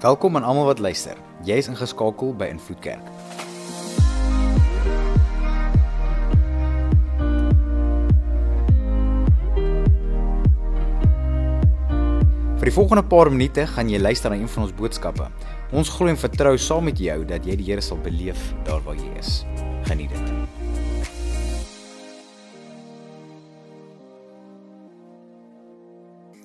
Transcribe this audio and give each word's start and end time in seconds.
Welkom 0.00 0.36
aan 0.36 0.44
almal 0.48 0.64
wat 0.64 0.78
luister. 0.78 1.16
Jy's 1.44 1.66
ingeskakel 1.68 2.30
by 2.32 2.46
Invloed 2.48 2.78
Kerk. 2.80 3.08
Vir 12.56 12.70
die 12.70 12.72
volgende 12.72 13.04
paar 13.04 13.28
minute 13.28 13.66
gaan 13.74 13.92
jy 13.92 14.00
luister 14.00 14.32
na 14.32 14.38
een 14.40 14.48
van 14.48 14.64
ons 14.64 14.72
boodskappe. 14.78 15.26
Ons 15.76 15.92
glo 15.92 16.08
en 16.08 16.16
vertrou 16.16 16.54
saam 16.56 16.88
met 16.88 16.96
jou 16.96 17.18
dat 17.28 17.44
jy 17.44 17.58
die 17.60 17.66
Here 17.68 17.84
sal 17.84 18.00
beleef 18.00 18.40
daar 18.64 18.80
waar 18.86 18.96
jy 18.96 19.12
is. 19.20 19.42
Geniet 19.90 20.16
dit. 20.16 20.32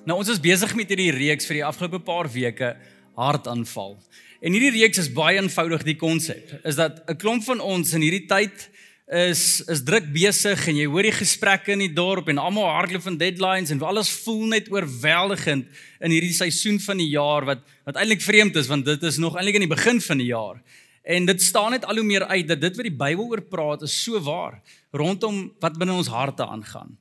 Nou 0.04 0.20
ons 0.20 0.28
is 0.28 0.44
besig 0.44 0.76
met 0.76 0.92
hierdie 0.92 1.08
reeks 1.16 1.48
vir 1.48 1.62
die 1.62 1.64
afgelope 1.64 2.02
paar 2.04 2.28
weke 2.28 2.74
hartaanval. 3.16 3.96
En 4.40 4.52
hierdie 4.52 4.74
reeks 4.80 5.00
is 5.00 5.12
baie 5.12 5.40
eenvoudig 5.40 5.84
die 5.86 5.96
konsep. 5.96 6.52
Is 6.64 6.76
dat 6.76 7.02
'n 7.08 7.16
klomp 7.16 7.42
van 7.44 7.60
ons 7.60 7.92
in 7.92 8.04
hierdie 8.04 8.26
tyd 8.28 8.70
is 9.06 9.62
is 9.70 9.84
druk 9.86 10.08
besig 10.12 10.66
en 10.66 10.76
jy 10.76 10.86
hoor 10.90 11.06
die 11.06 11.14
gesprekke 11.14 11.72
in 11.72 11.78
die 11.78 11.94
dorp 11.94 12.28
en 12.28 12.38
almal 12.42 12.66
hardloop 12.66 13.04
van 13.04 13.16
deadlines 13.16 13.70
en 13.70 13.82
alles 13.86 14.10
voel 14.24 14.46
net 14.50 14.66
oorweldigend 14.70 15.68
in 16.00 16.10
hierdie 16.10 16.34
seisoen 16.34 16.80
van 16.82 16.98
die 16.98 17.12
jaar 17.12 17.46
wat 17.46 17.62
wat 17.86 17.96
eintlik 17.96 18.22
vreemd 18.22 18.56
is 18.56 18.66
want 18.66 18.84
dit 18.84 19.02
is 19.02 19.18
nog 19.22 19.36
eintlik 19.36 19.60
in 19.60 19.68
die 19.68 19.76
begin 19.76 20.00
van 20.00 20.18
die 20.18 20.32
jaar. 20.32 20.58
En 21.06 21.24
dit 21.24 21.42
staan 21.42 21.70
net 21.70 21.84
al 21.86 22.02
hoe 22.02 22.04
meer 22.04 22.26
uit 22.26 22.48
dat 22.48 22.60
dit 22.60 22.76
wat 22.76 22.88
die 22.88 22.98
Bybel 22.98 23.30
oor 23.30 23.42
praat 23.42 23.82
is 23.86 23.94
so 23.94 24.18
waar 24.20 24.58
rondom 24.90 25.52
wat 25.60 25.78
binne 25.78 25.94
ons 25.94 26.10
harte 26.10 26.42
aangaan. 26.42 26.98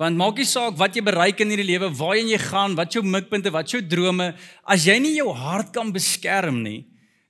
Want 0.00 0.18
maak 0.18 0.40
nie 0.40 0.46
saak 0.48 0.74
wat 0.78 0.96
jy 0.96 1.04
bereik 1.06 1.38
in 1.44 1.52
hierdie 1.54 1.68
lewe, 1.68 1.90
waarheen 1.94 2.32
jy 2.32 2.40
gaan, 2.42 2.72
wat 2.74 2.96
jou 2.96 3.04
mikpunte, 3.06 3.52
wat 3.54 3.70
jou 3.70 3.82
drome, 3.86 4.32
as 4.66 4.88
jy 4.88 4.96
nie 4.98 5.14
jou 5.20 5.28
hart 5.38 5.70
kan 5.74 5.92
beskerm 5.94 6.64
nie, 6.64 6.80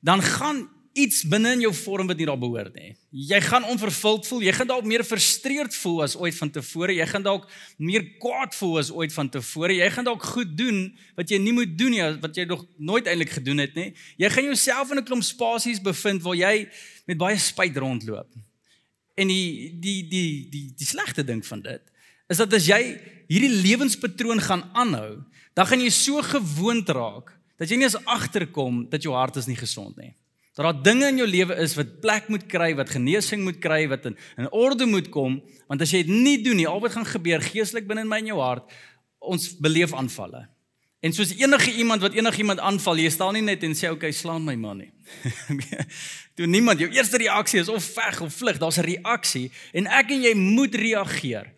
dan 0.01 0.23
gaan 0.25 0.65
iets 0.95 1.25
binne 1.27 1.51
in 1.57 1.65
jou 1.65 1.73
vorm 1.75 2.09
wat 2.09 2.21
nie 2.21 2.27
daar 2.29 2.39
behoort 2.41 2.73
nie. 2.79 2.95
Jy 3.29 3.41
gaan 3.45 3.67
onvervuld 3.69 4.29
voel, 4.31 4.45
jy 4.47 4.55
gaan 4.55 4.71
dalk 4.71 4.87
meer 4.89 5.03
frustreerd 5.05 5.75
voel 5.83 6.05
as 6.07 6.15
ooit 6.17 6.37
van 6.39 6.53
tevore, 6.55 6.95
jy 6.95 7.07
gaan 7.11 7.25
dalk 7.27 7.49
meer 7.83 8.07
kwaad 8.23 8.55
voel 8.57 8.79
as 8.81 8.93
ooit 8.95 9.13
van 9.13 9.29
tevore, 9.35 9.75
jy 9.75 9.91
gaan 9.93 10.07
dalk 10.07 10.25
goed 10.33 10.55
doen 10.57 10.85
wat 11.19 11.35
jy 11.35 11.41
nie 11.43 11.55
moet 11.57 11.75
doen 11.77 11.93
nie, 11.93 12.05
wat 12.23 12.39
jy 12.39 12.47
nog 12.49 12.63
nooit 12.79 13.11
eintlik 13.11 13.35
gedoen 13.41 13.61
het 13.65 13.75
nie. 13.77 13.91
Jy 14.23 14.31
gaan 14.37 14.49
jouself 14.55 14.95
in 14.95 15.03
'n 15.03 15.05
klomp 15.05 15.27
spasies 15.27 15.83
bevind 15.83 16.23
waar 16.23 16.39
jy 16.39 16.69
met 17.07 17.19
baie 17.19 17.37
spyt 17.37 17.77
rondloop. 17.77 18.31
En 19.19 19.29
die 19.29 19.75
die 19.81 20.09
die 20.09 20.49
die 20.51 20.73
die 20.79 20.87
slegte 20.87 21.25
ding 21.25 21.45
van 21.45 21.61
dit 21.61 21.83
is 22.29 22.41
dat 22.41 22.53
as 22.57 22.67
jy 22.69 22.81
hierdie 23.29 23.53
lewenspatroon 23.53 24.41
gaan 24.41 24.65
aanhou, 24.77 25.23
dan 25.55 25.69
gaan 25.69 25.83
jy 25.83 25.91
so 25.95 26.23
gewoond 26.25 26.89
raak 26.89 27.33
dat 27.61 27.71
jy 27.71 27.79
nie 27.79 27.87
eens 27.87 28.01
agterkom 28.11 28.85
dat 28.91 29.05
jou 29.05 29.15
hart 29.15 29.37
is 29.39 29.47
nie 29.47 29.59
gesond 29.59 29.97
nie. 30.01 30.13
Dat 30.55 30.67
daar 30.69 30.83
dinge 30.87 31.09
in 31.11 31.19
jou 31.19 31.27
lewe 31.27 31.57
is 31.63 31.75
wat 31.75 32.01
plek 32.03 32.29
moet 32.31 32.47
kry, 32.51 32.73
wat 32.79 32.91
genesing 32.95 33.43
moet 33.43 33.59
kry, 33.63 33.85
wat 33.91 34.07
in 34.11 34.17
in 34.39 34.51
orde 34.55 34.87
moet 34.87 35.09
kom, 35.11 35.41
want 35.71 35.83
as 35.83 35.95
jy 35.95 36.05
dit 36.07 36.15
nie 36.15 36.41
doen 36.43 36.59
nie, 36.59 36.67
al 36.71 36.83
wat 36.83 36.95
gaan 36.95 37.07
gebeur 37.07 37.43
geestelik 37.43 37.89
binne 37.91 38.05
in 38.07 38.11
my 38.11 38.21
en 38.23 38.35
jou 38.35 38.41
hart, 38.43 38.75
ons 39.19 39.49
beleef 39.63 39.95
aanvalle. 39.95 40.45
En 41.05 41.13
soos 41.13 41.35
enige 41.37 41.75
iemand 41.75 42.01
wat 42.01 42.15
enigiemand 42.17 42.63
aanval, 42.65 43.03
jy 43.03 43.11
staan 43.13 43.35
nie 43.37 43.43
net 43.45 43.65
en 43.67 43.75
sê 43.77 43.91
okay, 43.93 44.13
slaan 44.15 44.47
my 44.47 44.55
man 44.57 44.81
nie. 44.81 44.93
Toe 46.39 46.47
niemand 46.49 46.81
jou 46.81 46.89
eerste 46.95 47.21
reaksie 47.21 47.61
is 47.61 47.69
of 47.69 47.85
veg 47.99 48.23
of 48.25 48.33
vlug, 48.35 48.59
daar's 48.63 48.79
'n 48.79 48.87
reaksie 48.89 49.51
en 49.73 49.87
ek 49.87 50.15
en 50.17 50.23
jy 50.23 50.35
moet 50.35 50.75
reageer 50.75 51.51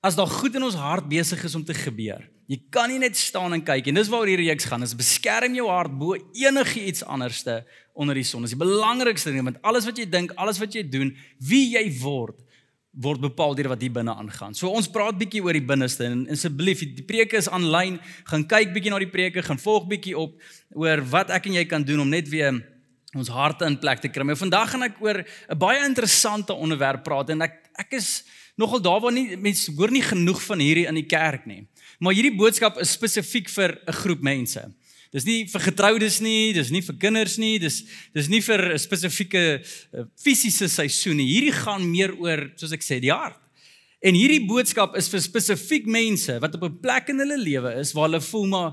as 0.00 0.16
daar 0.16 0.30
goed 0.30 0.54
in 0.54 0.64
ons 0.66 0.78
hart 0.78 1.08
besig 1.08 1.42
is 1.44 1.54
om 1.54 1.64
te 1.64 1.74
gebeur. 1.74 2.24
Jy 2.46 2.60
kan 2.70 2.90
nie 2.90 3.00
net 3.02 3.16
staan 3.18 3.56
en 3.56 3.62
kyk 3.66 3.88
en 3.90 3.98
dis 3.98 4.10
waaroor 4.12 4.30
hierdie 4.30 4.50
reeks 4.52 4.68
gaan. 4.70 4.84
Is 4.86 4.94
beskerm 4.94 5.56
jou 5.56 5.66
hart 5.66 5.94
bo 5.98 6.14
enigiets 6.14 7.02
anderste 7.02 7.64
onder 7.94 8.14
die 8.14 8.26
son. 8.26 8.44
Dis 8.46 8.54
die 8.54 8.60
belangrikste 8.60 9.32
ding 9.34 9.46
want 9.48 9.58
alles 9.66 9.88
wat 9.88 9.98
jy 9.98 10.06
dink, 10.10 10.34
alles 10.38 10.60
wat 10.62 10.76
jy 10.76 10.84
doen, 10.86 11.10
wie 11.42 11.64
jy 11.72 11.88
word, 12.02 12.38
word 13.02 13.24
bepaal 13.24 13.56
deur 13.58 13.72
wat 13.72 13.82
hier 13.82 13.92
binne 13.92 14.14
aangaan. 14.14 14.54
So 14.54 14.70
ons 14.70 14.88
praat 14.92 15.18
bietjie 15.18 15.42
oor 15.44 15.58
die 15.58 15.64
binneste 15.64 16.06
en 16.06 16.22
asseblief, 16.32 16.84
die 16.96 17.04
preke 17.06 17.40
is 17.40 17.50
aanlyn, 17.50 17.98
gaan 18.30 18.46
kyk 18.48 18.72
bietjie 18.76 18.94
na 18.94 19.02
die 19.02 19.10
preke, 19.10 19.42
gaan 19.44 19.60
volg 19.60 19.90
bietjie 19.90 20.14
op 20.16 20.38
oor 20.78 21.02
wat 21.10 21.34
ek 21.34 21.50
en 21.50 21.58
jy 21.58 21.66
kan 21.68 21.84
doen 21.84 22.06
om 22.06 22.14
net 22.14 22.30
weer 22.30 22.62
ons 23.16 23.32
harte 23.32 23.66
in 23.66 23.78
plek 23.80 24.04
te 24.04 24.12
kry. 24.12 24.24
Maar 24.28 24.38
vandag 24.38 24.70
gaan 24.70 24.86
ek 24.86 25.02
oor 25.02 25.24
'n 25.24 25.58
baie 25.58 25.84
interessante 25.84 26.54
onderwerp 26.54 27.02
praat 27.02 27.30
en 27.30 27.42
ek 27.42 27.64
ek 27.78 27.92
is 27.92 28.24
nogal 28.56 28.80
daar 28.80 29.00
waar 29.00 29.12
nie 29.12 29.36
mense 29.36 29.72
hoor 29.76 29.92
nie 29.92 30.02
genoeg 30.02 30.40
van 30.42 30.58
hierdie 30.64 30.86
in 30.88 30.94
die 30.94 31.06
kerk 31.06 31.46
nie. 31.46 31.66
Maar 32.00 32.16
hierdie 32.16 32.36
boodskap 32.36 32.80
is 32.80 32.92
spesifiek 32.96 33.48
vir 33.48 33.78
'n 33.86 33.92
groep 33.92 34.22
mense. 34.22 34.64
Dis 35.12 35.24
nie 35.24 35.46
vir 35.46 35.60
getroudes 35.60 36.20
nie, 36.20 36.52
dis 36.52 36.70
nie 36.70 36.82
vir 36.82 36.96
kinders 36.98 37.38
nie, 37.38 37.58
dis 37.58 37.84
dis 38.12 38.28
nie 38.28 38.40
vir 38.40 38.74
'n 38.74 38.78
spesifieke 38.78 39.62
uh, 39.62 40.04
fisiese 40.16 40.68
seisoen 40.68 41.16
nie. 41.16 41.28
Hierdie 41.28 41.52
gaan 41.52 41.90
meer 41.90 42.12
oor, 42.18 42.50
soos 42.56 42.72
ek 42.72 42.82
sê, 42.82 43.00
die 43.00 43.12
hart. 43.12 43.38
En 44.02 44.14
hierdie 44.14 44.44
boodskap 44.46 44.96
is 44.96 45.08
vir 45.08 45.20
spesifiek 45.20 45.86
mense 45.86 46.38
wat 46.40 46.54
op 46.54 46.64
'n 46.64 46.80
plek 46.80 47.08
in 47.08 47.18
hulle 47.18 47.38
lewe 47.38 47.80
is 47.80 47.92
waar 47.92 48.10
hulle 48.10 48.20
voel 48.20 48.46
maar 48.46 48.72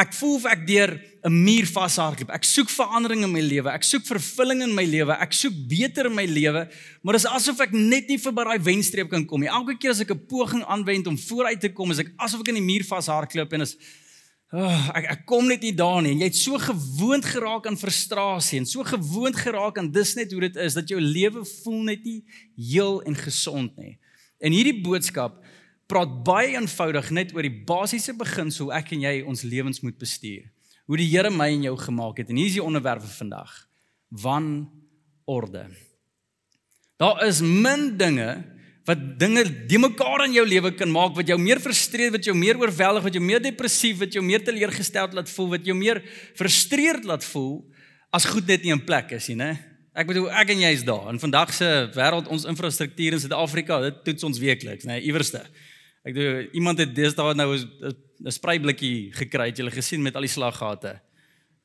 Ek 0.00 0.14
voel 0.16 0.38
of 0.38 0.44
ek 0.48 0.62
deur 0.64 0.90
'n 1.22 1.34
muur 1.44 1.66
vashardloop. 1.68 2.30
Ek 2.32 2.44
soek 2.44 2.70
verandering 2.72 3.22
in 3.22 3.32
my 3.32 3.40
lewe. 3.40 3.68
Ek 3.68 3.84
soek 3.84 4.06
vervulling 4.08 4.62
in 4.62 4.74
my 4.74 4.84
lewe. 4.84 5.12
Ek 5.20 5.32
soek 5.32 5.52
beter 5.68 6.06
in 6.06 6.14
my 6.14 6.24
lewe, 6.24 6.66
maar 7.02 7.12
dit 7.12 7.22
is 7.22 7.28
asof 7.30 7.60
ek 7.60 7.72
net 7.72 8.08
nie 8.08 8.18
verby 8.18 8.44
daai 8.44 8.58
wenstreep 8.58 9.10
kan 9.10 9.26
kom 9.26 9.40
nie. 9.40 9.48
Elke 9.52 9.76
keer 9.76 9.90
as 9.90 10.00
ek 10.00 10.10
'n 10.10 10.26
poging 10.26 10.64
aanwend 10.64 11.06
om 11.06 11.18
vooruit 11.18 11.60
te 11.60 11.68
kom, 11.68 11.90
is 11.90 11.98
ek 11.98 12.08
asof 12.16 12.40
ek 12.40 12.48
in 12.48 12.54
die 12.54 12.68
muur 12.72 12.84
vashardloop 12.84 13.52
en 13.52 13.60
is 13.60 13.76
oh, 14.52 14.90
ek 14.94 15.10
ek 15.10 15.26
kom 15.26 15.46
net 15.46 15.60
nie 15.60 15.74
daar 15.74 16.00
nie. 16.00 16.14
Jy 16.16 16.24
het 16.24 16.36
so 16.36 16.58
gewoond 16.58 17.24
geraak 17.24 17.66
aan 17.66 17.76
frustrasie 17.76 18.58
en 18.60 18.66
so 18.66 18.82
gewoond 18.82 19.36
geraak 19.36 19.78
aan 19.78 19.92
dis 19.92 20.14
net 20.16 20.32
hoe 20.32 20.40
dit 20.40 20.56
is 20.56 20.74
dat 20.74 20.88
jou 20.88 21.00
lewe 21.00 21.44
voel 21.44 21.82
net 21.82 22.04
nie 22.04 22.24
heel 22.56 23.02
en 23.02 23.14
gesond 23.14 23.76
nie. 23.76 23.98
En 24.40 24.52
hierdie 24.52 24.82
boodskap 24.82 25.36
praat 25.92 26.12
baie 26.24 26.54
eenvoudig 26.56 27.10
net 27.12 27.34
oor 27.36 27.44
die 27.44 27.62
basiese 27.68 28.14
beginsel 28.16 28.70
hoe 28.70 28.76
ek 28.78 28.94
en 28.96 29.04
jy 29.04 29.14
ons 29.28 29.44
lewens 29.44 29.82
moet 29.84 29.98
bestuur. 30.00 30.46
Hoe 30.88 30.98
die 30.98 31.08
Here 31.10 31.30
my 31.30 31.50
en 31.52 31.66
jou 31.68 31.76
gemaak 31.78 32.22
het 32.22 32.32
en 32.32 32.40
hier 32.40 32.48
is 32.50 32.56
die 32.56 32.64
onderwerp 32.64 33.04
vir 33.04 33.16
vandag. 33.20 33.52
Wan 34.22 34.48
orde. 35.30 35.66
Daar 37.00 37.22
is 37.26 37.42
min 37.44 37.92
dinge 38.00 38.30
wat 38.88 39.02
dinge 39.18 39.44
die 39.70 39.78
mekaar 39.78 40.24
in 40.26 40.34
jou 40.34 40.44
lewe 40.46 40.72
kan 40.74 40.90
maak 40.90 41.14
wat 41.14 41.28
jou 41.30 41.38
meer 41.38 41.60
frustreer, 41.62 42.10
wat 42.14 42.26
jou 42.26 42.34
meer 42.34 42.58
oorweldig, 42.58 43.04
wat 43.06 43.14
jou 43.14 43.22
meer 43.22 43.42
depressief, 43.42 44.00
wat 44.00 44.16
jou 44.16 44.22
meer 44.26 44.42
teleurgesteld 44.42 45.14
laat 45.14 45.30
voel, 45.30 45.52
wat 45.54 45.68
jou 45.68 45.76
meer 45.78 46.02
frustreerd 46.38 47.06
laat 47.06 47.26
voel 47.30 47.60
as 48.12 48.26
goed 48.28 48.48
net 48.50 48.64
nie 48.66 48.74
in 48.74 48.82
plek 48.82 49.14
is 49.16 49.30
nie, 49.30 49.38
né? 49.38 49.52
Ek 49.92 50.08
bedoel 50.08 50.30
ek 50.40 50.50
en 50.54 50.62
jy 50.64 50.70
is 50.74 50.86
daar. 50.88 51.10
In 51.12 51.20
vandag 51.20 51.52
se 51.54 51.68
wêreld 51.94 52.28
ons 52.32 52.46
infrastruktuur 52.48 53.16
in 53.16 53.22
Suid-Afrika, 53.22 53.78
dit 53.84 54.02
toets 54.08 54.26
ons 54.28 54.40
weekliks, 54.40 54.88
né, 54.88 54.98
iewerste. 55.04 55.42
Ek 56.02 56.16
dink 56.16 56.54
iemand 56.58 56.80
het 56.82 56.94
deesdae 56.96 57.34
nou 57.38 57.54
'n 57.54 58.30
sprayblikkie 58.30 59.12
gekry, 59.14 59.50
het 59.50 59.58
jy 59.58 59.70
gesien 59.70 60.02
met 60.02 60.14
al 60.14 60.26
die 60.26 60.30
slaggate. 60.30 61.00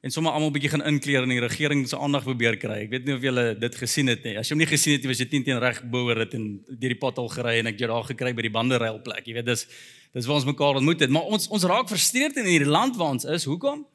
En 0.02 0.12
sommer 0.12 0.32
almal 0.32 0.52
bietjie 0.52 0.70
gaan 0.70 0.86
inkleer 0.86 1.24
en 1.24 1.30
die 1.30 1.42
regering 1.42 1.88
se 1.90 1.98
aandag 1.98 2.24
probeer 2.24 2.58
kry. 2.58 2.84
Ek 2.86 2.90
weet 2.90 3.06
nie 3.06 3.16
of 3.16 3.22
julle 3.22 3.58
dit 3.60 3.76
gesien 3.76 4.08
het 4.08 4.24
nie. 4.24 4.38
As 4.38 4.48
jy 4.48 4.54
hom 4.54 4.60
nie 4.62 4.70
gesien 4.70 4.94
het 4.94 5.02
nie, 5.02 5.10
was 5.10 5.20
jy 5.20 5.26
teen 5.26 5.44
teen 5.44 5.60
reg 5.60 5.82
boor 5.90 6.16
dit 6.16 6.34
en 6.38 6.46
deur 6.70 6.94
die 6.94 7.02
pad 7.02 7.18
al 7.18 7.30
gery 7.34 7.58
en 7.60 7.68
ek 7.68 7.80
jy 7.80 7.88
daar 7.88 8.06
gekry 8.06 8.34
by 8.34 8.46
die 8.46 8.54
bandereil 8.54 9.02
plek. 9.02 9.26
Jy 9.26 9.34
weet 9.34 9.46
dis 9.46 9.68
dis 10.14 10.26
waar 10.26 10.36
ons 10.36 10.46
mekaar 10.46 10.78
ontmoet 10.80 11.00
het, 11.00 11.10
maar 11.10 11.24
ons 11.24 11.50
ons 11.50 11.64
raak 11.64 11.90
frustreerd 11.90 12.38
in 12.38 12.46
hierdie 12.46 12.70
land 12.70 12.96
waar 12.96 13.18
ons 13.18 13.26
is. 13.26 13.44
Hoekom? 13.50 13.86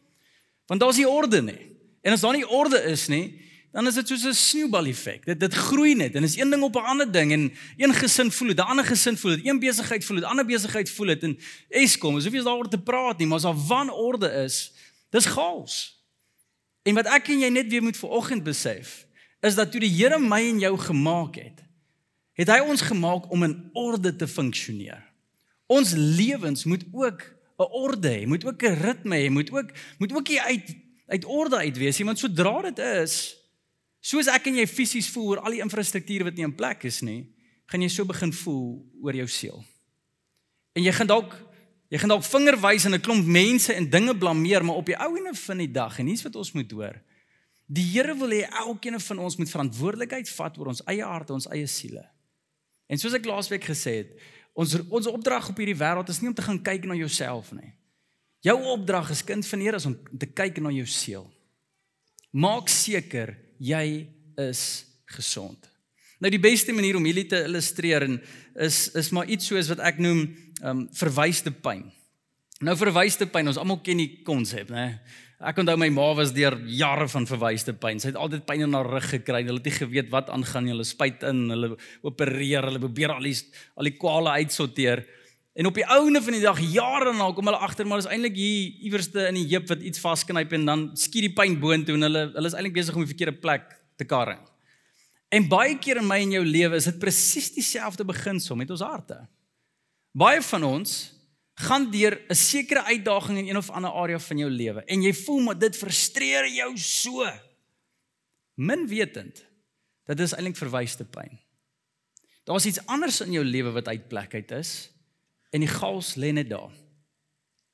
Want 0.66 0.80
daar's 0.80 0.98
nie 0.98 1.08
orde 1.08 1.42
nie. 1.42 1.70
En 2.02 2.12
as 2.12 2.20
daar 2.20 2.34
nie 2.34 2.46
orde 2.48 2.82
is 2.90 3.06
nie, 3.08 3.38
dan 3.72 3.86
is 3.86 3.94
dit 3.94 4.08
soos 4.08 4.24
'n 4.24 4.34
sneeubal 4.34 4.86
effek. 4.86 5.24
Dit 5.24 5.40
dit 5.40 5.54
groei 5.54 5.94
net 5.94 6.14
en 6.14 6.22
is 6.22 6.36
een 6.36 6.50
ding 6.50 6.62
op 6.62 6.74
'n 6.76 6.84
ander 6.84 7.12
ding 7.12 7.32
en 7.32 7.52
een 7.76 7.94
gesin 7.94 8.30
voel 8.30 8.48
dit, 8.48 8.58
'n 8.58 8.60
ander 8.60 8.84
gesin 8.84 9.16
voel 9.16 9.36
dit, 9.36 9.46
een 9.46 9.58
besigheid 9.58 10.04
voel 10.04 10.16
dit, 10.16 10.24
'n 10.24 10.28
ander 10.28 10.46
besigheid 10.46 10.90
voel 10.90 11.06
dit 11.06 11.22
en 11.22 11.38
Eskom, 11.68 12.16
asof 12.16 12.32
jy 12.32 12.42
daaroor 12.42 12.68
te 12.68 12.78
praat 12.78 13.18
nie, 13.18 13.26
maar 13.26 13.36
as 13.36 13.42
daar 13.42 13.66
wanorde 13.66 14.30
is, 14.44 14.72
dis 15.10 15.26
chaos. 15.26 16.04
En 16.82 16.94
wat 16.94 17.06
ek 17.06 17.28
en 17.28 17.40
jy 17.40 17.48
net 17.48 17.68
weer 17.68 17.82
moet 17.82 17.96
vanoggend 17.96 18.42
besef, 18.42 19.06
is 19.40 19.54
dat 19.54 19.70
toe 19.70 19.80
die 19.80 19.90
Here 19.90 20.18
my 20.18 20.48
en 20.48 20.58
jou 20.58 20.78
gemaak 20.78 21.34
het, 21.34 21.64
het 22.32 22.48
hy 22.48 22.58
ons 22.58 22.80
gemaak 22.80 23.30
om 23.30 23.42
in 23.42 23.70
orde 23.72 24.16
te 24.16 24.28
funksioneer. 24.28 25.02
Ons 25.66 25.92
lewens 25.96 26.64
moet 26.64 26.84
ook 26.92 27.22
'n 27.58 27.62
orde 27.70 28.08
hê, 28.08 28.26
moet 28.26 28.44
ook 28.44 28.62
'n 28.62 28.80
ritme 28.82 29.16
hê, 29.16 29.30
moet 29.30 29.50
ook 29.52 29.70
moet 29.98 30.12
ook 30.12 30.28
uit 30.36 30.76
uit 31.06 31.24
orde 31.24 31.56
uit 31.56 31.76
wees, 31.76 31.98
want 31.98 32.18
sodra 32.18 32.62
dit 32.62 32.78
is, 32.78 33.41
Soos 34.02 34.26
ek 34.26 34.48
en 34.50 34.58
jy 34.58 34.66
fisies 34.66 35.08
voel 35.14 35.28
oor 35.30 35.44
al 35.46 35.54
die 35.54 35.62
infrastrukture 35.62 36.26
wat 36.26 36.34
nie 36.34 36.46
in 36.48 36.56
plek 36.58 36.82
is 36.88 37.00
nie, 37.06 37.22
gaan 37.70 37.84
jy 37.84 37.90
so 37.94 38.04
begin 38.08 38.34
voel 38.34 38.82
oor 39.00 39.16
jou 39.22 39.28
siel. 39.30 39.62
En 40.74 40.82
jy 40.82 40.92
gaan 40.96 41.10
dalk 41.10 41.36
jy 41.92 42.00
gaan 42.00 42.14
dalk 42.14 42.24
vingerwys 42.24 42.86
en 42.88 42.94
'n 42.96 43.04
klomp 43.04 43.26
mense 43.26 43.72
en 43.72 43.88
dinge 43.88 44.16
blameer, 44.16 44.64
maar 44.64 44.80
op 44.80 44.86
die 44.86 44.96
ou 44.96 45.16
ene 45.16 45.34
van 45.34 45.58
die 45.58 45.70
dag 45.70 45.98
en 45.98 46.06
hier's 46.06 46.22
wat 46.24 46.36
ons 46.36 46.52
moet 46.52 46.70
hoor. 46.70 46.96
Die 47.68 47.84
Here 47.84 48.14
wil 48.16 48.30
hê 48.30 48.48
elkeen 48.48 49.00
van 49.00 49.18
ons 49.18 49.36
moet 49.36 49.50
verantwoordelikheid 49.50 50.28
vat 50.28 50.58
oor 50.58 50.66
ons 50.66 50.82
eie 50.86 51.04
harte, 51.04 51.32
ons 51.32 51.48
eie 51.52 51.66
siele. 51.66 52.04
En 52.88 52.98
soos 52.98 53.14
ek 53.14 53.24
laasweek 53.24 53.64
gesê 53.64 53.94
het, 54.02 54.10
ons 54.52 54.74
ons 54.90 55.06
opdrag 55.06 55.48
op 55.48 55.56
hierdie 55.56 55.78
wêreld 55.78 56.08
is 56.08 56.20
nie 56.20 56.28
om 56.28 56.34
te 56.34 56.42
gaan 56.42 56.62
kyk 56.62 56.84
na 56.84 56.94
jouself 56.94 57.52
nie. 57.52 57.72
Jou 58.42 58.58
opdrag 58.74 59.10
as 59.10 59.22
kind 59.22 59.46
van 59.46 59.58
die 59.58 59.66
Here 59.66 59.76
is 59.76 59.86
om 59.86 59.96
te 60.18 60.26
kyk 60.26 60.58
na 60.58 60.70
jou 60.70 60.86
siel. 60.86 61.30
Maak 62.32 62.68
seker 62.68 63.36
jy 63.58 64.06
is 64.40 64.62
gesond. 65.16 65.68
Nou 66.22 66.30
die 66.30 66.42
beste 66.42 66.72
manier 66.72 66.96
om 66.96 67.04
hierdie 67.04 67.26
te 67.26 67.42
illustreer 67.48 68.06
en 68.06 68.20
is 68.62 68.86
is 68.98 69.10
maar 69.10 69.26
iets 69.26 69.48
soos 69.50 69.72
wat 69.72 69.82
ek 69.82 69.98
noem 69.98 70.22
ehm 70.62 70.70
um, 70.70 70.86
verwyste 70.94 71.50
pyn. 71.50 71.88
Nou 72.62 72.76
verwyste 72.78 73.26
pyn, 73.26 73.50
ons 73.50 73.58
almal 73.58 73.80
ken 73.82 73.98
die 73.98 74.22
konsep, 74.22 74.70
né? 74.70 75.00
Ek 75.42 75.58
onthou 75.58 75.74
my 75.74 75.88
ma 75.90 76.04
was 76.14 76.30
deur 76.30 76.54
jare 76.70 77.08
van 77.10 77.24
verwyste 77.26 77.72
pyn. 77.74 77.98
Sy 77.98 78.12
het 78.12 78.18
altyd 78.20 78.44
pyn 78.46 78.62
in 78.68 78.76
haar 78.76 78.86
rug 78.86 79.08
gekry. 79.10 79.40
Hulle 79.42 79.58
het 79.58 79.66
nie 79.66 79.74
geweet 79.74 80.12
wat 80.12 80.30
aangaan 80.30 80.68
nie. 80.68 80.70
Hulle 80.70 80.86
spuit 80.86 81.24
in, 81.26 81.48
hulle 81.50 81.72
opereer, 82.06 82.68
hulle 82.68 82.82
probeer 82.84 83.16
al 83.16 83.26
die 83.26 83.34
al 83.74 83.90
die 83.90 83.96
kwale 83.98 84.36
uitsorteer. 84.38 85.02
En 85.52 85.68
op 85.68 85.76
die 85.76 85.84
ouene 85.84 86.22
van 86.24 86.32
die 86.32 86.40
dag, 86.40 86.60
jare 86.64 87.12
na, 87.12 87.28
kom 87.36 87.50
hulle 87.50 87.60
agter 87.60 87.88
maar 87.88 88.00
is 88.00 88.08
eintlik 88.08 88.38
hier 88.38 88.86
iewerste 88.88 89.26
in 89.28 89.36
die 89.36 89.48
heup 89.50 89.68
wat 89.68 89.82
iets 89.84 90.00
vasknyp 90.00 90.54
en 90.56 90.64
dan 90.68 90.84
skiet 90.96 91.26
die 91.26 91.34
pyn 91.36 91.58
boontoe 91.60 91.98
en 91.98 92.06
hulle 92.08 92.22
hulle 92.32 92.48
is 92.48 92.56
eintlik 92.56 92.78
besig 92.78 92.96
om 92.96 93.04
die 93.04 93.10
verkeerde 93.10 93.36
plek 93.42 93.66
te 94.00 94.06
karring. 94.08 94.40
En 95.32 95.48
baie 95.48 95.76
keer 95.80 96.00
in 96.00 96.08
my 96.08 96.22
en 96.24 96.32
jou 96.38 96.44
lewe 96.44 96.80
is 96.80 96.88
dit 96.88 97.00
presies 97.00 97.50
dieselfde 97.52 98.04
beginsel 98.08 98.56
met 98.56 98.72
ons 98.72 98.84
harte. 98.84 99.18
Baie 100.16 100.40
van 100.44 100.64
ons 100.68 100.94
gaan 101.60 101.90
deur 101.92 102.16
'n 102.28 102.34
sekere 102.34 102.84
uitdaging 102.88 103.38
in 103.38 103.48
een 103.48 103.60
of 103.60 103.70
ander 103.70 103.92
area 103.92 104.18
van 104.18 104.38
jou 104.38 104.50
lewe 104.50 104.84
en 104.86 105.02
jy 105.02 105.12
voel 105.12 105.40
maar 105.40 105.58
dit 105.58 105.76
frustreer 105.76 106.48
jou 106.48 106.76
so. 106.76 107.28
Min 108.56 108.88
wetend 108.88 109.44
dat 110.06 110.16
dit 110.16 110.26
is 110.26 110.32
eintlik 110.32 110.56
verwyste 110.56 111.04
pyn. 111.04 111.38
Daar's 112.44 112.66
iets 112.66 112.86
anders 112.86 113.20
in 113.20 113.32
jou 113.32 113.44
lewe 113.44 113.70
wat 113.70 113.88
uit 113.88 114.08
plek 114.08 114.34
uit 114.34 114.50
is 114.50 114.91
en 115.52 115.60
die 115.60 115.70
chaos 115.70 116.16
lê 116.16 116.32
net 116.32 116.50
daar. 116.50 116.72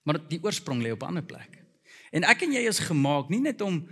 Maar 0.03 0.21
die 0.29 0.41
oorsprong 0.43 0.83
lê 0.83 0.93
op 0.93 1.03
'n 1.03 1.13
ander 1.15 1.25
plek. 1.25 1.63
En 2.11 2.25
ek 2.25 2.43
en 2.43 2.53
jy 2.53 2.67
is 2.69 2.79
gemaak 2.79 3.29
nie 3.29 3.41
net 3.41 3.61
om 3.61 3.89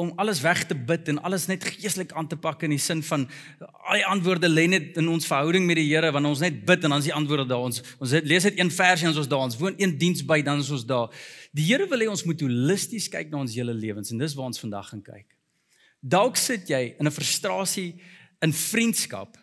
om 0.00 0.12
alles 0.16 0.40
weg 0.40 0.64
te 0.64 0.74
bid 0.74 1.08
en 1.08 1.18
alles 1.28 1.46
net 1.46 1.64
geestelik 1.64 2.12
aan 2.16 2.26
te 2.26 2.36
pak 2.36 2.62
in 2.62 2.70
die 2.70 2.78
sin 2.78 3.02
van 3.02 3.26
al 3.60 3.98
die 3.98 4.06
antwoorde 4.06 4.48
lê 4.48 4.64
net 4.68 4.96
in 4.96 5.08
ons 5.08 5.26
verhouding 5.26 5.66
met 5.66 5.76
die 5.76 5.84
Here 5.90 6.12
wanneer 6.12 6.30
ons 6.30 6.40
net 6.40 6.64
bid 6.64 6.84
en 6.84 6.94
dan 6.94 6.98
is 6.98 7.10
die 7.10 7.14
antwoorde 7.14 7.46
daar. 7.46 7.66
Ons 7.68 7.82
ons 7.98 8.10
het, 8.10 8.24
lees 8.24 8.46
net 8.48 8.58
een 8.58 8.70
versie 8.70 9.04
en 9.04 9.12
ons 9.12 9.20
is 9.20 9.28
daar. 9.28 9.44
Ons 9.44 9.58
woon 9.60 9.74
een 9.76 9.98
diens 9.98 10.24
by 10.24 10.40
dan 10.42 10.58
is 10.58 10.70
ons 10.70 10.86
daar. 10.86 11.12
Die 11.52 11.64
Here 11.64 11.88
wil 11.90 12.00
hê 12.00 12.08
ons 12.08 12.24
moet 12.24 12.40
holisties 12.40 13.08
kyk 13.08 13.30
na 13.30 13.38
ons 13.44 13.54
hele 13.54 13.74
lewens 13.74 14.10
en 14.10 14.18
dis 14.18 14.34
waar 14.34 14.46
ons 14.46 14.60
vandag 14.60 14.88
gaan 14.88 15.02
kyk. 15.02 15.26
Dalk 16.00 16.36
sit 16.36 16.68
jy 16.68 16.94
in 16.98 17.06
'n 17.06 17.12
frustrasie 17.12 18.00
in 18.40 18.52
vriendskap 18.52 19.36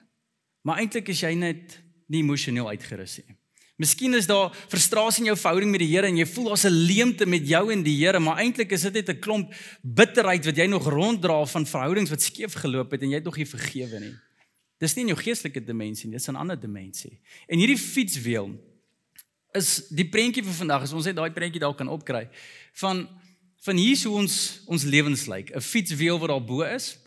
maar 0.61 0.77
eintlik 0.77 1.09
is 1.09 1.21
jy 1.21 1.35
net 1.35 1.83
nie 2.07 2.23
emosioneel 2.23 2.67
uitgerus 2.67 3.17
nie 3.17 3.37
Miskien 3.77 4.15
is 4.17 4.25
daar 4.25 4.49
frustrasie 4.71 5.21
in 5.21 5.29
jou 5.29 5.37
verhouding 5.37 5.69
met 5.69 5.83
die 5.83 5.91
Here 5.91 6.09
en 6.09 6.17
jy 6.17 6.25
voel 6.25 6.49
daar's 6.49 6.65
'n 6.65 6.73
leemte 6.73 7.25
met 7.25 7.47
jou 7.47 7.71
en 7.71 7.83
die 7.83 7.95
Here, 7.97 8.19
maar 8.19 8.39
eintlik 8.41 8.71
is 8.71 8.81
dit 8.81 8.93
net 8.93 9.09
'n 9.09 9.19
klomp 9.19 9.53
bitterheid 9.81 10.45
wat 10.45 10.57
jy 10.57 10.65
nog 10.65 10.87
ronddra 10.87 11.45
van 11.45 11.65
verhoudings 11.65 12.09
wat 12.09 12.21
skeef 12.21 12.53
geloop 12.53 12.91
het 12.91 13.01
en 13.01 13.09
jy 13.09 13.15
het 13.15 13.23
nog 13.23 13.37
nie 13.37 13.45
vergewe 13.45 13.99
nie. 13.99 14.15
Dis 14.79 14.95
nie 14.95 15.03
in 15.03 15.13
jou 15.13 15.21
geestelike 15.21 15.63
dimensie 15.63 16.07
nie, 16.07 16.17
dis 16.17 16.27
'n 16.27 16.35
ander 16.35 16.59
dimensie. 16.59 17.19
En 17.47 17.59
hierdie 17.59 17.77
fietswiel 17.77 18.57
is 19.53 19.87
die 19.89 20.09
prentjie 20.09 20.43
vir 20.43 20.53
vandag, 20.53 20.81
as 20.81 20.93
ons 20.93 21.05
net 21.05 21.15
daai 21.15 21.31
prentjie 21.31 21.59
dalk 21.59 21.77
kan 21.77 21.87
opkry 21.87 22.29
van 22.73 23.07
van 23.65 23.75
hier 23.75 23.97
hoe 24.07 24.17
ons 24.17 24.61
ons 24.65 24.83
lewens 24.83 25.27
lyk, 25.27 25.51
'n 25.55 25.61
fietswiel 25.61 26.19
wat 26.19 26.29
daar 26.29 26.45
bo 26.45 26.61
is. 26.61 26.97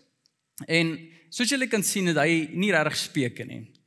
En 0.67 0.99
soos 1.31 1.49
julle 1.49 1.67
kan 1.67 1.83
sien, 1.83 2.07
het 2.07 2.17
hy 2.17 2.49
nie 2.53 2.73
regtig 2.73 2.97
speke 2.97 3.45
nie. 3.45 3.80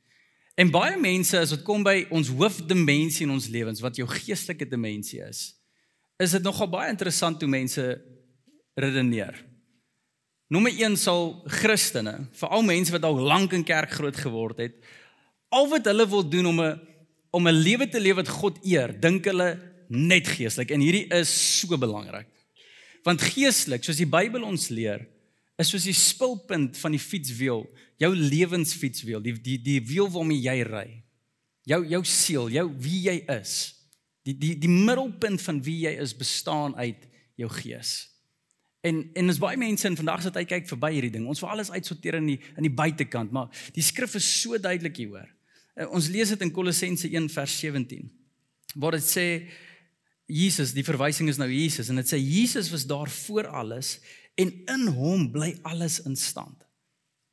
En 0.54 0.70
baie 0.70 0.94
mense 1.00 1.38
as 1.38 1.50
dit 1.50 1.62
kom 1.66 1.82
by 1.82 2.04
ons 2.14 2.30
hoofdimensie 2.30 3.26
in 3.26 3.34
ons 3.34 3.48
lewens 3.50 3.82
wat 3.82 3.98
jou 3.98 4.06
geestelike 4.06 4.68
dimensie 4.70 5.18
is, 5.24 5.48
is 6.22 6.36
dit 6.36 6.44
nogal 6.46 6.70
baie 6.70 6.92
interessant 6.92 7.42
hoe 7.42 7.50
mense 7.50 7.82
redeneer. 8.78 9.34
Nommer 10.54 10.70
1 10.70 10.94
sal 11.00 11.32
Christene, 11.50 12.28
veral 12.38 12.62
mense 12.66 12.94
wat 12.94 13.06
al 13.08 13.18
lank 13.18 13.54
in 13.56 13.64
kerk 13.66 13.96
groot 13.96 14.16
geword 14.16 14.60
het, 14.62 14.76
al 15.50 15.66
wat 15.72 15.88
hulle 15.90 16.06
wil 16.10 16.22
doen 16.28 16.46
om 16.52 16.60
'n 16.60 16.80
om 17.34 17.48
'n 17.48 17.62
lewe 17.66 17.88
te 17.88 17.98
leef 17.98 18.14
wat 18.14 18.28
God 18.28 18.58
eer, 18.62 18.94
dink 19.00 19.24
hulle 19.24 19.58
net 19.88 20.26
geestelik 20.28 20.70
en 20.70 20.80
hierdie 20.80 21.08
is 21.10 21.58
so 21.58 21.76
belangrik. 21.76 22.28
Want 23.02 23.20
geestelik, 23.20 23.82
soos 23.84 23.96
die 23.96 24.06
Bybel 24.06 24.42
ons 24.42 24.68
leer, 24.68 25.06
is 25.58 25.68
soos 25.68 25.84
die 25.84 25.94
spulpunt 25.94 26.78
van 26.78 26.92
die 26.92 27.00
fietswiel, 27.00 27.66
jou 28.02 28.10
lewensfietswiel, 28.14 29.22
die 29.22 29.34
die 29.42 29.58
die 29.62 29.80
wiel 29.86 30.10
waarmee 30.10 30.42
jy 30.42 30.56
ry. 30.66 30.88
Jou 31.68 31.80
jou 31.88 32.02
siel, 32.08 32.50
jou 32.52 32.66
wie 32.82 33.04
jy 33.06 33.18
is. 33.36 33.74
Die 34.24 34.36
die 34.38 34.54
die 34.58 34.72
middelpunt 34.72 35.42
van 35.44 35.60
wie 35.64 35.84
jy 35.86 35.94
is 36.02 36.16
bestaan 36.16 36.76
uit 36.76 37.06
jou 37.40 37.48
gees. 37.60 37.94
En 38.84 39.00
en 39.16 39.32
ons 39.32 39.40
baie 39.40 39.58
mense 39.60 39.88
in 39.88 39.96
vandag 39.96 40.24
se 40.24 40.32
tyd 40.34 40.50
kyk 40.50 40.68
verby 40.68 40.92
hierdie 40.96 41.14
ding. 41.16 41.28
Ons 41.30 41.40
wil 41.44 41.54
alles 41.54 41.72
uitsorteer 41.72 42.18
in 42.20 42.34
die 42.34 42.40
in 42.56 42.66
die 42.68 42.74
buitekant, 42.74 43.32
maar 43.32 43.52
die 43.76 43.84
skrif 43.84 44.16
is 44.20 44.28
so 44.42 44.58
duidelik 44.58 45.00
hieroor. 45.00 45.30
Uh, 45.74 45.88
ons 45.90 46.10
lees 46.12 46.30
dit 46.34 46.44
in 46.44 46.52
Kolossense 46.54 47.08
1 47.08 47.30
vers 47.34 47.54
17. 47.64 48.10
Waar 48.74 48.98
dit 48.98 49.06
sê 49.06 49.26
Jesus, 50.30 50.72
die 50.72 50.84
verwysing 50.86 51.28
is 51.28 51.40
nou 51.40 51.48
Jesus 51.50 51.90
en 51.92 52.00
dit 52.00 52.08
sê 52.08 52.20
Jesus 52.20 52.70
was 52.72 52.86
daar 52.88 53.10
voor 53.12 53.48
alles 53.52 53.98
en 54.40 54.50
in 54.50 54.86
hom 54.96 55.26
bly 55.32 55.52
alles 55.68 56.00
in 56.08 56.16
stand. 56.16 56.63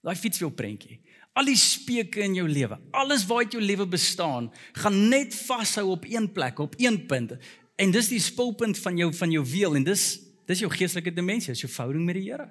Daai 0.01 0.15
fietswiel 0.17 0.53
prentjie. 0.57 0.99
Al 1.37 1.47
die 1.47 1.57
speke 1.59 2.23
in 2.25 2.33
jou 2.35 2.47
lewe, 2.49 2.75
alles 2.91 3.23
waaruit 3.29 3.53
jou 3.55 3.61
lewe 3.63 3.85
bestaan, 3.87 4.49
gaan 4.81 4.97
net 5.09 5.35
vashou 5.47 5.85
op 5.93 6.03
een 6.09 6.27
plek, 6.35 6.59
op 6.59 6.73
een 6.81 7.05
punt. 7.07 7.37
En 7.79 7.93
dis 7.93 8.09
die 8.11 8.19
spulpunt 8.19 8.79
van 8.81 8.97
jou 8.99 9.13
van 9.15 9.31
jou 9.31 9.45
wiel 9.47 9.79
en 9.79 9.87
dis 9.87 10.03
dis 10.49 10.65
jou 10.65 10.71
geestelike 10.73 11.13
dimensie, 11.15 11.53
is 11.53 11.61
jou 11.63 11.69
verhouding 11.71 12.03
met 12.03 12.17
die 12.17 12.25
Here. 12.25 12.49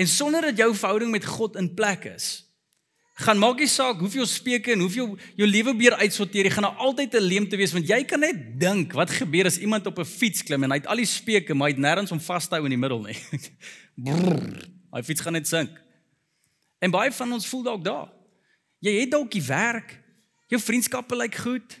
En 0.00 0.08
sonder 0.08 0.40
dat 0.48 0.56
jou 0.56 0.70
verhouding 0.72 1.10
met 1.12 1.26
God 1.26 1.58
in 1.60 1.68
plek 1.76 2.06
is, 2.08 2.46
gaan 3.20 3.38
maak 3.38 3.60
nie 3.60 3.68
saak 3.68 4.00
hoeveel 4.00 4.24
speke 4.26 4.72
en 4.72 4.80
hoeveel 4.86 5.12
jou 5.36 5.46
lewe 5.46 5.74
beer 5.76 5.98
uitsorteer, 6.00 6.48
jy 6.48 6.54
gaan 6.56 6.66
nou 6.70 6.74
altyd 6.88 7.14
'n 7.14 7.28
leemte 7.28 7.56
wees 7.60 7.72
want 7.76 7.86
jy 7.86 8.02
kan 8.04 8.20
net 8.20 8.58
dink 8.58 8.92
wat 8.92 9.10
gebeur 9.10 9.46
as 9.46 9.58
iemand 9.58 9.86
op 9.86 9.98
'n 9.98 10.04
fiets 10.04 10.42
klim 10.42 10.64
en 10.64 10.70
hy 10.70 10.78
het 10.78 10.86
al 10.86 10.96
die 10.96 11.06
speke 11.06 11.54
maar 11.54 11.68
hy 11.68 11.74
het 11.76 11.84
nêrens 11.84 12.12
om 12.12 12.20
vas 12.20 12.48
te 12.48 12.54
hou 12.54 12.64
in 12.64 12.74
die 12.74 12.80
middel 12.80 13.02
nie. 13.02 13.18
Brrr, 14.04 14.66
hy 14.92 15.02
fiets 15.02 15.20
gaan 15.20 15.32
net 15.36 15.46
sink. 15.46 15.83
En 16.84 16.92
baie 16.92 17.12
van 17.16 17.32
ons 17.32 17.48
voel 17.48 17.62
dalk 17.64 17.84
daar. 17.84 18.10
Jy 18.84 18.92
het 19.00 19.12
dalk 19.14 19.30
die 19.32 19.44
werk, 19.46 19.96
jou 20.52 20.60
vriendskappe 20.60 21.16
lyk 21.16 21.38
goed. 21.40 21.78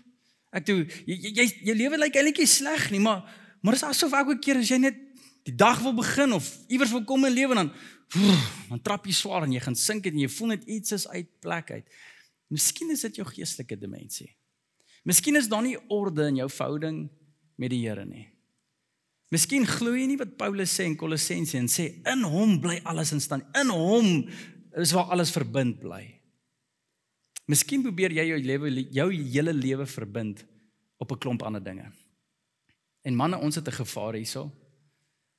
Ek 0.54 0.64
toe 0.64 0.78
jy 1.04 1.32
jy 1.34 1.46
jou 1.68 1.74
lewe 1.76 1.98
lyk 2.00 2.16
eintlik 2.16 2.40
nie 2.40 2.48
sleg 2.48 2.88
nie, 2.94 3.02
maar 3.02 3.24
maar 3.64 3.76
is 3.76 3.84
asof 3.84 4.12
elke 4.16 4.36
keer 4.44 4.60
as 4.60 4.70
jy 4.70 4.78
net 4.80 4.96
die 5.44 5.54
dag 5.56 5.80
wil 5.84 5.94
begin 5.96 6.32
of 6.36 6.46
iewers 6.72 6.92
wil 6.92 7.04
kom 7.08 7.24
in 7.28 7.32
lewe 7.32 7.56
dan 7.56 7.70
dan 8.70 8.80
trap 8.84 9.08
jy 9.08 9.14
swaar 9.16 9.46
en 9.46 9.52
jy 9.52 9.62
gaan 9.64 9.76
sink 9.76 10.06
en 10.08 10.20
jy 10.20 10.28
voel 10.30 10.54
net 10.54 10.68
iets 10.70 10.94
is 10.96 11.06
uit 11.10 11.28
plek 11.44 11.72
uit. 11.72 11.96
Miskien 12.52 12.92
is 12.94 13.02
dit 13.08 13.20
jou 13.20 13.26
geestelike 13.28 13.76
dimensie. 13.80 14.30
Miskien 15.04 15.36
is 15.36 15.50
daar 15.52 15.64
nie 15.64 15.76
orde 15.92 16.28
in 16.30 16.38
jou 16.40 16.48
verhouding 16.48 17.04
met 17.60 17.72
die 17.72 17.82
Here 17.82 18.04
nie. 18.08 18.28
Miskien 19.32 19.66
glo 19.66 19.96
jy 19.96 20.06
nie 20.06 20.20
wat 20.20 20.36
Paulus 20.38 20.72
sê 20.76 20.86
in 20.86 20.96
Kolossense 20.96 21.58
en 21.58 21.68
sê 21.68 21.88
in 22.12 22.22
hom 22.28 22.58
bly 22.62 22.78
alles 22.86 23.12
in 23.16 23.20
stand. 23.24 23.48
In 23.58 23.72
hom 23.72 24.28
is 24.82 24.92
waar 24.92 25.12
alles 25.14 25.30
verbind 25.30 25.78
bly. 25.80 26.02
Miskien 27.46 27.82
probeer 27.84 28.14
jy 28.16 28.24
jou 28.32 28.40
lewe 28.40 28.70
jou 28.90 29.08
hele 29.12 29.52
lewe 29.52 29.86
verbind 29.86 30.44
op 30.98 31.12
'n 31.12 31.18
klomp 31.18 31.42
ander 31.42 31.62
dinge. 31.62 31.92
En 33.04 33.14
manne, 33.14 33.38
ons 33.38 33.54
het 33.54 33.68
'n 33.68 33.80
gevaar 33.84 34.14
hierso. 34.14 34.50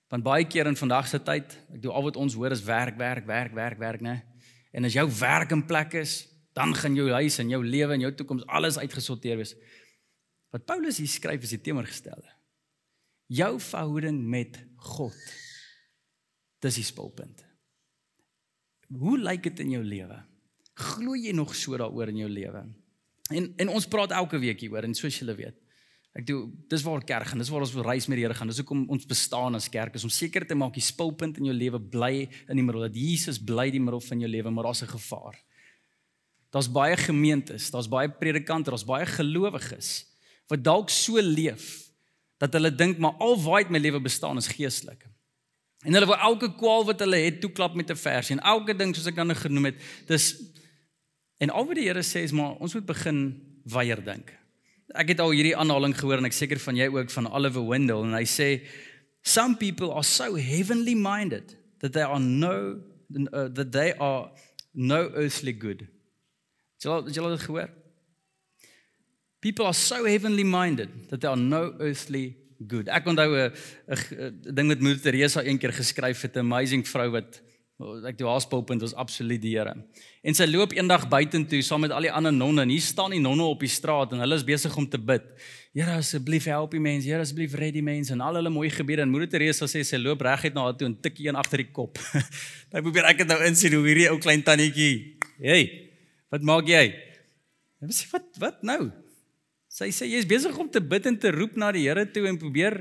Want 0.08 0.24
baie 0.24 0.46
keer 0.46 0.68
in 0.68 0.75
vandag 0.75 1.08
se 1.08 1.20
tyd, 1.20 1.58
ek 1.74 1.82
doen 1.82 1.92
al 1.92 2.04
wat 2.04 2.15
ons 2.15 2.34
hoor 2.34 2.51
is 2.51 2.63
werk, 2.63 2.98
werk, 2.98 3.25
werk, 3.25 3.54
werk, 3.54 3.77
werk, 3.77 4.01
né? 4.01 4.24
En 4.72 4.84
as 4.84 4.94
jou 4.94 5.10
werk 5.20 5.51
in 5.51 5.65
plek 5.65 5.94
is, 5.94 6.27
dan 6.54 6.75
gaan 6.75 6.96
jou 6.96 7.10
huis 7.12 7.38
en 7.39 7.50
jou 7.50 7.65
lewe 7.65 7.94
en 7.94 8.00
jou 8.00 8.12
toekoms 8.15 8.46
alles 8.46 8.77
uitgesorteer 8.77 9.38
wees. 9.38 9.56
Wat 10.50 10.65
Paulus 10.65 10.98
hier 10.98 11.08
skryf 11.08 11.44
is 11.44 11.50
die 11.50 11.62
teenoorgestelde. 11.62 12.32
Jou 13.27 13.60
verhouding 13.60 14.27
met 14.27 14.60
God. 14.75 15.18
Dis 16.60 16.75
die 16.75 16.84
spulpunt. 16.84 17.44
Hoe 18.88 19.18
lyk 19.18 19.44
dit 19.44 19.60
in 19.60 19.70
jou 19.70 19.84
lewe? 19.84 20.24
Glo 20.74 21.15
jy 21.15 21.32
nog 21.32 21.56
so 21.56 21.77
daaroor 21.77 22.12
in 22.12 22.18
jou 22.18 22.30
lewe? 22.30 22.65
En 23.32 23.54
en 23.58 23.70
ons 23.70 23.88
praat 23.88 24.12
elke 24.12 24.39
week 24.39 24.60
hieroor 24.60 24.84
en 24.84 24.94
soos 24.94 25.20
julle 25.20 25.36
weet, 25.36 25.56
Ek 26.15 26.24
doen 26.24 26.48
dis 26.72 26.84
waar 26.86 27.01
kerk 27.04 27.27
gaan, 27.27 27.42
dis 27.44 27.50
waar 27.51 27.65
ons 27.65 27.74
wil 27.75 27.84
reis 27.84 28.06
met 28.08 28.15
die 28.15 28.24
Here 28.24 28.36
gaan. 28.38 28.48
Dis 28.48 28.62
hoekom 28.62 28.86
ons 28.94 29.08
bestaan 29.08 29.58
as 29.58 29.68
kerk 29.72 29.98
is 30.00 30.06
om 30.08 30.12
seker 30.13 30.46
te 30.48 30.56
maak 30.56 30.77
die 30.77 30.84
spulpunt 30.84 31.42
in 31.42 31.50
jou 31.50 31.56
lewe 31.56 31.82
bly 31.92 32.24
in 32.24 32.56
die 32.56 32.63
middel 32.63 32.86
dat 32.86 32.96
Jesus 32.96 33.36
bly 33.36 33.68
die 33.74 33.82
middel 33.84 34.00
van 34.00 34.24
jou 34.24 34.30
lewe, 34.32 34.54
maar 34.56 34.70
daar's 34.70 34.84
'n 34.84 34.96
gevaar. 34.96 35.36
Daar's 36.56 36.72
baie 36.72 36.96
gemeentes, 36.96 37.70
daar's 37.70 37.89
baie 37.89 38.08
predikante, 38.08 38.72
daar's 38.72 38.88
baie 38.88 39.06
gelowiges 39.06 40.06
wat 40.48 40.63
dalk 40.63 40.89
so 40.89 41.20
leef 41.20 41.92
dat 42.38 42.54
hulle 42.54 42.72
dink 42.72 42.98
maar 42.98 43.18
al 43.20 43.36
waar 43.42 43.70
my 43.70 43.80
lewe 43.80 44.00
bestaan 44.00 44.38
is 44.38 44.48
geestelik. 44.48 45.04
En 45.86 45.94
hulle 45.94 46.10
wil 46.10 46.18
elke 46.18 46.50
kwaal 46.58 46.86
wat 46.88 47.04
hulle 47.06 47.20
het 47.22 47.42
toeklap 47.44 47.75
met 47.77 47.92
'n 47.92 47.96
vers 47.96 48.30
en 48.34 48.39
elke 48.39 48.74
ding 48.75 48.96
soos 48.96 49.06
ek 49.08 49.15
dan 49.15 49.36
genoem 49.36 49.65
het, 49.65 49.77
dis 50.08 50.36
en 51.38 51.50
al 51.50 51.65
wat 51.65 51.75
die 51.75 51.86
Here 51.86 52.04
sê 52.04 52.24
is 52.24 52.32
maar 52.32 52.58
ons 52.60 52.74
moet 52.74 52.86
begin 52.86 53.42
weier 53.63 54.04
dink. 54.04 54.34
ek 54.94 55.08
het 55.08 55.20
al 55.20 55.32
hierdie 55.34 55.56
aanhaling 55.58 55.96
gehoor 55.98 56.18
en 56.18 56.25
ek 56.25 56.34
seker 56.34 56.60
van 56.60 56.77
jy 56.77 56.88
ook 56.88 57.10
van 57.10 57.27
Oliver 57.32 57.65
Wendell 57.68 58.04
en 58.06 58.13
hy 58.13 58.24
sê 58.24 58.68
some 59.22 59.58
people 59.58 59.92
are 59.92 60.04
so 60.04 60.36
heavenly 60.36 60.96
minded 60.96 61.58
that 61.80 61.94
they 61.94 62.04
are 62.04 62.20
no 62.20 62.82
uh, 63.34 63.50
that 63.50 63.72
they 63.72 63.94
are 63.98 64.32
no 64.74 65.10
earthly 65.15 65.54
good. 65.54 65.86
Het 66.82 67.15
jy 67.15 67.22
al 67.24 67.36
dit 67.36 67.46
gehoor? 67.48 67.70
People 69.42 69.65
are 69.65 69.77
so 69.77 70.06
heavenly 70.06 70.44
minded 70.44 70.89
that 71.10 71.22
they 71.22 71.30
are 71.30 71.39
no 71.39 71.74
earthly 71.80 72.36
good. 72.67 72.88
Ek 72.88 73.05
onthou 73.05 73.35
'n 73.35 73.51
'n 73.91 74.55
ding 74.55 74.67
wat 74.67 74.79
Moeder 74.79 75.01
Teresa 75.01 75.43
eendag 75.43 75.75
geskryf 75.75 76.21
het, 76.21 76.35
'n 76.35 76.39
amazing 76.39 76.88
vrou 76.88 77.09
wat 77.12 77.41
ek 78.07 78.15
toe 78.15 78.27
haar 78.29 78.39
spulpunt 78.39 78.81
was 78.81 78.93
absoluut 78.95 79.41
die 79.41 79.57
Here. 79.57 79.74
En 80.24 80.33
sy 80.33 80.45
loop 80.47 80.71
eendag 80.71 81.09
buitentoe 81.12 81.62
saam 81.62 81.81
met 81.83 81.91
al 81.91 82.07
die 82.07 82.12
ander 82.12 82.31
nonne 82.31 82.63
en 82.63 82.71
hier 82.71 82.81
staan 82.81 83.12
die 83.12 83.19
nonne 83.19 83.43
op 83.43 83.59
die 83.59 83.71
straat 83.71 84.13
en 84.15 84.24
hulle 84.24 84.35
is 84.35 84.45
besig 84.47 84.75
om 84.79 84.88
te 84.88 84.97
bid. 84.97 85.25
Here 85.75 85.97
asseblief 86.00 86.47
help 86.47 86.71
die 86.71 86.79
mense, 86.79 87.09
Here 87.09 87.19
asseblief 87.19 87.53
red 87.59 87.75
die 87.75 87.83
mense 87.83 88.13
en 88.15 88.21
al 88.24 88.39
hulle 88.39 88.50
mooi 88.50 88.69
gebede 88.71 89.03
en 89.03 89.12
Moeder 89.12 89.27
Teresa 89.27 89.67
sê 89.67 89.83
sy 89.83 90.00
loop 90.00 90.24
reguit 90.24 90.55
na 90.55 90.69
haar 90.69 90.77
toe 90.79 90.88
en 90.88 90.95
tik 90.95 91.19
een 91.19 91.35
agter 91.35 91.65
die 91.65 91.71
kop. 91.75 92.00
Sy 92.00 92.83
probeer 92.85 93.12
ek 93.12 93.25
het 93.25 93.33
nou 93.33 93.41
insien 93.43 93.75
hoe 93.75 93.83
hierdie 93.83 94.07
ou 94.13 94.21
klein 94.24 94.45
tannetjie. 94.45 95.19
Hey, 95.43 95.67
wat 96.31 96.47
maak 96.47 96.71
jy? 96.71 96.93
En 97.83 97.91
sê 97.91 98.07
wat 98.13 98.39
wat 98.39 98.63
nou? 98.63 98.88
Sy 99.75 99.89
sê 99.91 100.08
jy's 100.08 100.27
besig 100.27 100.55
om 100.55 100.70
te 100.72 100.79
bid 100.79 101.10
en 101.10 101.17
te 101.20 101.34
roep 101.36 101.58
na 101.60 101.74
die 101.75 101.84
Here 101.84 102.05
toe 102.08 102.24
en 102.29 102.39
probeer 102.39 102.77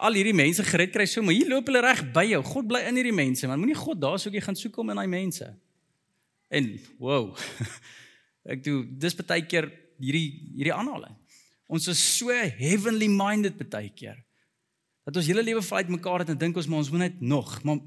al 0.00 0.16
hierdie 0.16 0.36
mense 0.36 0.64
gered 0.64 0.92
kry 0.94 1.04
so, 1.08 1.20
maar 1.24 1.36
hier 1.36 1.48
loop 1.50 1.68
hulle 1.68 1.82
reg 1.84 2.02
by 2.14 2.24
jou. 2.30 2.40
God 2.44 2.68
bly 2.70 2.82
in 2.88 2.96
hierdie 2.96 3.16
mense, 3.16 3.48
man. 3.48 3.60
Moenie 3.60 3.76
God 3.76 4.00
daar 4.00 4.16
soek 4.20 4.36
jy 4.36 4.42
gaan 4.44 4.56
soek 4.56 4.76
om 4.80 4.92
in 4.92 5.00
daai 5.00 5.10
mense. 5.12 5.48
En 6.52 6.70
wow. 7.02 7.34
Ek 8.52 8.62
doen 8.64 8.84
dis 9.02 9.16
baie 9.20 9.44
keer 9.48 9.68
hierdie 10.00 10.28
hierdie 10.56 10.74
aanhaling. 10.76 11.16
Ons 11.68 11.88
is 11.92 12.00
so 12.00 12.32
heavenly 12.32 13.08
minded 13.12 13.58
baie 13.68 13.90
keer. 13.92 14.16
Dat 15.06 15.20
ons 15.20 15.28
hele 15.28 15.44
lewe 15.44 15.62
vanuit 15.62 15.92
mekaar 15.98 16.24
het 16.24 16.32
en 16.32 16.40
dink 16.40 16.56
ons 16.56 16.68
maar 16.70 16.80
ons 16.80 16.92
moet 16.94 17.06
net 17.06 17.20
nog, 17.20 17.58
maar 17.64 17.82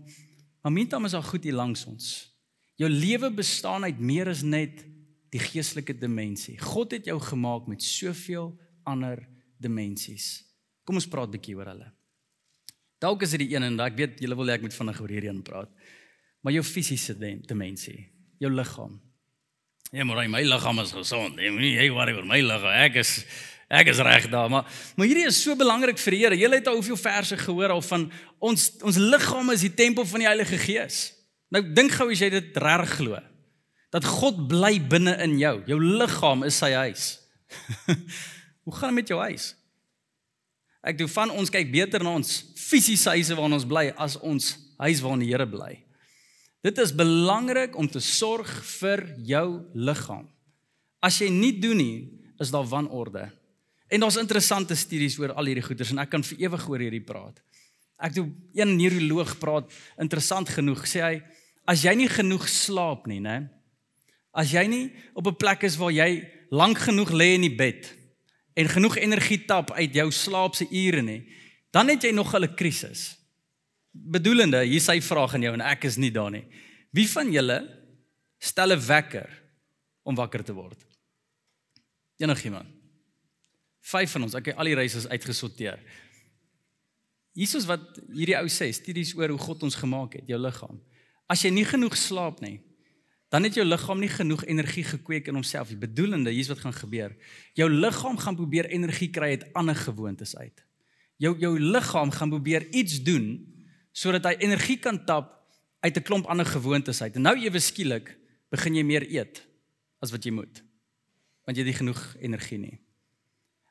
maar 0.60 0.74
mintam 0.76 1.08
is 1.08 1.16
al 1.16 1.24
goed 1.24 1.46
hier 1.48 1.56
langs 1.56 1.86
ons. 1.88 2.08
Jou 2.78 2.90
lewe 2.92 3.30
bestaan 3.32 3.88
uit 3.88 4.00
meer 4.00 4.28
as 4.28 4.42
net 4.44 4.84
die 5.34 5.42
geestelike 5.42 5.94
dimensie. 5.98 6.58
God 6.62 6.96
het 6.98 7.10
jou 7.10 7.20
gemaak 7.22 7.68
met 7.70 7.84
soveel 7.86 8.52
ander 8.88 9.22
dimensies. 9.62 10.42
Kom 10.84 10.98
ons 10.98 11.08
praat 11.08 11.30
'n 11.30 11.38
bietjie 11.38 11.56
oor 11.56 11.70
hulle. 11.70 11.92
Dalk 13.00 13.22
is 13.22 13.32
dit 13.32 13.40
die 13.40 13.56
een 13.56 13.64
en 13.64 13.80
ek 13.80 13.96
weet 13.96 14.20
julle 14.20 14.36
wil 14.36 14.48
hê 14.48 14.54
ek 14.54 14.62
moet 14.62 14.74
vinnig 14.74 15.02
oor 15.02 15.10
hierdie 15.10 15.30
een 15.30 15.44
praat. 15.44 15.70
Maar 16.42 16.54
jou 16.54 16.64
fisiese 16.64 17.16
dimensie, 17.48 18.10
jou 18.40 18.52
liggaam. 18.52 19.00
Ja, 19.92 20.04
maar 20.04 20.30
my 20.30 20.42
liggaam 20.42 20.80
is 20.80 20.92
gesond. 20.92 21.40
Jy 21.40 21.50
moenie 21.50 21.76
jy 21.76 21.90
worry 21.92 22.14
oor 22.14 22.26
my 22.26 22.42
liggaam. 22.42 22.76
Ek 22.86 22.96
is 22.96 23.26
ek 23.70 23.88
is 23.88 24.00
reg 24.00 24.30
daar, 24.30 24.50
maar 24.50 24.66
maar 24.96 25.06
hierdie 25.06 25.28
is 25.28 25.44
so 25.44 25.56
belangrik 25.56 25.98
vir 25.98 26.12
die 26.12 26.20
Here. 26.20 26.38
Julle 26.38 26.56
het 26.56 26.68
al 26.68 26.74
hoeveel 26.74 26.98
verse 26.98 27.38
gehoor 27.38 27.70
al 27.70 27.82
van 27.82 28.12
ons 28.40 28.72
ons 28.82 28.98
liggaam 28.98 29.50
is 29.52 29.62
die 29.62 29.74
tempel 29.74 30.06
van 30.06 30.20
die 30.20 30.28
Heilige 30.28 30.58
Gees. 30.58 31.14
Nou 31.50 31.62
dink 31.74 31.92
gou 31.92 32.10
as 32.12 32.20
jy 32.20 32.30
dit 32.30 32.58
reg 32.58 32.90
glo 32.98 33.20
dat 33.94 34.06
God 34.06 34.48
bly 34.50 34.78
binne 34.90 35.16
in 35.24 35.38
jou. 35.42 35.56
Jou 35.70 35.80
liggaam 35.82 36.46
is 36.48 36.60
sy 36.62 36.72
huis. 36.78 37.08
Hoe 38.64 38.76
gaan 38.76 38.94
dit 38.94 39.02
met 39.02 39.12
jou 39.14 39.20
huis? 39.22 39.52
Ek 40.86 40.98
doen 41.00 41.10
van 41.12 41.34
ons 41.36 41.52
kyk 41.52 41.72
beter 41.74 42.04
na 42.06 42.14
ons 42.20 42.34
fisiese 42.56 43.12
huise 43.16 43.36
waarin 43.36 43.58
ons 43.58 43.68
bly 43.68 43.90
as 44.00 44.16
ons 44.22 44.54
huis 44.80 45.02
waarin 45.04 45.26
die 45.26 45.32
Here 45.32 45.48
bly. 45.50 45.74
Dit 46.64 46.80
is 46.80 46.94
belangrik 46.96 47.76
om 47.80 47.88
te 47.88 48.02
sorg 48.04 48.50
vir 48.80 49.06
jou 49.28 49.48
liggaam. 49.74 50.28
As 51.04 51.20
jy 51.22 51.30
nie 51.32 51.54
doen 51.60 51.80
nie, 51.80 52.00
is 52.40 52.52
daar 52.52 52.68
wanorde. 52.68 53.30
En 53.90 54.04
daar's 54.04 54.20
interessante 54.20 54.76
studies 54.76 55.18
oor 55.20 55.34
al 55.34 55.50
hierdie 55.50 55.66
goeters 55.66 55.92
en 55.96 56.02
ek 56.04 56.12
kan 56.14 56.24
vir 56.24 56.44
ewig 56.46 56.66
oor 56.70 56.84
hierdie 56.84 57.04
praat. 57.04 57.40
Ek 58.00 58.14
doen 58.16 58.30
een 58.56 58.76
neuroloog 58.78 59.34
praat 59.42 59.72
interessant 60.00 60.52
genoeg 60.54 60.86
sê 60.88 61.02
hy 61.04 61.16
as 61.70 61.84
jy 61.84 61.96
nie 61.98 62.10
genoeg 62.12 62.48
slaap 62.50 63.08
nie, 63.10 63.20
né? 63.24 63.50
As 64.32 64.52
jy 64.52 64.66
nie 64.68 64.92
op 65.14 65.28
'n 65.28 65.36
plek 65.36 65.64
is 65.64 65.78
waar 65.78 65.92
jy 65.92 66.28
lank 66.50 66.78
genoeg 66.78 67.12
lê 67.12 67.34
in 67.36 67.42
die 67.42 67.56
bed 67.56 67.96
en 68.54 68.68
genoeg 68.68 68.98
energie 68.98 69.46
tap 69.46 69.72
uit 69.72 69.94
jou 69.94 70.12
slaapse 70.12 70.68
ure 70.72 71.02
nie, 71.02 71.24
dan 71.72 71.88
het 71.88 72.04
jy 72.04 72.12
nog 72.12 72.34
'n 72.36 72.56
krisis. 72.56 73.18
Bedoelende, 73.92 74.64
hier 74.64 74.82
sy 74.82 75.02
vraag 75.02 75.34
aan 75.34 75.42
jou 75.42 75.54
en 75.54 75.62
ek 75.62 75.84
is 75.84 75.98
nie 75.98 76.12
daar 76.12 76.32
nie. 76.32 76.46
Wie 76.92 77.08
van 77.10 77.32
julle 77.32 77.60
stel 78.40 78.72
'n 78.72 78.86
wekker 78.86 79.30
om 80.04 80.16
wakker 80.16 80.44
te 80.44 80.54
word? 80.54 80.86
Enigiemand? 82.18 82.68
Vyf 83.82 84.12
van 84.12 84.24
ons, 84.24 84.36
ek 84.36 84.46
het 84.46 84.56
al 84.56 84.66
die 84.66 84.76
reise 84.76 85.10
uitgesorteer. 85.10 85.80
Jesus 87.34 87.66
wat 87.66 88.00
hierdie 88.12 88.38
ou 88.38 88.48
sê, 88.48 88.72
studies 88.74 89.16
oor 89.16 89.30
hoe 89.30 89.38
God 89.38 89.64
ons 89.64 89.76
gemaak 89.76 90.14
het, 90.14 90.28
jou 90.28 90.40
liggaam. 90.40 90.82
As 91.28 91.42
jy 91.42 91.50
nie 91.50 91.66
genoeg 91.66 91.96
slaap 91.96 92.42
nie, 92.42 92.60
dan 93.30 93.46
het 93.46 93.54
jou 93.54 93.66
liggaam 93.66 94.00
nie 94.02 94.10
genoeg 94.10 94.44
energie 94.50 94.84
gekweek 94.84 95.28
in 95.30 95.38
homself 95.38 95.70
nie. 95.70 95.78
Bedoelende, 95.78 96.32
hier's 96.34 96.50
wat 96.50 96.64
gaan 96.64 96.74
gebeur. 96.74 97.14
Jou 97.54 97.70
liggaam 97.70 98.18
gaan 98.18 98.36
probeer 98.36 98.66
energie 98.74 99.10
kry 99.14 99.36
uit 99.38 99.46
ander 99.54 99.78
gewoontes 99.78 100.36
uit. 100.38 100.66
Jou 101.22 101.36
jou 101.38 101.54
liggaam 101.60 102.12
gaan 102.12 102.30
probeer 102.30 102.66
iets 102.74 103.04
doen 103.04 103.38
sodat 103.94 104.26
hy 104.26 104.36
energie 104.40 104.78
kan 104.80 104.98
tap 105.06 105.36
uit 105.80 105.98
'n 105.98 106.04
klomp 106.04 106.26
ander 106.26 106.46
gewoontes 106.46 107.02
uit. 107.02 107.16
En 107.16 107.22
nou 107.22 107.36
ewe 107.38 107.60
skielik 107.60 108.18
begin 108.50 108.76
jy 108.76 108.84
meer 108.84 109.06
eet 109.10 109.46
as 110.02 110.12
wat 110.12 110.24
jy 110.24 110.32
moet. 110.32 110.64
Want 111.46 111.58
jy 111.58 111.64
het 111.64 111.72
nie 111.72 111.80
genoeg 111.80 112.16
energie 112.20 112.58
nie. 112.58 112.80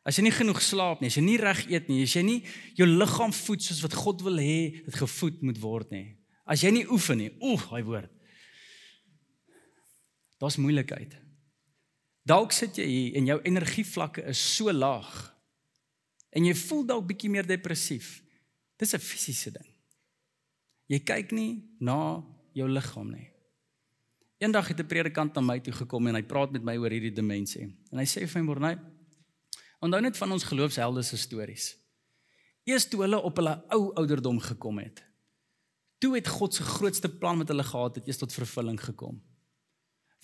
As 0.05 0.17
jy 0.17 0.23
nie 0.23 0.33
genoeg 0.33 0.63
slaap 0.63 1.01
nie, 1.01 1.09
as 1.09 1.17
jy 1.17 1.23
nie 1.23 1.37
reg 1.37 1.67
eet 1.69 1.89
nie, 1.89 2.03
as 2.03 2.15
jy 2.15 2.23
nie 2.23 2.45
jou 2.75 2.87
liggaam 2.87 3.33
voed 3.33 3.63
soos 3.63 3.83
wat 3.83 3.95
God 3.95 4.23
wil 4.23 4.37
hê 4.37 4.85
dit 4.85 4.95
gevoed 4.95 5.43
moet 5.43 5.59
word 5.59 5.91
nie. 5.91 6.17
As 6.47 6.63
jy 6.63 6.71
nie 6.71 6.87
oefen 6.89 7.19
nie, 7.19 7.31
oeg, 7.41 7.71
hy 7.71 7.83
woord. 7.83 8.18
Daar's 10.39 10.57
moeilikheid. 10.57 11.17
Dalk 12.29 12.53
sit 12.53 12.77
jy 12.79 12.87
hier 12.87 13.17
en 13.19 13.27
jou 13.27 13.39
energievlakke 13.43 14.23
is 14.31 14.41
so 14.57 14.73
laag. 14.73 15.13
En 16.31 16.45
jy 16.45 16.55
voel 16.55 16.85
dalk 16.87 17.07
bietjie 17.09 17.31
meer 17.33 17.47
depressief. 17.47 18.19
Dis 18.79 18.95
'n 18.95 18.99
fisiese 18.99 19.51
ding. 19.51 19.67
Jy 20.87 21.01
kyk 21.01 21.33
nie 21.33 21.65
na 21.81 22.23
jou 22.55 22.69
liggaam 22.69 23.11
nie. 23.11 23.31
Eendag 24.39 24.69
het 24.69 24.81
'n 24.81 24.87
predikant 24.87 25.35
na 25.35 25.41
my 25.41 25.61
toe 25.61 25.73
gekom 25.73 26.07
en 26.07 26.15
hy 26.15 26.23
praat 26.23 26.53
met 26.53 26.63
my 26.63 26.77
oor 26.77 26.91
hierdie 26.91 27.15
dimensie. 27.15 27.75
En 27.91 27.99
hy 27.99 28.05
sê 28.05 28.27
vir 28.27 28.43
my 28.43 28.47
Morney, 28.47 28.79
onthou 29.81 30.01
net 30.01 30.17
van 30.17 30.33
ons 30.33 30.45
geloofshelde 30.45 31.03
se 31.03 31.17
stories. 31.17 31.77
Eers 32.65 32.89
toe 32.89 33.01
hulle 33.01 33.21
op 33.21 33.37
hulle 33.37 33.65
ou 33.71 33.95
ouderdom 33.95 34.41
gekom 34.41 34.79
het, 34.79 35.03
toe 35.99 36.15
het 36.15 36.29
God 36.29 36.55
se 36.55 36.63
grootste 36.63 37.09
plan 37.09 37.39
wat 37.39 37.49
hulle 37.49 37.65
gehad 37.65 37.95
het, 37.95 38.07
eers 38.07 38.19
tot 38.19 38.33
vervulling 38.33 38.81
gekom. 38.81 39.23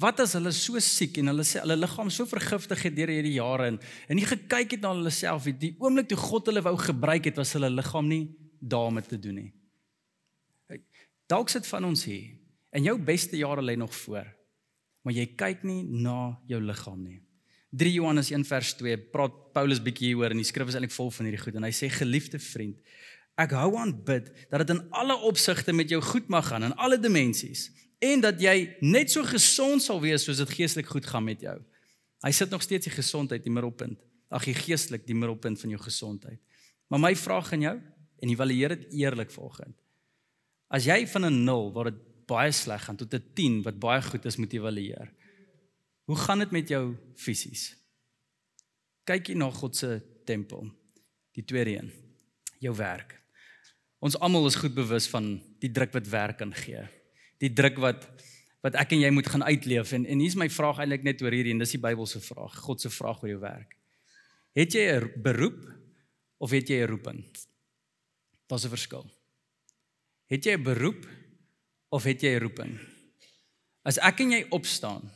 Wat 0.03 0.19
as 0.25 0.35
hulle 0.35 0.51
so 0.55 0.81
siek 0.83 1.21
en 1.23 1.31
hulle 1.31 1.45
sê 1.47 1.61
hulle 1.63 1.77
liggaam 1.79 2.09
so 2.11 2.27
vergiftig 2.27 2.81
het 2.89 2.97
deur 2.97 3.13
hierdie 3.15 3.37
jare 3.37 3.69
en 3.71 3.77
en 4.09 4.19
nie 4.19 4.27
gekyk 4.27 4.77
het 4.77 4.83
na 4.83 4.91
hulle 4.95 5.13
self 5.15 5.47
nie. 5.47 5.55
Die 5.61 5.75
oomblik 5.79 6.09
toe 6.11 6.19
God 6.19 6.51
hulle 6.51 6.65
wou 6.67 6.75
gebruik 6.81 7.29
het, 7.31 7.39
was 7.39 7.55
hulle 7.55 7.71
liggaam 7.71 8.09
nie 8.11 8.25
daarmee 8.59 9.07
te 9.07 9.19
doen 9.21 9.39
nie. 9.39 9.53
Dalk 11.31 11.53
sit 11.53 11.67
van 11.71 11.87
ons 11.87 12.03
hier 12.09 12.35
en 12.75 12.83
jou 12.83 12.97
beste 12.99 13.39
jare 13.39 13.63
lê 13.63 13.77
nog 13.79 13.95
voor. 14.03 14.27
Maar 15.05 15.15
jy 15.15 15.29
kyk 15.39 15.63
nie 15.69 15.83
na 15.85 16.35
jou 16.49 16.59
liggaam 16.65 17.03
nie. 17.05 17.21
3 17.75 17.93
Johannes 17.93 18.31
1 18.31 18.47
vers 18.47 18.75
2 18.79 18.99
praat 19.13 19.35
Paulus 19.55 19.81
bietjie 19.83 20.13
hieroor 20.13 20.35
en 20.35 20.43
die 20.43 20.47
skrif 20.47 20.71
is 20.71 20.77
eintlik 20.79 20.95
vol 20.95 21.11
van 21.15 21.29
hierdie 21.29 21.43
goed 21.43 21.59
en 21.59 21.67
hy 21.67 21.73
sê 21.75 21.91
geliefde 21.91 22.39
vriend, 22.43 22.77
ek 23.41 23.55
hou 23.59 23.73
aan 23.81 23.93
bid 24.07 24.31
dat 24.51 24.63
dit 24.63 24.75
in 24.77 24.83
alle 24.95 25.17
opsigte 25.27 25.75
met 25.75 25.91
jou 25.91 25.99
goed 26.03 26.31
mag 26.31 26.47
gaan 26.51 26.69
in 26.69 26.77
alle 26.79 27.01
dimensies 27.03 27.67
en 28.05 28.23
dat 28.25 28.41
jy 28.43 28.57
net 28.85 29.13
so 29.13 29.25
gesond 29.27 29.83
sal 29.83 30.01
wees 30.03 30.25
soos 30.27 30.41
dit 30.43 30.57
geestelik 30.59 30.91
goed 30.91 31.07
gaan 31.09 31.25
met 31.27 31.43
jou. 31.45 31.57
Hy 32.25 32.33
sit 32.35 32.53
nog 32.53 32.65
steeds 32.65 32.89
die 32.89 32.95
gesondheid 32.95 33.45
die 33.45 33.53
middelpunt. 33.53 34.01
Ag, 34.35 34.47
die 34.49 34.57
geestelik 34.57 35.05
die 35.07 35.17
middelpunt 35.17 35.61
van 35.61 35.75
jou 35.75 35.81
gesondheid. 35.83 36.41
Maar 36.91 37.03
my 37.03 37.13
vraag 37.17 37.53
aan 37.55 37.67
jou 37.67 37.77
en 38.23 38.33
evalueer 38.33 38.77
dit 38.77 38.87
eerlik 39.05 39.31
volgens. 39.35 39.77
As 40.69 40.89
jy 40.89 41.07
van 41.07 41.27
'n 41.27 41.45
0 41.45 41.73
waar 41.73 41.91
dit 41.91 42.01
baie 42.27 42.53
sleg 42.53 42.85
gaan 42.85 42.97
tot 42.97 43.15
'n 43.15 43.23
10 43.35 43.63
wat 43.63 43.79
baie 43.79 44.03
goed 44.03 44.25
is, 44.25 44.37
moet 44.37 44.53
evalueer. 44.53 45.13
Hoe 46.05 46.17
gaan 46.17 46.39
dit 46.39 46.51
met 46.51 46.69
jou 46.69 46.97
fisies? 47.17 47.77
Kyk 49.05 49.29
jy 49.29 49.35
na 49.35 49.51
God 49.51 49.77
se 49.77 50.03
tempel. 50.25 50.71
Die 51.33 51.45
tweede 51.45 51.77
een, 51.77 51.93
jou 52.59 52.77
werk. 52.77 53.21
Ons 53.99 54.19
almal 54.19 54.47
is 54.47 54.55
goed 54.55 54.75
bewus 54.75 55.07
van 55.07 55.43
die 55.59 55.71
druk 55.71 55.93
wat 55.93 56.09
werk 56.09 56.39
kan 56.39 56.55
gee 56.55 56.89
die 57.39 57.53
druk 57.53 57.79
wat 57.83 58.09
wat 58.65 58.79
ek 58.81 58.95
en 58.97 59.03
jy 59.03 59.11
moet 59.13 59.27
gaan 59.29 59.45
uitleef 59.45 59.93
en 59.93 60.07
en 60.07 60.21
hier's 60.21 60.39
my 60.41 60.49
vraag 60.49 60.79
eintlik 60.81 61.03
net 61.05 61.23
oor 61.23 61.35
hierdie 61.37 61.53
en 61.53 61.59
dis 61.61 61.75
die 61.77 61.83
Bybelse 61.83 62.21
vraag, 62.25 62.55
God 62.65 62.81
se 62.81 62.91
vraag 62.91 63.23
oor 63.23 63.29
jou 63.29 63.41
werk. 63.41 63.77
Het 64.57 64.73
jy 64.73 64.85
'n 64.93 65.23
beroep 65.23 65.61
of 66.39 66.51
het 66.51 66.69
jy 66.69 66.81
'n 66.83 66.89
roeping? 66.89 67.25
Daar's 68.47 68.65
'n 68.65 68.73
verskil. 68.73 69.05
Het 70.27 70.45
jy 70.45 70.57
'n 70.57 70.63
beroep 70.63 71.07
of 71.91 72.05
het 72.05 72.21
jy 72.21 72.37
'n 72.37 72.41
roeping? 72.41 72.79
As 73.85 73.99
ek 73.99 74.21
en 74.21 74.31
jy 74.31 74.47
opstaan 74.51 75.11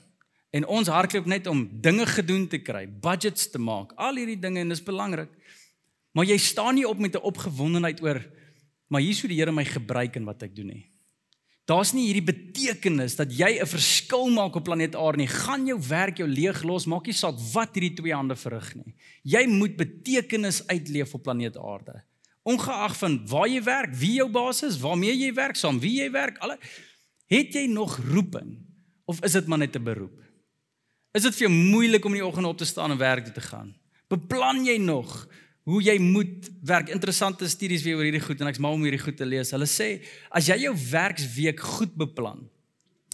En 0.50 0.64
ons 0.66 0.88
hardloop 0.88 1.26
net 1.28 1.46
om 1.46 1.66
dinge 1.80 2.06
gedoen 2.08 2.46
te 2.48 2.60
kry, 2.64 2.86
budgets 2.88 3.50
te 3.52 3.60
maak, 3.60 3.92
al 4.00 4.16
hierdie 4.16 4.38
dinge 4.40 4.62
en 4.64 4.72
dis 4.72 4.82
belangrik. 4.82 5.28
Maar 6.16 6.24
jy 6.24 6.38
staan 6.40 6.74
nie 6.74 6.88
op 6.88 6.98
met 6.98 7.14
'n 7.14 7.22
opgewondenheid 7.22 8.00
oor 8.02 8.24
maar 8.88 9.00
hier 9.00 9.14
sou 9.14 9.28
die 9.28 9.36
Here 9.36 9.52
my 9.52 9.64
gebruik 9.64 10.16
in 10.16 10.24
wat 10.24 10.42
ek 10.42 10.56
doen 10.56 10.66
nie. 10.66 10.86
Daar's 11.68 11.90
nie 11.92 12.06
hierdie 12.06 12.24
betekenis 12.24 13.18
dat 13.18 13.32
jy 13.36 13.60
'n 13.60 13.66
verskil 13.68 14.30
maak 14.32 14.56
op 14.56 14.64
planeet 14.64 14.96
Aarde 14.96 15.18
nie. 15.18 15.26
Gaan 15.26 15.66
jou 15.66 15.78
werk 15.88 16.16
jou 16.16 16.28
leeg 16.28 16.62
los, 16.62 16.86
maak 16.86 17.06
nie 17.06 17.12
saak 17.12 17.36
wat 17.52 17.74
hierdie 17.74 17.94
twee 17.94 18.14
hande 18.14 18.36
verrig 18.36 18.74
nie. 18.74 18.94
Jy 19.22 19.46
moet 19.46 19.76
betekenis 19.76 20.66
uitleef 20.66 21.14
op 21.14 21.22
planeet 21.22 21.56
Aarde. 21.56 22.02
Ongeag 22.42 22.96
van 22.96 23.26
waar 23.26 23.48
jy 23.48 23.62
werk, 23.62 23.94
wie 23.94 24.14
jou 24.14 24.28
baas 24.30 24.62
is, 24.62 24.80
waarmee 24.80 25.12
jy 25.12 25.34
werk, 25.34 25.56
saam 25.56 25.78
wie 25.80 26.00
jy 26.00 26.10
werk, 26.10 26.38
alle 26.38 26.58
het 27.28 27.52
jy 27.52 27.66
nog 27.66 27.98
roeping 27.98 28.56
of 29.04 29.20
is 29.24 29.32
dit 29.32 29.46
maar 29.46 29.58
net 29.58 29.76
'n 29.76 29.84
beroep? 29.84 30.18
Is 31.12 31.22
dit 31.22 31.34
vir 31.34 31.48
jou 31.48 31.52
moeilik 31.52 32.04
om 32.04 32.14
in 32.14 32.20
die 32.20 32.26
oggend 32.26 32.46
op 32.46 32.56
te 32.56 32.64
staan 32.64 32.90
en 32.90 32.98
werk 32.98 33.24
toe 33.24 33.34
te 33.34 33.40
gaan? 33.40 33.74
Beplan 34.08 34.64
jy 34.64 34.78
nog 34.78 35.28
hoe 35.68 35.80
jy 35.84 35.98
moet 36.00 36.46
werk? 36.64 36.88
Interessante 36.94 37.48
studies 37.50 37.82
weer 37.84 37.98
oor 37.98 38.06
hierdie 38.06 38.24
goed 38.24 38.40
en 38.40 38.48
ek's 38.48 38.60
mal 38.62 38.76
om 38.76 38.84
hierdie 38.86 39.02
goed 39.02 39.18
te 39.20 39.26
lees. 39.28 39.52
Hulle 39.52 39.68
sê 39.68 39.88
as 40.32 40.48
jy 40.48 40.56
jou 40.62 40.72
werksweek 40.88 41.60
goed 41.76 41.92
beplan. 41.98 42.46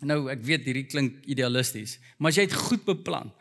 Nou, 0.07 0.29
ek 0.31 0.45
weet 0.47 0.69
hierdie 0.69 0.87
klink 0.91 1.25
idealisties, 1.31 1.97
maar 2.19 2.35
as 2.35 2.39
jy 2.39 2.47
dit 2.47 2.57
goed 2.67 2.85
beplan, 2.87 3.33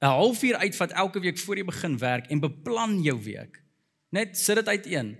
'n 0.00 0.12
halfuur 0.16 0.56
uitvat 0.56 0.92
elke 0.92 1.20
week 1.20 1.38
voor 1.38 1.56
jy 1.56 1.64
begin 1.64 1.98
werk 1.98 2.30
en 2.30 2.40
beplan 2.40 3.02
jou 3.02 3.16
week. 3.24 3.60
Net 4.12 4.36
sit 4.36 4.56
dit 4.56 4.68
uiteen, 4.68 5.16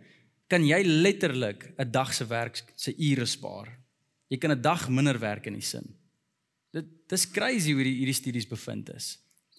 kan 0.48 0.64
jy 0.66 0.82
letterlik 0.82 1.74
'n 1.78 1.90
dag 1.90 2.14
se 2.14 2.26
werk 2.26 2.62
se 2.76 2.94
ure 2.96 3.26
spaar. 3.26 3.78
Jy 4.28 4.38
kan 4.38 4.50
'n 4.50 4.62
dag 4.62 4.88
minder 4.88 5.18
werk 5.18 5.46
in 5.46 5.54
die 5.54 5.62
sin. 5.62 5.96
Dit 6.72 6.86
dis 7.08 7.30
crazy 7.30 7.72
hoe 7.72 7.82
hierdie 7.82 8.14
studies 8.14 8.46
bevind 8.46 8.94
is. 8.94 9.18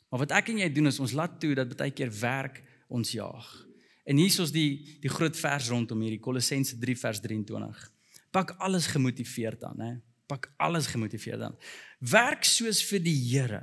Maar 0.10 0.19
wat 0.19 0.31
ek 0.31 0.50
en 0.50 0.57
jy 0.57 0.69
doen 0.69 0.88
is 0.88 1.00
ons 1.00 1.13
laat 1.13 1.39
toe 1.39 1.55
dat 1.55 1.77
baie 1.77 1.91
keer 1.91 2.12
werk 2.19 2.63
ons 2.88 3.12
jaag. 3.12 3.70
En 4.03 4.17
hier 4.17 4.31
is 4.31 4.39
ons 4.41 4.53
die 4.53 4.98
die 5.01 5.12
groot 5.12 5.38
vers 5.38 5.70
rondom 5.70 6.01
hierdie 6.01 6.22
Kolossense 6.22 6.77
3 6.79 6.96
vers 6.98 7.22
23. 7.22 7.84
Pak 8.31 8.55
alles 8.63 8.88
gemotiveerd 8.88 9.63
aan, 9.67 9.81
hè. 9.81 9.91
Pak 10.31 10.48
alles 10.58 10.88
gemotiveerd 10.88 11.41
aan. 11.41 11.58
Werk 12.00 12.48
soos 12.48 12.79
vir 12.88 13.03
die 13.03 13.17
Here 13.17 13.62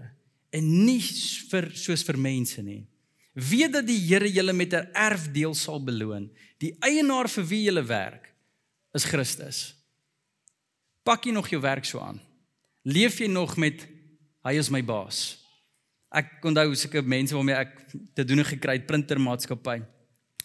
en 0.55 0.69
nie 0.85 1.01
vir 1.51 1.71
soos 1.77 2.05
vir 2.05 2.19
mense 2.21 2.63
nie. 2.63 2.83
Weet 3.33 3.73
dat 3.79 3.87
die 3.89 3.99
Here 3.99 4.29
julle 4.29 4.53
met 4.53 4.75
'n 4.75 4.91
erfdeel 4.93 5.55
sal 5.55 5.81
beloon. 5.81 6.31
Die 6.59 6.77
eienaar 6.81 7.29
vir 7.29 7.45
wie 7.45 7.65
julle 7.65 7.85
werk 7.85 8.35
is 8.95 9.05
Christus. 9.05 9.75
Pak 11.03 11.25
jy 11.25 11.33
nog 11.33 11.49
jou 11.49 11.61
werk 11.61 11.85
so 11.85 12.01
aan? 12.01 12.21
Leef 12.83 13.19
jy 13.19 13.27
nog 13.27 13.57
met 13.57 13.87
hy 14.45 14.55
is 14.59 14.71
my 14.71 14.83
baas? 14.85 15.39
Ek 16.13 16.45
onthou 16.45 16.75
sulke 16.75 17.03
mense 17.03 17.35
waarmee 17.35 17.55
ek 17.55 17.73
te 18.15 18.25
doen 18.25 18.45
gekry 18.45 18.73
het 18.73 18.87
printermaatskappy. 18.87 19.83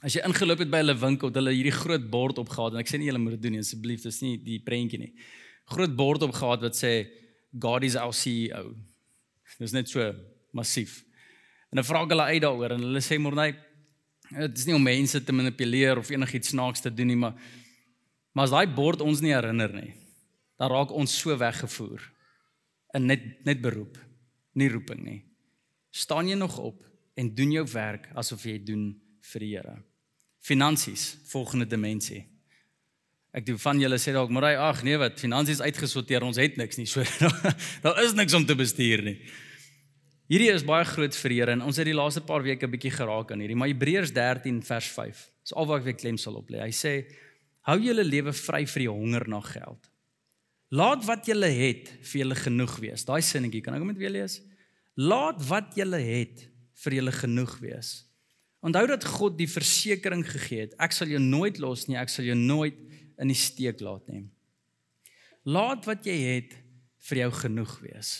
As 0.03 0.17
jy 0.17 0.24
ingeloop 0.27 0.60
het 0.60 0.72
by 0.72 0.81
hulle 0.81 0.98
winkel, 1.00 1.31
het 1.31 1.38
hulle 1.39 1.53
hierdie 1.55 1.72
groot 1.72 2.10
bord 2.12 2.39
opgehad 2.41 2.75
en 2.75 2.81
ek 2.81 2.89
sê 2.91 3.00
nie 3.00 3.07
julle 3.07 3.22
moet 3.24 3.38
dit 3.38 3.45
doen 3.45 3.53
nie 3.55 3.63
asseblief, 3.63 4.03
dis 4.03 4.19
nie 4.19 4.33
die 4.43 4.60
prentjie 4.60 5.00
nie. 5.00 5.13
Groot 5.72 5.93
bord 5.95 6.25
opgehad 6.27 6.65
wat 6.65 6.75
sê 6.75 6.91
God 7.63 7.86
is 7.88 7.95
our 7.95 8.12
CEO. 8.12 8.74
Dis 9.62 9.75
net 9.75 9.88
so 9.88 10.03
massief. 10.51 10.98
En 11.72 11.79
dan 11.79 11.88
vra 11.88 12.01
ek 12.03 12.12
hulle 12.12 12.25
uit 12.33 12.41
daaroor 12.43 12.75
en 12.75 12.83
hulle 12.83 13.03
sê 13.05 13.19
maar 13.22 13.38
nee, 13.38 13.53
dit 14.33 14.60
is 14.60 14.67
nie 14.67 14.75
om 14.75 14.83
mense 14.83 15.22
te 15.24 15.36
manipuleer 15.36 16.01
of 16.01 16.12
enigiets 16.12 16.51
snaaks 16.51 16.83
te 16.83 16.91
doen 16.91 17.13
nie, 17.13 17.19
maar 17.19 17.38
maar 18.33 18.48
as 18.48 18.53
daai 18.55 18.75
bord 18.75 19.03
ons 19.05 19.22
nie 19.22 19.29
herinner 19.29 19.69
nie, 19.77 19.91
dan 20.57 20.72
raak 20.74 20.91
ons 20.91 21.13
so 21.13 21.36
weggevoer 21.38 22.01
in 22.98 23.07
net 23.12 23.27
net 23.45 23.62
beroep, 23.62 23.95
nie 24.57 24.72
roeping 24.74 25.03
nie. 25.05 25.19
Staan 25.93 26.27
jy 26.27 26.36
nog 26.39 26.57
op 26.60 26.81
en 27.15 27.29
doen 27.38 27.53
jou 27.53 27.65
werk 27.75 28.10
asof 28.17 28.48
jy 28.50 28.57
doen 28.65 28.88
vir 29.31 29.45
die 29.45 29.51
Here. 29.53 29.75
Finansies, 30.44 31.18
volgende 31.32 31.66
dimensie. 31.72 32.26
Ek 33.34 33.46
doen 33.48 33.58
van 33.58 33.80
julle 33.82 33.98
sê 33.98 34.12
dalk, 34.14 34.30
maar 34.30 34.52
ag 34.52 34.84
nee 34.86 34.98
wat, 35.00 35.16
finansies 35.18 35.64
uitgesorteer, 35.64 36.25
ons 36.27 36.38
het 36.38 36.60
niks 36.60 36.77
nie. 36.77 36.86
So 36.92 37.01
daar 37.82 38.01
is 38.03 38.14
niks 38.14 38.36
om 38.38 38.46
te 38.46 38.56
bestuur 38.56 39.01
nie. 39.08 39.18
Hierdie 40.32 40.51
is 40.53 40.66
baie 40.68 40.86
groot 40.88 41.16
vir 41.16 41.34
Here 41.36 41.56
en 41.56 41.64
ons 41.66 41.79
het 41.79 41.88
die 41.88 41.96
laaste 41.96 42.24
paar 42.27 42.44
weke 42.44 42.68
'n 42.68 42.72
bietjie 42.72 42.92
geraak 42.92 43.32
aan 43.32 43.42
hierdie, 43.44 43.56
maar 43.56 43.72
Hebreërs 43.72 44.14
13 44.14 44.62
vers 44.64 44.88
5. 44.88 45.24
Dis 45.44 45.53
al 45.53 45.68
wat 45.68 45.79
ek 45.79 45.86
weer 45.86 46.00
klem 46.00 46.18
sal 46.18 46.36
op 46.36 46.50
lê. 46.50 46.60
Hy 46.60 46.72
sê: 46.72 46.94
"Hou 47.68 47.79
julle 47.79 48.03
lewe 48.03 48.34
vry 48.34 48.66
vir 48.66 48.79
die 48.79 48.90
honger 48.90 49.27
na 49.27 49.42
geld." 49.42 49.90
Laat 50.72 51.06
wat 51.06 51.27
jy 51.27 51.36
het 51.38 51.92
vir 52.01 52.20
julle 52.22 52.36
genoeg 52.36 52.79
wees. 52.79 53.06
Daai 53.06 53.22
sinnetjie, 53.22 53.62
kan 53.62 53.75
ek 53.75 53.79
hom 53.79 53.88
net 53.88 53.98
weer 53.98 54.10
lees? 54.10 54.42
Laat 54.98 55.42
wat 55.48 55.75
jy 55.77 55.86
het 55.86 56.48
vir 56.84 56.94
julle 56.94 57.12
genoeg 57.12 57.60
wees. 57.60 58.06
Onthou 58.64 58.86
dat 58.88 59.06
God 59.06 59.38
die 59.38 59.50
versekering 59.50 60.24
gegee 60.28 60.66
het. 60.66 60.76
Ek 60.82 60.96
sal 60.96 61.12
jou 61.12 61.20
nooit 61.20 61.60
los 61.60 61.88
nie, 61.90 61.98
ek 62.00 62.12
sal 62.12 62.26
jou 62.26 62.38
nooit 62.40 62.78
in 63.20 63.32
die 63.32 63.38
steek 63.38 63.84
laat 63.84 64.08
nie. 64.08 64.24
Laat 65.44 65.84
wat 65.90 66.08
jy 66.08 66.16
het 66.24 66.56
vir 67.10 67.26
jou 67.26 67.32
genoeg 67.44 67.74
wees. 67.84 68.14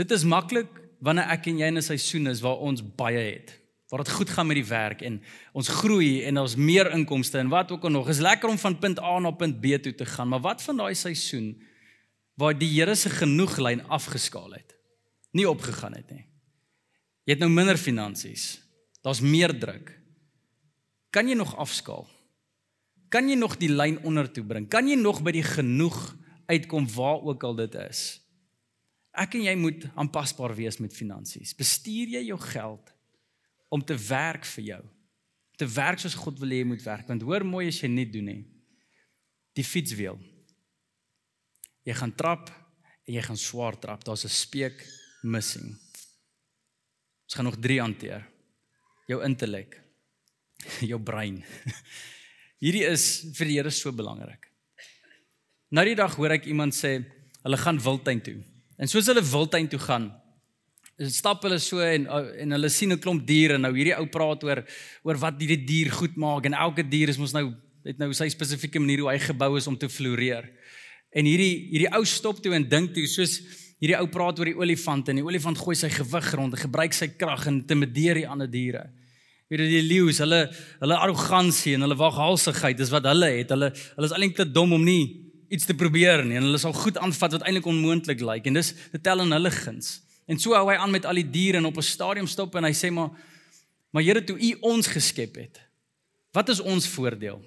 Dit 0.00 0.12
is 0.16 0.24
maklik 0.24 0.72
wanneer 1.04 1.28
ek 1.36 1.50
en 1.52 1.60
jy 1.60 1.68
in 1.68 1.76
'n 1.78 1.82
seisoen 1.82 2.32
is 2.32 2.40
waar 2.40 2.56
ons 2.64 2.80
baie 2.80 3.20
het 3.20 3.60
waar 3.90 4.04
dit 4.04 4.12
goed 4.12 4.30
gaan 4.30 4.46
met 4.46 4.56
die 4.60 4.66
werk 4.66 5.02
en 5.02 5.18
ons 5.52 5.68
groei 5.68 6.22
en 6.22 6.38
ons 6.38 6.54
meer 6.56 6.92
inkomste 6.94 7.38
en 7.38 7.50
wat 7.50 7.72
ook 7.74 7.84
al 7.84 7.90
nog. 7.90 8.08
Is 8.08 8.22
lekker 8.22 8.48
om 8.48 8.58
van 8.58 8.78
punt 8.78 9.00
A 9.02 9.18
na 9.18 9.30
punt 9.34 9.60
B 9.60 9.82
toe 9.82 9.94
te 9.94 10.06
gaan, 10.06 10.28
maar 10.28 10.40
wat 10.40 10.62
van 10.62 10.76
daai 10.76 10.94
seisoen 10.94 11.56
waar 12.38 12.54
die 12.58 12.70
Here 12.70 12.94
se 12.94 13.10
genoeglyn 13.10 13.82
afgeskaal 13.88 14.52
het? 14.54 14.76
Nie 15.34 15.48
opgegaan 15.48 15.94
het 15.98 16.10
nie. 16.10 16.24
Jy 17.26 17.34
het 17.34 17.42
nou 17.42 17.50
minder 17.50 17.76
finansies. 17.76 18.62
Daar's 19.00 19.20
meer 19.20 19.52
druk. 19.58 19.92
Kan 21.10 21.28
jy 21.28 21.34
nog 21.34 21.56
afskaal? 21.56 22.06
Kan 23.10 23.28
jy 23.28 23.34
nog 23.38 23.56
die 23.58 23.70
lyn 23.72 23.98
onder 24.06 24.28
toe 24.30 24.44
bring? 24.46 24.68
Kan 24.70 24.88
jy 24.88 24.98
nog 25.00 25.22
by 25.26 25.32
die 25.34 25.46
genoeg 25.46 25.98
uitkom 26.50 26.86
waar 26.94 27.24
ook 27.26 27.44
al 27.44 27.56
dit 27.58 27.74
is? 27.82 28.20
Ek 29.10 29.34
en 29.34 29.42
jy 29.48 29.56
moet 29.58 29.88
aanpasbaar 29.98 30.54
wees 30.54 30.78
met 30.78 30.94
finansies. 30.94 31.56
Bestuur 31.58 32.14
jy 32.14 32.22
jou 32.28 32.38
geld 32.38 32.92
om 33.70 33.82
te 33.82 33.96
werk 34.06 34.46
vir 34.54 34.64
jou. 34.68 34.82
Te 35.58 35.66
werk 35.66 35.98
soos 36.02 36.14
God 36.18 36.38
wil 36.40 36.54
hê 36.54 36.62
jy 36.62 36.70
moet 36.70 36.86
werk. 36.86 37.08
Want 37.10 37.26
hoor 37.26 37.44
mooi 37.46 37.66
as 37.68 37.80
jy 37.82 37.90
nie 37.90 38.06
doen 38.08 38.30
nie. 38.30 38.42
Die 39.58 39.66
fietswiel. 39.66 40.20
Jy 41.86 41.96
gaan 41.98 42.14
trap 42.14 42.52
en 42.52 43.14
jy 43.16 43.22
gaan 43.26 43.40
swaar 43.40 43.78
trap. 43.80 44.04
Daar's 44.06 44.24
'n 44.24 44.30
speek 44.30 44.86
missing. 45.22 45.74
Ons 47.26 47.34
gaan 47.34 47.44
nog 47.44 47.58
3 47.58 47.80
hanteer. 47.80 48.26
Jou 49.10 49.18
intellek. 49.26 49.74
Jou 50.90 51.00
brein. 51.02 51.40
Hierdie 52.62 52.86
is 52.86 53.06
vir 53.34 53.48
die 53.48 53.58
Here 53.58 53.72
so 53.74 53.90
belangrik. 53.96 54.46
Nou 55.74 55.84
die 55.86 55.96
dag 55.98 56.14
hoor 56.18 56.36
ek 56.36 56.46
iemand 56.50 56.76
sê 56.76 56.98
hulle 57.42 57.58
gaan 57.58 57.78
wildtuin 57.82 58.20
toe. 58.22 58.38
En 58.80 58.90
soos 58.90 59.08
hulle 59.10 59.22
wildtuin 59.24 59.68
toe 59.70 59.80
gaan, 59.82 60.10
stap 61.08 61.44
hulle 61.46 61.58
so 61.62 61.80
en 61.80 62.06
en 62.10 62.52
hulle 62.56 62.68
sien 62.68 62.92
'n 62.92 63.00
klomp 63.00 63.26
diere 63.26 63.56
nou 63.58 63.72
hierdie 63.72 63.96
ou 63.96 64.06
praat 64.06 64.44
oor 64.44 64.60
oor 65.04 65.16
wat 65.16 65.40
hierdie 65.40 65.64
dier 65.64 65.90
goed 65.90 66.16
maak 66.16 66.46
en 66.46 66.54
elke 66.54 66.82
dier 66.82 67.08
is 67.08 67.18
mos 67.18 67.32
nou 67.32 67.54
het 67.84 67.98
nou 67.98 68.12
sy 68.12 68.28
spesifieke 68.28 68.78
manier 68.78 69.00
hoe 69.00 69.10
hy 69.10 69.18
gebou 69.18 69.56
is 69.56 69.66
om 69.66 69.76
te 69.76 69.88
floreer. 69.88 70.50
En 71.16 71.24
hierdie 71.24 71.70
hierdie 71.72 71.92
ou 71.96 72.04
stop 72.04 72.42
toe 72.42 72.52
en 72.54 72.68
dink 72.68 72.92
toe 72.92 73.06
soos 73.06 73.40
hierdie 73.80 73.96
ou 73.96 74.06
praat 74.12 74.38
oor 74.38 74.44
die 74.44 74.58
olifant 74.58 75.08
en 75.08 75.16
die 75.16 75.24
olifant 75.24 75.56
gooi 75.56 75.74
sy 75.74 75.88
gewig 75.88 76.34
rond 76.34 76.52
en 76.52 76.60
gebruik 76.60 76.92
sy 76.92 77.08
krag 77.16 77.46
en 77.46 77.62
intimideer 77.62 78.14
die 78.14 78.28
ander 78.28 78.50
diere. 78.50 78.90
Weet 79.50 79.64
jy 79.64 79.80
die 79.80 79.86
leeu's, 79.88 80.20
hulle 80.22 80.44
hulle 80.78 80.96
arrogansie 81.02 81.74
en 81.74 81.82
hulle 81.82 81.98
waghalsigheid 81.98 82.78
is 82.84 82.92
wat 82.94 83.08
hulle 83.10 83.32
het. 83.34 83.50
Hulle 83.50 83.72
hulle 83.74 84.06
is 84.06 84.14
eintlik 84.14 84.36
te 84.38 84.46
dom 84.46 84.76
om 84.76 84.84
nie 84.86 85.30
iets 85.50 85.66
te 85.66 85.74
probeer 85.74 86.22
nie 86.22 86.38
en 86.38 86.46
hulle 86.46 86.60
sal 86.62 86.74
goed 86.76 87.00
aanvat 87.02 87.34
wat 87.34 87.44
eintlik 87.48 87.66
onmoontlik 87.66 88.22
lyk 88.22 88.46
en 88.46 88.60
dis 88.60 88.70
dit 88.92 89.02
tel 89.02 89.24
in 89.24 89.34
hulle 89.34 89.50
guns. 89.50 89.96
En 90.30 90.38
so 90.38 90.54
hou 90.54 90.68
hy 90.68 90.76
aan 90.78 90.94
met 90.94 91.08
al 91.08 91.18
die 91.18 91.26
diere 91.26 91.58
en 91.58 91.66
op 91.66 91.80
'n 91.82 91.82
stadium 91.82 92.28
stop 92.30 92.54
en 92.54 92.64
hy 92.64 92.72
sê 92.72 92.92
maar 92.92 93.10
maar 93.90 94.02
Here 94.02 94.22
toe 94.24 94.38
U 94.38 94.56
ons 94.60 94.86
geskep 94.86 95.34
het. 95.34 95.60
Wat 96.32 96.48
is 96.48 96.60
ons 96.60 96.86
voordeel? 96.86 97.42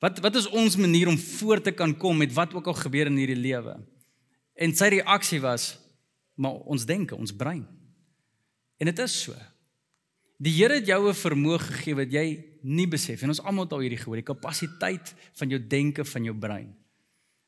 Wat 0.00 0.18
wat 0.18 0.34
is 0.34 0.48
ons 0.48 0.76
manier 0.76 1.06
om 1.08 1.18
voor 1.18 1.62
te 1.62 1.70
kan 1.70 1.96
kom 1.96 2.16
met 2.18 2.32
wat 2.32 2.54
ook 2.54 2.66
al 2.66 2.74
gebeur 2.74 3.06
in 3.06 3.16
hierdie 3.16 3.36
lewe? 3.36 3.78
En 4.54 4.74
sy 4.74 4.88
reaksie 4.88 5.40
was 5.40 5.78
maar 6.34 6.54
ons 6.66 6.84
denke, 6.86 7.16
ons 7.16 7.34
brein. 7.34 7.66
En 8.78 8.86
dit 8.86 8.98
is 8.98 9.22
so. 9.22 9.34
Die 10.38 10.54
Here 10.54 10.78
het 10.78 10.86
jou 10.86 11.08
'n 11.08 11.14
vermoë 11.14 11.58
gegee 11.58 11.94
wat 11.94 12.12
jy 12.12 12.44
nie 12.62 12.86
besef 12.86 13.22
en 13.22 13.28
ons 13.28 13.42
almal 13.42 13.64
het 13.64 13.72
al 13.72 13.80
hierdie 13.82 13.98
gehoor, 13.98 14.16
die 14.16 14.34
kapasiteit 14.34 15.14
van 15.34 15.48
jou 15.48 15.58
denke, 15.58 16.04
van 16.04 16.24
jou 16.24 16.34
brein. 16.34 16.76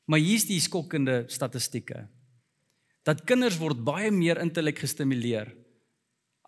Maar 0.07 0.19
hier's 0.19 0.45
die 0.45 0.61
skokkende 0.61 1.25
statistieke 1.29 2.09
dat 3.03 3.25
kinders 3.25 3.59
word 3.59 3.85
baie 3.85 4.11
meer 4.11 4.41
intellek 4.43 4.79
gestimuleer 4.79 5.55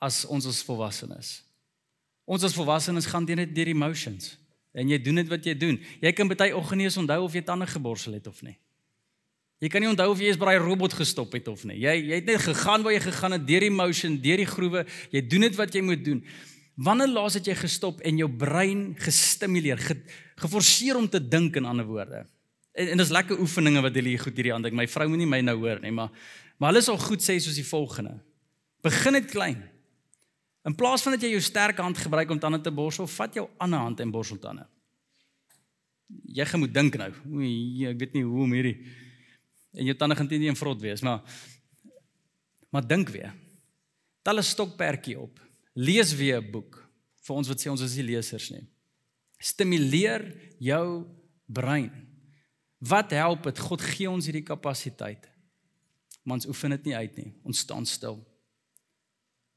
as 0.01 0.25
ons 0.25 0.47
as 0.47 0.63
volwassenes. 0.63 1.45
Ons 2.25 2.45
as 2.45 2.55
volwassenes 2.55 3.07
gaan 3.07 3.25
net 3.25 3.55
deur 3.55 3.69
emotions 3.69 4.37
en 4.73 4.89
jy 4.89 4.99
doen 4.99 5.15
net 5.15 5.29
wat 5.29 5.45
jy 5.45 5.55
doen. 5.55 5.79
Jy 6.01 6.13
kan 6.13 6.29
baie 6.29 6.57
oggend 6.57 6.79
nie 6.79 6.85
eens 6.85 6.97
onthou 6.97 7.25
of 7.25 7.35
jy 7.35 7.43
tande 7.43 7.67
geborsel 7.67 8.13
het 8.13 8.27
of 8.27 8.43
nie. 8.43 8.59
Jy 9.63 9.69
kan 9.71 9.85
nie 9.85 9.93
onthou 9.93 10.09
of 10.11 10.19
jy 10.19 10.33
eens 10.33 10.39
by 10.41 10.49
daai 10.51 10.65
robot 10.65 10.95
gestop 10.99 11.37
het 11.37 11.47
of 11.47 11.61
nie. 11.69 11.77
Jy 11.85 11.95
jy 12.01 12.17
het 12.19 12.27
net 12.27 12.43
gegaan 12.43 12.83
waar 12.83 12.97
jy 12.97 13.03
gegaan 13.05 13.37
het 13.37 13.45
deur 13.47 13.63
die 13.63 13.71
motion, 13.71 14.17
deur 14.25 14.41
die 14.43 14.49
groewe. 14.49 14.83
Jy 15.15 15.23
doen 15.31 15.47
dit 15.47 15.59
wat 15.61 15.77
jy 15.77 15.83
moet 15.87 16.03
doen. 16.03 16.19
Wanneer 16.83 17.13
laas 17.13 17.37
het 17.39 17.47
jy 17.47 17.55
gestop 17.61 18.01
en 18.03 18.19
jou 18.19 18.27
brein 18.27 18.89
gestimuleer, 18.99 19.79
ge, 19.79 19.95
geforseer 20.43 20.99
om 20.99 21.07
te 21.07 21.21
dink 21.23 21.61
in 21.61 21.69
ander 21.69 21.87
woorde? 21.87 22.25
En, 22.75 22.91
en 22.95 23.03
dis 23.05 23.13
lekker 23.15 23.39
oefeninge 23.45 23.85
wat 23.85 23.95
hulle 24.01 24.11
hier 24.17 24.25
goed 24.25 24.41
hierdie 24.41 24.55
aand 24.57 24.67
dink. 24.67 24.75
My 24.81 24.89
vrou 24.91 25.07
moenie 25.13 25.29
my 25.31 25.39
nou 25.47 25.55
hoor 25.61 25.83
nie, 25.85 25.93
maar 25.95 26.11
maar 26.59 26.71
hulle 26.73 26.83
sal 26.83 26.99
goed 26.99 27.23
sê 27.23 27.39
soos 27.43 27.59
die 27.59 27.67
volgende. 27.67 28.17
Begin 28.83 29.19
dit 29.19 29.31
klein. 29.31 29.63
In 30.67 30.75
plaas 30.79 31.03
van 31.03 31.15
dat 31.15 31.23
jy 31.23 31.33
jou 31.37 31.43
sterk 31.43 31.79
hand 31.83 31.99
gebruik 31.99 32.31
om 32.31 32.39
tande 32.43 32.61
te 32.63 32.71
borsel, 32.75 33.07
vat 33.11 33.35
jou 33.35 33.49
ander 33.63 33.83
hand 33.83 34.03
en 34.03 34.11
borsel 34.15 34.39
tande. 34.43 34.67
Jy 36.35 36.47
gaan 36.51 36.63
moet 36.63 36.75
dink 36.75 36.99
nou. 36.99 37.09
Oei, 37.39 37.55
ek 37.91 37.99
weet 38.03 38.19
nie 38.19 38.27
hoe 38.27 38.45
om 38.47 38.59
hierdie 38.59 38.77
en 39.73 39.85
jou 39.85 39.97
tande 39.97 40.17
gaan 40.17 40.29
teen 40.29 40.41
die 40.41 40.55
vrot 40.55 40.81
wees, 40.81 41.01
maar 41.01 41.23
maar 42.73 42.87
dink 42.89 43.11
weer. 43.13 43.35
Tel 44.23 44.39
'n 44.39 44.43
stokperdjie 44.43 45.19
op. 45.21 45.41
Lees 45.75 46.15
weer 46.15 46.41
'n 46.41 46.51
boek. 46.51 46.89
Vir 47.23 47.37
ons 47.37 47.49
wat 47.49 47.61
sê 47.61 47.71
ons 47.71 47.81
is 47.81 47.97
nie 47.97 48.05
lesers 48.05 48.51
nie. 48.51 48.67
Stimuleer 49.39 50.55
jou 50.59 51.07
brein. 51.47 51.91
Wat 52.79 53.11
help 53.11 53.43
dit? 53.43 53.59
God 53.59 53.81
gee 53.81 54.11
ons 54.11 54.25
hierdie 54.25 54.43
kapasiteit. 54.47 55.29
Maar 56.23 56.35
ons 56.35 56.47
oefen 56.47 56.71
dit 56.71 56.85
nie 56.85 56.97
uit 56.97 57.17
nie. 57.17 57.33
Ons 57.43 57.59
staan 57.59 57.87
stil. 57.87 58.19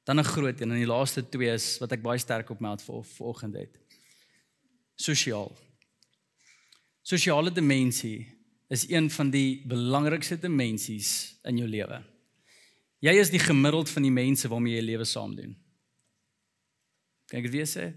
Dan 0.03 0.19
'n 0.19 0.23
groot 0.23 0.61
een 0.61 0.71
en 0.71 0.77
die 0.77 0.85
laaste 0.85 1.29
twee 1.29 1.53
is 1.53 1.77
wat 1.79 1.91
ek 1.91 2.01
baie 2.01 2.19
sterk 2.19 2.49
op 2.49 2.59
my 2.59 2.67
hart 2.67 2.81
vir 2.81 3.03
vanoggend 3.03 3.55
het. 3.55 3.79
Sosiaal. 4.95 5.57
Sosiale 7.01 7.51
dimensie 7.51 8.34
is 8.67 8.87
een 8.89 9.09
van 9.13 9.29
die 9.29 9.61
belangrikste 9.67 10.37
dimensies 10.41 11.37
in 11.45 11.59
jou 11.61 11.67
lewe. 11.69 12.01
Jy 13.05 13.13
is 13.21 13.29
die 13.29 13.41
gemiddeld 13.41 13.89
van 13.91 14.05
die 14.07 14.13
mense 14.13 14.49
waarmee 14.49 14.79
jy 14.79 14.85
lewe 14.85 15.05
saam 15.05 15.35
doen. 15.37 15.53
Kan 17.29 17.41
ek 17.41 17.51
weer 17.53 17.67
sê? 17.69 17.91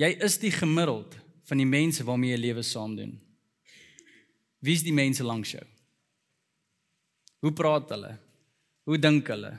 Jy 0.00 0.14
is 0.24 0.38
die 0.42 0.52
gemiddeld 0.54 1.14
van 1.46 1.60
die 1.60 1.68
mense 1.68 2.06
waarmee 2.06 2.34
jy 2.34 2.40
lewe 2.40 2.64
saam 2.66 2.96
doen. 2.98 3.14
Wie 4.60 4.74
is 4.76 4.84
die 4.84 4.94
mense 4.94 5.24
langs 5.24 5.54
jou? 5.54 5.64
Hoe 7.40 7.52
praat 7.56 7.92
hulle? 7.94 8.16
Hoe 8.88 8.98
dink 9.00 9.28
hulle? 9.32 9.54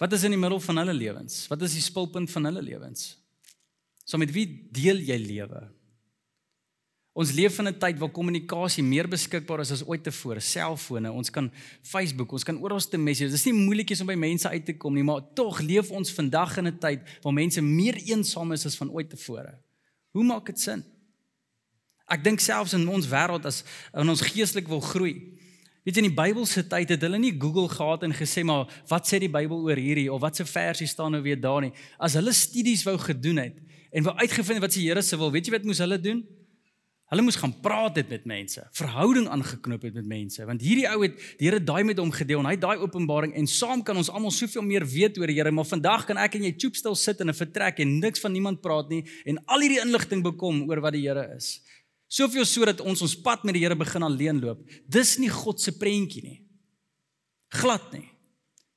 Wat 0.00 0.14
is 0.16 0.24
in 0.24 0.32
die 0.32 0.40
middel 0.40 0.60
van 0.64 0.80
hulle 0.80 0.94
lewens? 0.96 1.42
Wat 1.50 1.60
is 1.66 1.74
die 1.76 1.84
spulpunt 1.84 2.30
van 2.32 2.48
hulle 2.48 2.62
lewens? 2.64 3.12
So 4.04 4.18
met 4.20 4.32
wie 4.32 4.46
deel 4.72 5.02
jy 5.04 5.18
lewe? 5.20 5.66
Ons 7.12 7.32
leef 7.34 7.58
in 7.58 7.66
'n 7.66 7.78
tyd 7.78 7.98
waar 7.98 8.10
kommunikasie 8.10 8.84
meer 8.84 9.08
beskikbaar 9.08 9.60
is 9.60 9.72
as 9.72 9.84
ooit 9.84 10.02
tevore. 10.02 10.40
Selfone, 10.40 11.10
ons 11.10 11.30
kan 11.30 11.50
Facebook, 11.82 12.32
ons 12.32 12.44
kan 12.44 12.58
oral 12.62 12.78
te 12.78 12.98
message. 12.98 13.30
Dit 13.30 13.38
is 13.38 13.44
nie 13.44 13.54
moeilikies 13.54 14.00
om 14.00 14.06
by 14.06 14.14
mense 14.14 14.48
uit 14.48 14.64
te 14.64 14.72
kom 14.72 14.94
nie, 14.94 15.02
maar 15.02 15.20
tog 15.34 15.60
leef 15.60 15.90
ons 15.90 16.12
vandag 16.12 16.56
in 16.58 16.66
'n 16.66 16.78
tyd 16.78 17.00
waar 17.22 17.32
mense 17.32 17.60
meer 17.60 17.96
eensaam 17.96 18.52
is 18.52 18.66
as 18.66 18.76
van 18.76 18.90
ooit 18.90 19.10
tevore. 19.10 19.58
Hoe 20.12 20.24
maak 20.24 20.46
dit 20.46 20.60
sin? 20.60 20.84
Ek 22.08 22.24
dink 22.24 22.40
selfs 22.40 22.72
in 22.72 22.88
ons 22.88 23.06
wêreld 23.06 23.44
as 23.44 23.64
in 23.94 24.08
ons 24.08 24.20
geestelik 24.20 24.68
wil 24.68 24.80
groei. 24.80 25.38
Weet 25.84 25.96
jy 25.96 26.02
in 26.02 26.10
die 26.14 26.22
Bybelse 26.22 26.66
tyd 26.68 26.88
het 26.88 27.02
hulle 27.02 27.18
nie 27.18 27.32
Google 27.38 27.68
gehad 27.68 28.02
en 28.02 28.12
gesê 28.12 28.44
maar 28.44 28.66
wat 28.88 29.06
sê 29.06 29.18
die 29.18 29.28
Bybel 29.28 29.62
oor 29.64 29.76
hierdie 29.76 30.12
of 30.12 30.20
wat 30.20 30.36
se 30.36 30.44
versie 30.44 30.86
staan 30.86 31.12
nou 31.12 31.22
weer 31.22 31.40
daar 31.40 31.60
nie. 31.60 31.72
As 31.98 32.14
hulle 32.14 32.32
studies 32.32 32.84
wou 32.84 32.98
gedoen 32.98 33.36
het 33.36 33.56
en 33.90 34.04
wou 34.04 34.14
uitgevind 34.16 34.60
wat 34.60 34.72
se 34.72 34.80
Here 34.80 35.02
se 35.02 35.16
wil, 35.16 35.30
weet 35.30 35.46
jy 35.46 35.52
wat 35.52 35.64
moes 35.64 35.78
hulle 35.78 35.98
doen? 35.98 36.26
Hulle 37.10 37.24
moes 37.26 37.38
gaan 37.40 37.52
praat 37.58 37.96
het 37.98 38.10
met 38.12 38.26
mense, 38.30 38.62
verhouding 38.78 39.24
aangeknoop 39.34 39.82
het 39.82 39.96
met 39.98 40.06
mense, 40.06 40.44
want 40.46 40.62
hierdie 40.62 40.86
ou 40.86 41.00
het 41.02 41.16
die 41.40 41.48
Here 41.48 41.58
daai 41.58 41.82
met 41.88 41.98
hom 41.98 42.12
gedeel 42.14 42.38
en 42.38 42.46
hy 42.46 42.54
daai 42.62 42.78
openbaring 42.78 43.34
en 43.34 43.48
saam 43.50 43.82
kan 43.82 43.98
ons 43.98 44.12
almal 44.14 44.30
soveel 44.30 44.62
meer 44.62 44.86
weet 44.86 45.18
oor 45.18 45.26
die 45.26 45.34
Here, 45.40 45.50
maar 45.50 45.66
vandag 45.66 46.04
kan 46.06 46.20
ek 46.22 46.38
en 46.38 46.46
jy 46.46 46.52
choop 46.54 46.78
stil 46.78 46.94
sit 46.94 47.18
in 47.18 47.28
'n 47.28 47.34
vertrek 47.34 47.82
en 47.82 47.98
niks 47.98 48.22
van 48.22 48.32
niemand 48.32 48.62
praat 48.62 48.88
nie 48.90 49.02
en 49.26 49.42
al 49.46 49.60
hierdie 49.60 49.82
inligting 49.82 50.22
bekom 50.22 50.70
oor 50.70 50.80
wat 50.80 50.92
die 50.92 51.02
Here 51.02 51.34
is. 51.34 51.60
Soveel 52.06 52.44
sodat 52.44 52.80
ons 52.80 53.02
ons 53.02 53.16
pad 53.16 53.42
met 53.42 53.54
die 53.54 53.64
Here 53.66 53.74
begin 53.74 54.02
alleen 54.02 54.40
loop. 54.40 54.62
Dis 54.86 55.18
nie 55.18 55.28
God 55.28 55.60
se 55.60 55.72
prentjie 55.72 56.22
nie. 56.22 56.42
Glad 57.48 57.92
nie. 57.92 58.08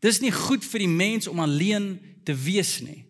Dis 0.02 0.22
nie 0.22 0.32
goed 0.32 0.66
vir 0.66 0.80
die 0.80 0.90
mens 0.90 1.28
om 1.28 1.40
alleen 1.40 2.00
te 2.26 2.34
wees 2.34 2.82
nie. 2.82 3.06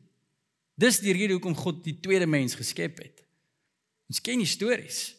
Dis 0.75 0.99
die 0.99 1.13
rede 1.13 1.33
hoekom 1.33 1.55
God 1.55 1.83
die 1.86 1.99
tweede 2.01 2.27
mens 2.27 2.55
geskep 2.55 2.99
het. 2.99 3.22
Ons 4.13 4.21
ken 4.21 4.43
die 4.43 4.45
stories. 4.45 5.15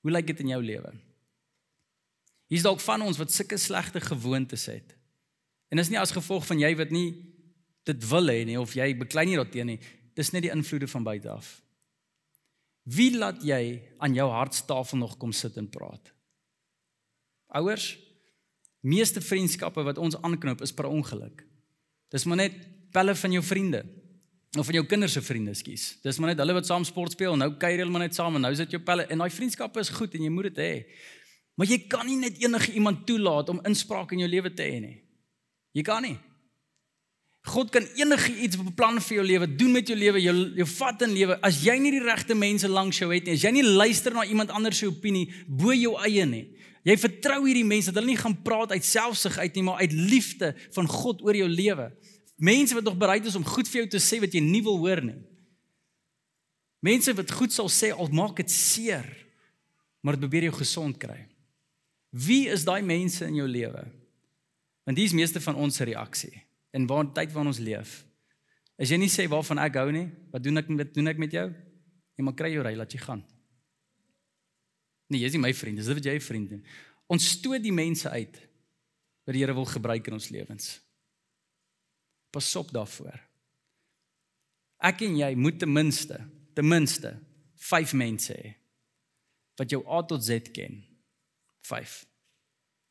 Hoe 0.00 0.12
lyk 0.14 0.30
dit 0.30 0.38
in 0.40 0.54
jou 0.54 0.62
lewe? 0.64 0.88
Hier's 2.48 2.64
dalk 2.64 2.80
van 2.80 3.02
ons 3.04 3.18
wat 3.20 3.34
sulke 3.34 3.58
slegte 3.60 4.00
gewoontes 4.00 4.64
het. 4.70 4.94
En 5.68 5.76
dis 5.76 5.90
nie 5.92 6.00
as 6.00 6.14
gevolg 6.16 6.46
van 6.48 6.62
jy 6.62 6.70
wat 6.78 6.94
nie 6.94 7.10
dit 7.84 8.06
wil 8.08 8.32
hê 8.32 8.46
nie 8.48 8.56
of 8.56 8.72
jy 8.78 8.86
beklei 8.96 9.26
nie 9.28 9.36
daarteenoor 9.36 9.76
nie. 9.76 9.92
Dis 10.16 10.32
net 10.32 10.46
die 10.46 10.54
invloede 10.54 10.88
van 10.88 11.04
buite 11.04 11.28
af. 11.28 11.50
Wie 12.88 13.10
laat 13.18 13.44
jy 13.44 13.82
aan 14.00 14.16
jou 14.16 14.30
hartstafel 14.32 15.02
nog 15.02 15.18
kom 15.20 15.34
sit 15.36 15.58
en 15.60 15.68
praat? 15.68 16.08
Ouers, 17.60 17.98
meeste 18.80 19.20
vriendskappe 19.20 19.84
wat 19.84 20.00
ons 20.00 20.16
aanknoop 20.24 20.64
is 20.64 20.72
per 20.72 20.88
ongeluk. 20.88 21.44
Dis 22.14 22.24
maar 22.24 22.40
net 22.46 22.56
pelle 22.96 23.12
van 23.18 23.36
jou 23.36 23.44
vriende 23.44 23.84
of 24.58 24.66
van 24.68 24.78
jou 24.78 24.84
kinders 24.88 25.16
se 25.16 25.22
vriende, 25.22 25.54
skus. 25.54 25.96
Dis 26.02 26.18
maar 26.18 26.32
net 26.32 26.40
hulle 26.42 26.56
wat 26.56 26.68
saam 26.68 26.84
sport 26.84 27.16
speel 27.16 27.36
en 27.36 27.44
nou 27.44 27.50
kuier 27.60 27.82
hulle 27.82 27.92
maar 27.92 28.06
net 28.06 28.16
saam 28.16 28.38
en 28.38 28.46
nou 28.46 28.52
sit 28.56 28.72
jou 28.74 28.80
pelle 28.82 29.06
en 29.10 29.24
daai 29.24 29.32
vriendskappe 29.32 29.82
is 29.82 29.92
goed 29.94 30.14
en 30.16 30.26
jy 30.26 30.30
moet 30.32 30.50
dit 30.50 30.62
hê. 30.64 30.72
Maar 31.56 31.70
jy 31.72 31.78
kan 31.88 32.06
nie 32.08 32.18
net 32.20 32.38
enige 32.42 32.72
iemand 32.76 33.06
toelaat 33.08 33.50
om 33.52 33.60
inspraak 33.68 34.12
in 34.12 34.24
jou 34.24 34.30
lewe 34.30 34.52
te 34.52 34.64
hê 34.64 34.80
nie. 34.82 34.96
Jy 35.76 35.84
kan 35.86 36.04
nie. 36.04 36.16
God 37.46 37.70
kan 37.70 37.84
enige 37.94 38.32
iets 38.42 38.58
beplan 38.58 38.98
vir 39.06 39.20
jou 39.20 39.24
lewe, 39.26 39.46
doen 39.58 39.76
met 39.76 39.86
jou 39.86 39.96
lewe, 39.98 40.20
jou 40.24 40.34
jou 40.58 40.66
vat 40.72 41.04
in 41.06 41.14
lewe. 41.14 41.36
As 41.46 41.60
jy 41.62 41.76
nie 41.78 41.92
die 41.94 42.02
regte 42.02 42.34
mense 42.34 42.68
langs 42.68 42.98
jou 42.98 43.12
het 43.12 43.28
nie, 43.28 43.36
as 43.38 43.44
jy 43.46 43.52
nie 43.54 43.64
luister 43.66 44.16
na 44.16 44.24
iemand 44.26 44.50
anders 44.50 44.80
se 44.82 44.88
opinie 44.90 45.28
bo 45.46 45.74
jou 45.76 45.94
eie 46.08 46.26
nie. 46.26 46.44
Jy 46.86 46.96
vertrou 47.02 47.40
hierdie 47.44 47.66
mense 47.66 47.90
dat 47.90 48.02
hulle 48.02 48.14
nie 48.14 48.20
gaan 48.20 48.34
praat 48.46 48.74
uit 48.74 48.86
selfsug 48.86 49.38
uit 49.38 49.56
nie, 49.58 49.64
maar 49.66 49.80
uit 49.82 49.94
liefde 49.94 50.52
van 50.74 50.90
God 50.90 51.22
oor 51.26 51.38
jou 51.38 51.48
lewe. 51.50 51.88
Mense 52.36 52.74
wat 52.76 52.84
nog 52.84 52.98
bereid 53.00 53.24
is 53.24 53.36
om 53.38 53.44
goed 53.44 53.68
vir 53.68 53.82
jou 53.82 53.88
te 53.96 54.02
sê 54.02 54.20
wat 54.20 54.34
jy 54.34 54.42
nie 54.44 54.62
wil 54.64 54.76
hoor 54.82 55.00
nie. 55.04 55.18
Mense 56.84 57.14
wat 57.16 57.32
goed 57.32 57.54
sal 57.54 57.70
sê 57.72 57.90
al 57.94 58.12
maak 58.12 58.36
dit 58.42 58.52
seer, 58.52 59.06
maar 60.04 60.16
dit 60.16 60.26
probeer 60.26 60.48
jou 60.50 60.58
gesond 60.58 60.98
kry. 61.00 61.24
Wie 62.12 62.46
is 62.52 62.66
daai 62.68 62.82
mense 62.84 63.24
in 63.26 63.38
jou 63.40 63.46
lewe? 63.48 63.86
Want 64.86 65.00
dis 65.00 65.16
meeste 65.16 65.40
van 65.42 65.56
ons 65.58 65.76
se 65.76 65.86
reaksie 65.88 66.34
in 66.76 66.86
waar 66.86 67.08
tyd 67.16 67.32
waarin 67.32 67.50
ons 67.50 67.62
leef. 67.62 68.02
As 68.76 68.92
jy 68.92 68.98
nie 69.00 69.10
sê 69.10 69.24
waarvan 69.32 69.62
ek 69.64 69.78
hou 69.80 69.88
nie, 69.94 70.06
wat 70.30 70.44
doen 70.44 70.60
ek 70.60 70.68
met 70.68 70.92
doen 70.94 71.08
ek 71.08 71.20
met 71.20 71.32
jou? 71.32 71.46
Jy 72.16 72.24
maar 72.24 72.36
kry 72.36 72.52
jou 72.52 72.64
ry 72.64 72.74
laat 72.76 72.92
jy 72.92 73.00
gaan. 73.00 73.24
Nee, 75.08 75.22
jy 75.22 75.30
is 75.30 75.36
nie 75.36 75.42
my 75.42 75.52
vriend, 75.56 75.80
dis 75.80 75.88
wat 75.88 76.04
jy 76.04 76.16
'n 76.16 76.20
vriend 76.20 76.52
is. 76.52 76.60
Ons 77.08 77.30
stoot 77.38 77.62
die 77.62 77.72
mense 77.72 78.10
uit 78.10 78.36
wat 79.26 79.34
die 79.34 79.42
Here 79.42 79.54
wil 79.54 79.64
gebruik 79.64 80.06
in 80.06 80.14
ons 80.14 80.30
lewens. 80.30 80.80
Pas 82.30 82.56
op 82.56 82.72
daarvoor. 82.74 83.20
Ek 84.84 85.00
en 85.06 85.16
jy 85.18 85.32
moet 85.38 85.58
ten 85.58 85.72
minste, 85.72 86.18
ten 86.54 86.68
minste 86.68 87.14
5 87.68 87.94
mense 87.96 88.34
hê 88.36 88.54
wat 89.56 89.72
jou 89.72 89.80
A 89.88 90.02
tot 90.04 90.20
Z 90.20 90.50
ken. 90.52 90.82
5. 91.64 91.94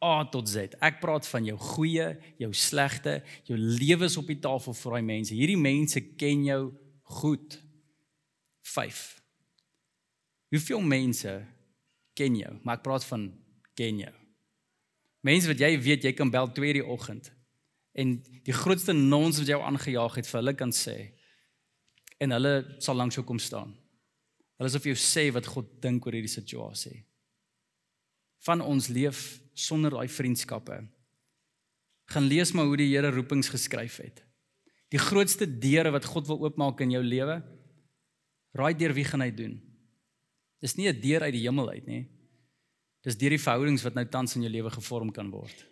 A 0.02 0.24
tot 0.34 0.50
Z. 0.50 0.74
Ek 0.82 0.98
praat 0.98 1.28
van 1.30 1.46
jou 1.46 1.58
goeie, 1.62 2.08
jou 2.42 2.50
slegte, 2.58 3.20
jou 3.46 3.58
lewens 3.60 4.18
op 4.18 4.32
die 4.32 4.40
tafel 4.42 4.74
vir 4.74 4.96
daai 4.96 5.06
mense. 5.06 5.38
Hierdie 5.38 5.60
mense 5.62 6.02
ken 6.18 6.42
jou 6.48 6.62
goed. 7.22 7.60
5. 8.66 9.04
Hoeveel 10.56 10.82
mense 10.82 11.36
ken 12.18 12.42
jou? 12.42 12.56
Maar 12.66 12.80
ek 12.80 12.88
praat 12.90 13.06
van 13.12 13.30
ken 13.78 14.02
jou. 14.08 14.16
Mense 15.26 15.54
wat 15.54 15.62
jy 15.62 15.72
weet 15.86 16.10
jy 16.10 16.16
kan 16.18 16.34
bel 16.34 16.50
2:00 16.50 16.82
die 16.82 16.86
oggend 16.86 17.35
en 17.96 18.18
die 18.44 18.56
grootste 18.56 18.94
nons 18.94 19.40
wat 19.40 19.50
jou 19.50 19.62
aangejaag 19.64 20.20
het 20.20 20.28
vir 20.28 20.40
hulle 20.42 20.54
kan 20.60 20.74
sê 20.76 20.98
en 22.20 22.36
hulle 22.36 22.54
sal 22.84 22.98
langs 23.00 23.16
jou 23.16 23.24
kom 23.28 23.40
staan. 23.40 23.74
Hulle 24.60 24.72
sal 24.72 24.84
vir 24.84 24.94
jou 24.94 25.00
sê 25.00 25.28
wat 25.36 25.48
God 25.52 25.72
dink 25.84 26.06
oor 26.08 26.16
hierdie 26.16 26.32
situasie. 26.32 27.04
Van 28.46 28.64
ons 28.64 28.88
leef 28.92 29.40
sonder 29.56 29.96
daai 29.96 30.12
vriendskappe. 30.12 30.78
Gaan 32.12 32.30
lees 32.30 32.54
maar 32.54 32.68
hoe 32.70 32.80
die 32.80 32.92
Here 32.92 33.12
roepings 33.12 33.50
geskryf 33.52 33.98
het. 34.04 34.22
Die 34.94 35.02
grootste 35.02 35.48
deure 35.48 35.92
wat 35.96 36.08
God 36.08 36.28
wil 36.30 36.44
oopmaak 36.46 36.84
in 36.86 36.94
jou 36.94 37.02
lewe, 37.04 37.40
raai 38.56 38.74
deur 38.78 38.94
wie 38.96 39.08
gaan 39.08 39.24
hy 39.26 39.32
doen? 39.36 39.56
Dis 40.62 40.78
nie 40.78 40.88
'n 40.88 41.02
deur 41.02 41.22
uit 41.24 41.34
die 41.34 41.46
hemel 41.48 41.70
uit 41.70 41.88
nie. 41.88 42.04
Dis 43.04 43.18
deur 43.18 43.30
die 43.30 43.42
verhoudings 43.42 43.84
wat 43.84 43.96
nou 43.96 44.06
tans 44.06 44.36
in 44.36 44.44
jou 44.44 44.52
lewe 44.52 44.70
gevorm 44.70 45.12
kan 45.12 45.30
word. 45.30 45.66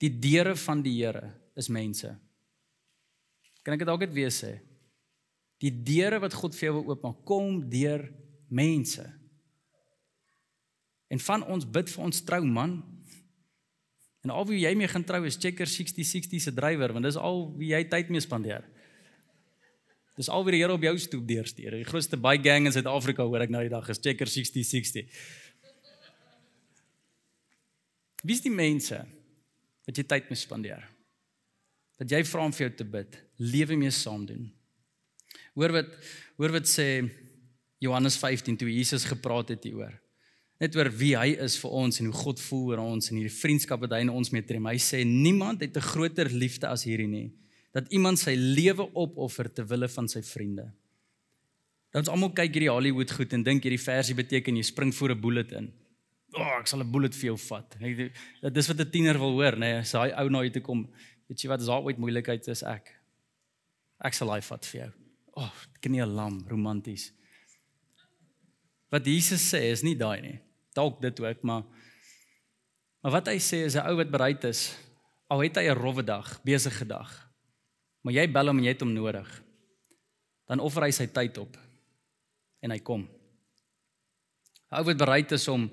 Die 0.00 0.10
deure 0.10 0.56
van 0.56 0.82
die 0.82 1.02
Here 1.02 1.34
is 1.56 1.70
mense. 1.72 2.08
Kan 3.64 3.74
ek 3.74 3.82
dit 3.82 3.88
dalk 3.88 4.04
net 4.04 4.14
weer 4.14 4.32
sê? 4.34 4.58
Die 5.64 5.72
deure 5.72 6.20
wat 6.22 6.36
God 6.36 6.54
vir 6.54 6.68
jou 6.68 6.82
oopmaak, 6.84 7.22
kom 7.26 7.62
deur 7.72 8.04
mense. 8.52 9.02
En 11.10 11.22
van 11.22 11.44
ons 11.46 11.64
bid 11.64 11.90
vir 11.90 12.04
ons 12.04 12.22
trou 12.28 12.42
man. 12.44 12.78
En 14.26 14.34
al 14.34 14.46
wie 14.50 14.60
jy 14.64 14.72
mee 14.78 14.90
gaan 14.90 15.06
trou 15.06 15.22
is 15.26 15.38
Checker 15.38 15.68
6060 15.70 16.42
se 16.42 16.52
drywer 16.54 16.92
want 16.94 17.06
dis 17.06 17.18
al 17.18 17.46
wie 17.58 17.70
jy 17.72 17.84
tyd 17.90 18.10
mee 18.10 18.22
spandeer. 18.22 18.66
Dis 20.16 20.30
al 20.32 20.46
wie 20.46 20.56
die 20.56 20.62
Here 20.62 20.74
op 20.74 20.82
jou 20.82 20.94
stoep 20.98 21.26
deurstuur. 21.28 21.76
Die 21.76 21.88
grootste 21.88 22.16
bike 22.16 22.46
gang 22.46 22.66
in 22.66 22.74
Suid-Afrika 22.74 23.24
hoor 23.26 23.44
ek 23.44 23.52
nou 23.52 23.62
die 23.66 23.72
dag 23.72 23.86
is 23.92 24.00
Checker 24.02 24.30
6060. 24.30 25.10
Wie 28.26 28.34
is 28.34 28.42
die 28.42 28.52
mense 28.52 29.04
wat 29.86 29.98
jy 30.00 30.06
tyd 30.08 30.30
mee 30.32 30.40
spandeer? 30.40 30.86
Dat 31.96 32.10
jy 32.10 32.22
vra 32.24 32.44
om 32.44 32.52
vir 32.52 32.66
jou 32.66 32.72
te 32.76 32.84
bid, 32.84 33.18
lewe 33.38 33.76
mee 33.76 33.90
saam 33.90 34.26
doen. 34.26 34.50
Hoor 35.56 35.72
wat 35.72 35.92
hoor 36.36 36.52
wat 36.52 36.68
sê 36.68 37.06
Johannes 37.80 38.16
15 38.20 38.56
toe 38.60 38.68
Jesus 38.68 39.04
gepraat 39.08 39.54
het 39.54 39.64
hieroor. 39.64 39.94
Net 40.60 40.76
oor 40.76 40.88
wie 40.92 41.14
hy 41.16 41.34
is 41.44 41.56
vir 41.60 41.70
ons 41.70 42.00
en 42.00 42.08
hoe 42.10 42.16
God 42.16 42.40
voel 42.40 42.70
oor 42.72 42.82
ons 42.84 43.10
en 43.10 43.18
hierdie 43.18 43.32
vriendskap 43.32 43.80
wat 43.84 43.92
hy 43.96 44.04
in 44.04 44.12
ons 44.12 44.32
mee 44.32 44.44
trem. 44.44 44.68
Hy 44.68 44.78
sê 44.80 45.04
niemand 45.04 45.60
het 45.64 45.76
'n 45.76 45.88
groter 45.92 46.28
liefde 46.32 46.68
as 46.68 46.84
hierdie 46.84 47.08
nie 47.08 47.30
dat 47.76 47.92
iemand 47.92 48.18
sy 48.18 48.32
lewe 48.34 48.86
opoffer 48.96 49.50
ter 49.52 49.66
wille 49.68 49.88
van 49.92 50.08
sy 50.08 50.22
vriende. 50.24 50.64
Dan 51.92 52.04
ons 52.04 52.12
almal 52.12 52.32
kyk 52.32 52.54
hierdie 52.54 52.72
Hollywood 52.72 53.12
goed 53.12 53.34
en 53.36 53.44
dink 53.44 53.66
hierdie 53.66 53.82
versie 53.82 54.16
beteken 54.16 54.56
jy 54.56 54.62
spring 54.62 54.94
voor 54.94 55.12
'n 55.12 55.20
bullet 55.20 55.52
in. 55.52 55.68
O, 56.34 56.40
oh, 56.40 56.58
ek 56.60 56.66
sal 56.66 56.80
'n 56.80 56.90
bullet 56.90 57.14
vir 57.14 57.26
jou 57.32 57.36
vat. 57.36 57.76
Dit 57.78 58.56
is 58.56 58.68
wat 58.68 58.80
'n 58.80 58.90
tiener 58.90 59.18
wil 59.18 59.32
hoor, 59.32 59.52
nê? 59.52 59.58
Nee, 59.58 59.78
as 59.80 59.92
hy 59.92 60.08
ou 60.08 60.28
na 60.28 60.40
jou 60.40 60.50
toe 60.50 60.62
kom, 60.62 60.88
weet 61.26 61.42
jy 61.42 61.50
wat 61.50 61.60
is 61.60 61.70
daar 61.70 61.82
ooit 61.82 61.98
moeilikheid 61.98 62.48
is 62.48 62.62
ek. 62.62 62.92
Ek 64.04 64.14
sal 64.14 64.30
hy 64.34 64.40
vat 64.40 64.64
vir 64.64 64.80
jou. 64.80 64.90
O, 65.36 65.44
oh, 65.44 65.52
knie 65.80 66.02
'n 66.02 66.14
lam, 66.16 66.44
romanties. 66.48 67.12
Wat 68.90 69.04
Jesus 69.06 69.42
sê 69.42 69.72
is 69.72 69.82
nie 69.82 69.96
daai 69.96 70.20
nie. 70.22 70.38
Dalk 70.74 71.00
dit 71.00 71.20
ook, 71.20 71.42
maar 71.42 71.64
maar 73.02 73.12
wat 73.20 73.28
hy 73.28 73.38
sê 73.38 73.64
is 73.66 73.76
'n 73.76 73.86
ou 73.86 73.96
wat 73.96 74.10
bereid 74.10 74.44
is 74.44 74.76
al 75.28 75.42
het 75.42 75.56
hy 75.56 75.68
'n 75.68 75.78
rowwe 75.78 76.02
dag, 76.02 76.42
besige 76.42 76.86
dag. 76.86 77.10
Maar 78.02 78.14
jy 78.14 78.32
bel 78.32 78.46
hom 78.46 78.58
en 78.58 78.64
jy 78.64 78.72
het 78.72 78.80
hom 78.80 78.92
nodig. 78.92 79.42
Dan 80.46 80.60
offer 80.60 80.82
hy 80.82 80.90
sy 80.90 81.06
tyd 81.06 81.38
op 81.38 81.56
en 82.62 82.70
hy 82.70 82.78
kom. 82.78 83.02
'n 83.02 84.76
Ou 84.78 84.84
wat 84.84 84.96
bereid 84.96 85.32
is 85.32 85.48
om 85.48 85.70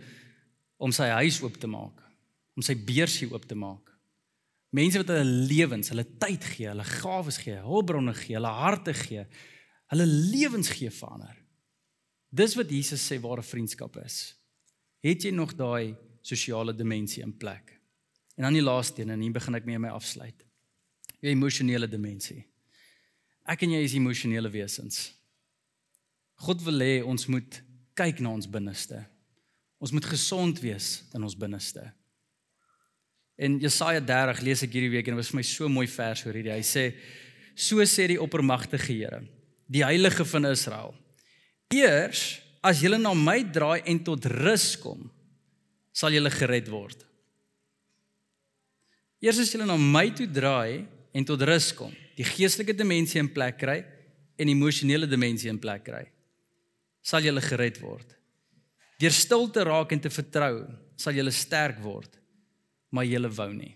om 0.77 0.91
sy 0.91 1.07
huis 1.07 1.41
oop 1.41 1.55
te 1.57 1.67
maak, 1.67 2.01
om 2.55 2.61
sy 2.61 2.75
beursie 2.75 3.31
oop 3.31 3.45
te 3.45 3.55
maak. 3.55 3.92
Mense 4.73 4.97
wat 5.03 5.11
hulle 5.13 5.45
lewens, 5.49 5.91
hulle 5.93 6.05
tyd 6.17 6.45
gee, 6.55 6.65
hulle 6.71 6.85
gawes 6.87 7.37
gee, 7.43 7.59
hulpbronne 7.61 8.15
gee, 8.17 8.33
hulle 8.39 8.53
harte 8.57 8.95
gee, 8.97 9.27
hulle 9.93 10.07
lewens 10.09 10.71
gee 10.73 10.89
vir 10.89 11.11
ander. 11.13 11.35
Dis 12.33 12.55
wat 12.57 12.71
Jesus 12.73 13.03
sê 13.05 13.19
ware 13.21 13.45
vriendskap 13.45 13.99
is. 14.01 14.33
Het 15.05 15.27
jy 15.27 15.33
nog 15.35 15.53
daai 15.59 15.93
sosiale 16.25 16.73
dimensie 16.73 17.21
in 17.21 17.35
plek? 17.37 17.75
En 18.33 18.47
dan 18.47 18.57
die 18.57 18.65
laaste 18.65 19.03
een 19.03 19.13
en 19.13 19.21
hier 19.21 19.35
begin 19.35 19.59
ek 19.59 19.67
mee 19.69 19.81
my 19.81 19.91
afsluit. 19.93 20.41
Jou 21.21 21.29
emosionele 21.29 21.87
dimensie. 21.87 22.41
Ek 23.45 23.61
en 23.67 23.75
jy 23.75 23.83
is 23.85 23.93
emosionele 23.99 24.49
wesens. 24.49 25.11
God 26.41 26.63
wil 26.65 26.81
hê 26.81 26.95
ons 27.05 27.27
moet 27.29 27.59
kyk 27.93 28.23
na 28.23 28.33
ons 28.33 28.49
binneste. 28.49 28.97
Ons 29.83 29.93
moet 29.93 30.07
gesond 30.09 30.57
wees 30.63 31.03
in 31.13 31.21
ons 31.21 31.37
binneste. 31.37 31.83
In 33.37 33.57
Jesaja 33.59 34.01
30 34.01 34.43
lees 34.45 34.61
ek 34.65 34.75
hierdie 34.75 34.91
week 34.93 35.07
en 35.07 35.15
dit 35.15 35.21
was 35.23 35.31
vir 35.31 35.39
my 35.39 35.45
so 35.47 35.69
mooi 35.71 35.87
vers 35.89 36.25
oor 36.25 36.37
hierdie. 36.37 36.53
Hy 36.53 36.65
sê: 36.65 36.93
"So 37.55 37.81
sê 37.85 38.07
die 38.07 38.19
Oppermagtige 38.21 38.93
Here, 38.93 39.23
die 39.67 39.83
Heilige 39.83 40.25
van 40.25 40.45
Israel: 40.51 40.93
Eers 41.73 42.43
as 42.63 42.79
julle 42.79 42.99
na 43.01 43.13
my 43.13 43.41
draai 43.43 43.81
en 43.89 43.99
tot 43.99 44.25
rus 44.31 44.73
kom, 44.79 45.09
sal 45.93 46.15
julle 46.15 46.31
gered 46.31 46.69
word. 46.71 47.03
Eers 49.23 49.41
as 49.43 49.51
julle 49.53 49.67
na 49.67 49.77
my 49.77 50.09
toe 50.15 50.27
draai 50.27 50.85
en 51.13 51.27
tot 51.27 51.41
rus 51.47 51.71
kom, 51.75 51.91
die 52.17 52.27
geestelike 52.27 52.75
dimensie 52.77 53.21
in 53.21 53.31
plek 53.31 53.59
kry 53.61 53.81
en 54.39 54.49
emosionele 54.49 55.07
dimensie 55.09 55.51
in 55.51 55.59
plek 55.61 55.85
kry, 55.89 56.03
sal 57.03 57.23
julle 57.25 57.43
gered 57.43 57.79
word. 57.83 58.15
Deur 59.01 59.15
stil 59.15 59.49
te 59.51 59.63
raak 59.67 59.91
en 59.91 60.01
te 60.03 60.11
vertrou, 60.13 60.63
sal 60.95 61.17
julle 61.17 61.33
sterk 61.35 61.81
word, 61.83 62.19
maar 62.93 63.09
julle 63.09 63.31
wou 63.33 63.49
nie. 63.55 63.73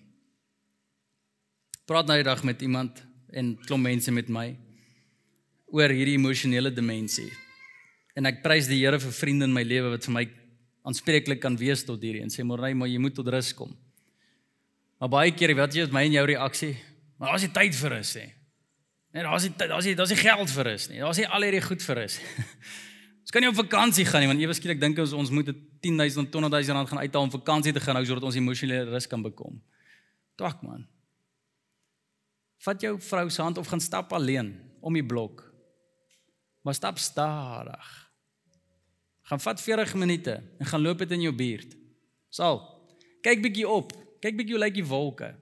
Praat 1.89 2.07
nou 2.07 2.17
die 2.19 2.27
dag 2.27 2.43
met 2.45 2.61
iemand 2.61 3.01
en 3.33 3.55
klop 3.65 3.81
mense 3.81 4.13
met 4.13 4.29
my 4.29 4.47
oor 5.73 5.91
hierdie 5.91 6.15
emosionele 6.15 6.71
dimensie 6.71 7.31
En 8.17 8.25
ek 8.25 8.41
prys 8.41 8.65
die 8.69 8.79
Here 8.81 8.97
vir 8.97 9.13
vriende 9.13 9.45
in 9.45 9.53
my 9.53 9.61
lewe 9.65 9.91
wat 9.93 10.07
vir 10.07 10.15
my 10.15 10.23
aanspreeklik 10.87 11.41
kan 11.43 11.57
wees 11.59 11.83
tot 11.85 12.01
hierdie 12.01 12.23
en 12.25 12.33
sê 12.33 12.45
Morney, 12.47 12.73
maar 12.73 12.89
jy 12.89 12.97
moet 13.03 13.13
tot 13.13 13.27
rus 13.29 13.51
kom. 13.53 13.75
Maar 14.97 15.11
baie 15.13 15.33
keer 15.37 15.53
wat 15.59 15.75
jy 15.75 15.85
met 15.85 15.93
my 15.93 16.03
en 16.07 16.15
jou 16.15 16.23
reaksie, 16.31 16.73
maar 17.19 17.35
daar's 17.35 17.45
nie 17.45 17.53
tyd 17.53 17.77
vir 17.77 17.93
rus 17.93 18.15
nie. 18.17 18.29
Nee, 19.13 19.25
daar's 19.27 19.45
nie 19.45 19.53
daar's 19.59 19.85
nie 19.85 19.93
daar's 19.99 20.13
nie 20.15 20.21
geld 20.23 20.53
vir 20.55 20.69
rus 20.71 20.87
nie. 20.89 21.01
Daar's 21.03 21.21
nie 21.21 21.27
al 21.29 21.45
hierdie 21.45 21.61
goed 21.67 21.85
vir 21.85 22.01
rus. 22.01 22.17
Ons 23.27 23.33
kan 23.35 23.43
nie 23.43 23.49
op 23.51 23.57
vakansie 23.59 24.05
gaan 24.07 24.21
nie 24.23 24.29
want 24.29 24.39
ewe 24.39 24.53
skielik 24.55 24.77
dink 24.79 24.99
ons 25.03 25.11
ons 25.11 25.29
moet 25.35 25.49
10000 25.83 26.29
tot 26.31 26.37
200000 26.47 26.77
rand 26.77 26.87
gaan 26.87 26.99
uithaal 27.03 27.25
om 27.25 27.31
vakansie 27.33 27.73
te 27.75 27.81
gaan 27.83 27.97
hou 27.99 28.05
sodat 28.07 28.23
ons 28.23 28.37
emosionele 28.39 28.85
rus 28.87 29.07
kan 29.11 29.19
bekom. 29.19 29.57
Twak 30.39 30.61
man. 30.63 30.85
Vat 32.63 32.85
jou 32.85 32.93
vrou 33.03 33.25
se 33.27 33.41
hand 33.43 33.57
of 33.59 33.67
gaan 33.67 33.83
stap 33.83 34.13
alleen 34.15 34.53
om 34.79 34.95
die 34.95 35.03
blok. 35.03 35.43
Maar 36.63 36.77
stap 36.79 37.01
stadig. 37.03 37.89
Gaan 39.27 39.43
vat 39.43 39.59
40 39.59 39.91
minute 39.99 40.37
en 40.59 40.69
gaan 40.71 40.85
loop 40.85 41.03
dit 41.03 41.11
in 41.17 41.25
jou 41.25 41.33
buurt. 41.35 41.75
Sal. 42.31 42.61
Kyk 43.27 43.43
bietjie 43.43 43.67
op. 43.67 43.91
Kyk 44.23 44.39
bietjie 44.39 44.55
hoe 44.55 44.61
lyk 44.63 44.77
die 44.79 44.87
wolke. 44.87 45.33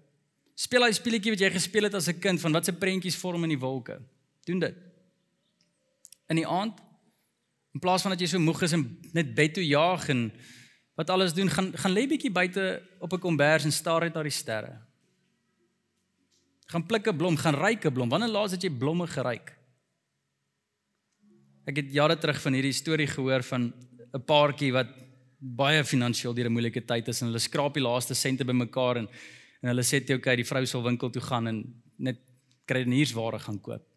Speel 0.58 0.88
daai 0.88 0.98
speletjie 0.98 1.36
wat 1.36 1.46
jy 1.46 1.52
gespeel 1.54 1.86
het 1.86 2.00
as 2.02 2.10
'n 2.10 2.18
kind 2.18 2.42
van 2.42 2.58
wat 2.58 2.66
se 2.66 2.74
prentjies 2.74 3.22
vorm 3.22 3.46
in 3.46 3.54
die 3.54 3.62
wolke. 3.62 4.02
Doen 4.50 4.60
dit. 4.60 4.76
In 6.34 6.42
die 6.42 6.48
aand 6.48 6.82
in 7.76 7.82
plaas 7.84 8.06
van 8.06 8.14
dat 8.16 8.22
jy 8.24 8.30
so 8.32 8.40
moeg 8.40 8.62
is 8.64 8.74
en 8.78 8.86
net 9.12 9.34
bed 9.36 9.58
toe 9.58 9.64
jaag 9.68 10.08
en 10.14 10.30
wat 10.96 11.10
alles 11.12 11.34
doen, 11.36 11.50
gaan 11.52 11.74
gaan 11.76 11.92
lê 11.92 12.06
bietjie 12.08 12.32
buite 12.32 12.82
op 13.04 13.14
'n 13.14 13.20
kombers 13.20 13.66
en 13.68 13.72
staar 13.72 14.02
net 14.08 14.14
na 14.16 14.24
die 14.24 14.32
sterre. 14.32 14.80
Gaan 16.72 16.86
pluk 16.86 17.08
'n 17.08 17.18
blom, 17.18 17.36
gaan 17.36 17.56
ryk 17.56 17.86
'n 17.86 17.94
blom. 17.94 18.10
Wanneer 18.10 18.30
laas 18.30 18.52
het 18.52 18.64
jy 18.64 18.70
blomme 18.70 19.08
geryk? 19.08 19.52
Ek 21.68 21.76
het 21.76 21.92
jare 21.92 22.18
terug 22.18 22.42
van 22.42 22.54
hierdie 22.54 22.74
storie 22.74 23.08
gehoor 23.08 23.44
van 23.44 23.74
'n 24.14 24.24
paartjie 24.24 24.72
wat 24.72 24.88
baie 25.40 25.84
finansiëel 25.84 26.34
deur 26.34 26.46
'n 26.46 26.54
moeilike 26.54 26.86
tyd 26.86 27.08
is 27.08 27.22
en 27.22 27.28
hulle 27.28 27.40
skraap 27.40 27.74
die 27.74 27.84
laaste 27.84 28.16
sente 28.16 28.46
bymekaar 28.46 28.98
en 28.98 29.08
en 29.62 29.70
hulle 29.70 29.84
sê 29.84 30.06
toe 30.06 30.18
okay, 30.18 30.36
die 30.36 30.46
vrou 30.46 30.66
sal 30.66 30.84
winkel 30.84 31.10
toe 31.10 31.22
gaan 31.22 31.48
en 31.48 31.84
net 31.98 32.20
kruideniersware 32.66 33.40
gaan 33.40 33.60
koop. 33.60 33.95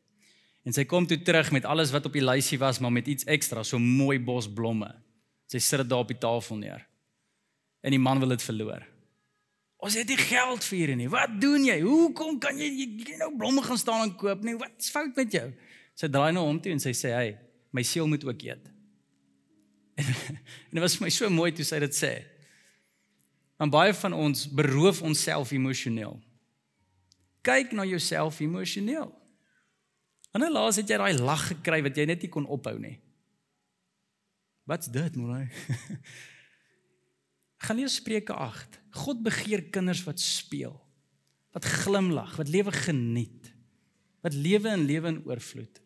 En 0.67 0.75
sy 0.75 0.85
kom 0.85 1.07
toe 1.07 1.21
terug 1.23 1.51
met 1.55 1.65
alles 1.65 1.93
wat 1.95 2.07
op 2.07 2.13
die 2.13 2.25
lysie 2.25 2.59
was, 2.59 2.81
maar 2.83 2.93
met 2.93 3.07
iets 3.09 3.27
ekstra, 3.31 3.63
so 3.65 3.79
mooi 3.79 4.19
bos 4.19 4.49
blomme. 4.51 4.91
Sy 5.49 5.61
sit 5.65 5.83
dit 5.85 5.89
daar 5.89 6.05
op 6.05 6.13
die 6.13 6.19
tafel 6.19 6.61
neer. 6.61 6.85
En 7.83 7.95
die 7.95 8.03
man 8.03 8.21
wil 8.21 8.35
dit 8.35 8.43
verloor. 8.43 8.85
Ons 9.79 9.95
het 9.95 10.09
nie 10.11 10.19
geld 10.19 10.65
vir 10.67 10.79
hierdie 10.79 10.97
nie. 10.99 11.09
Wat 11.09 11.37
doen 11.41 11.65
jy? 11.65 11.79
Hoekom 11.87 12.41
kan 12.43 12.59
jy, 12.59 12.67
jy, 12.67 12.89
jy 13.07 13.19
nou 13.21 13.31
blomme 13.39 13.63
gaan 13.63 13.79
staan 13.79 14.09
en 14.09 14.17
koop 14.19 14.43
nie? 14.45 14.57
Wat's 14.59 14.91
fout 14.91 15.15
met 15.17 15.33
jou? 15.33 15.47
Sy 15.99 16.11
draai 16.11 16.33
nou 16.35 16.45
om 16.51 16.59
toe 16.61 16.75
en 16.75 16.83
sy 16.83 16.91
sê, 16.91 17.15
"Hey, 17.15 17.37
my 17.71 17.83
siel 17.83 18.09
moet 18.09 18.25
ook 18.25 18.43
eet. 18.43 18.71
En 20.69 20.75
dit 20.77 20.83
was 20.83 20.97
vir 20.97 21.07
my 21.07 21.11
so 21.11 21.31
mooi 21.31 21.53
toe 21.53 21.65
sy 21.67 21.81
dit 21.83 21.95
sê. 21.95 22.13
Want 23.59 23.75
baie 23.75 23.95
van 23.95 24.15
ons 24.15 24.47
beroof 24.47 25.03
onsself 25.03 25.51
emosioneel. 25.53 26.21
Kyk 27.43 27.73
na 27.75 27.85
jouself 27.89 28.39
emosioneel. 28.41 29.11
Wanneer 30.35 30.53
laas 30.53 30.79
het 30.81 30.91
jy 30.91 30.99
daai 31.01 31.17
lag 31.19 31.47
gekry 31.51 31.81
wat 31.87 31.97
jy 31.97 32.05
net 32.09 32.25
nie 32.25 32.33
kon 32.33 32.49
ophou 32.49 32.77
nie? 32.81 32.99
Wat's 34.69 34.91
dit, 34.93 35.17
mooi? 35.17 35.47
Gaan 37.65 37.81
lees 37.81 37.97
Spreuke 37.99 38.37
8. 38.37 38.79
God 39.05 39.23
begeer 39.25 39.65
kinders 39.73 40.05
wat 40.07 40.21
speel, 40.21 40.77
wat 41.57 41.65
glimlag, 41.65 42.37
wat 42.39 42.53
lewe 42.53 42.73
geniet, 42.75 43.49
wat 44.25 44.37
lewe 44.37 44.75
in 44.77 44.85
lewe 44.89 45.15
in 45.15 45.23
oorvloed. 45.27 45.81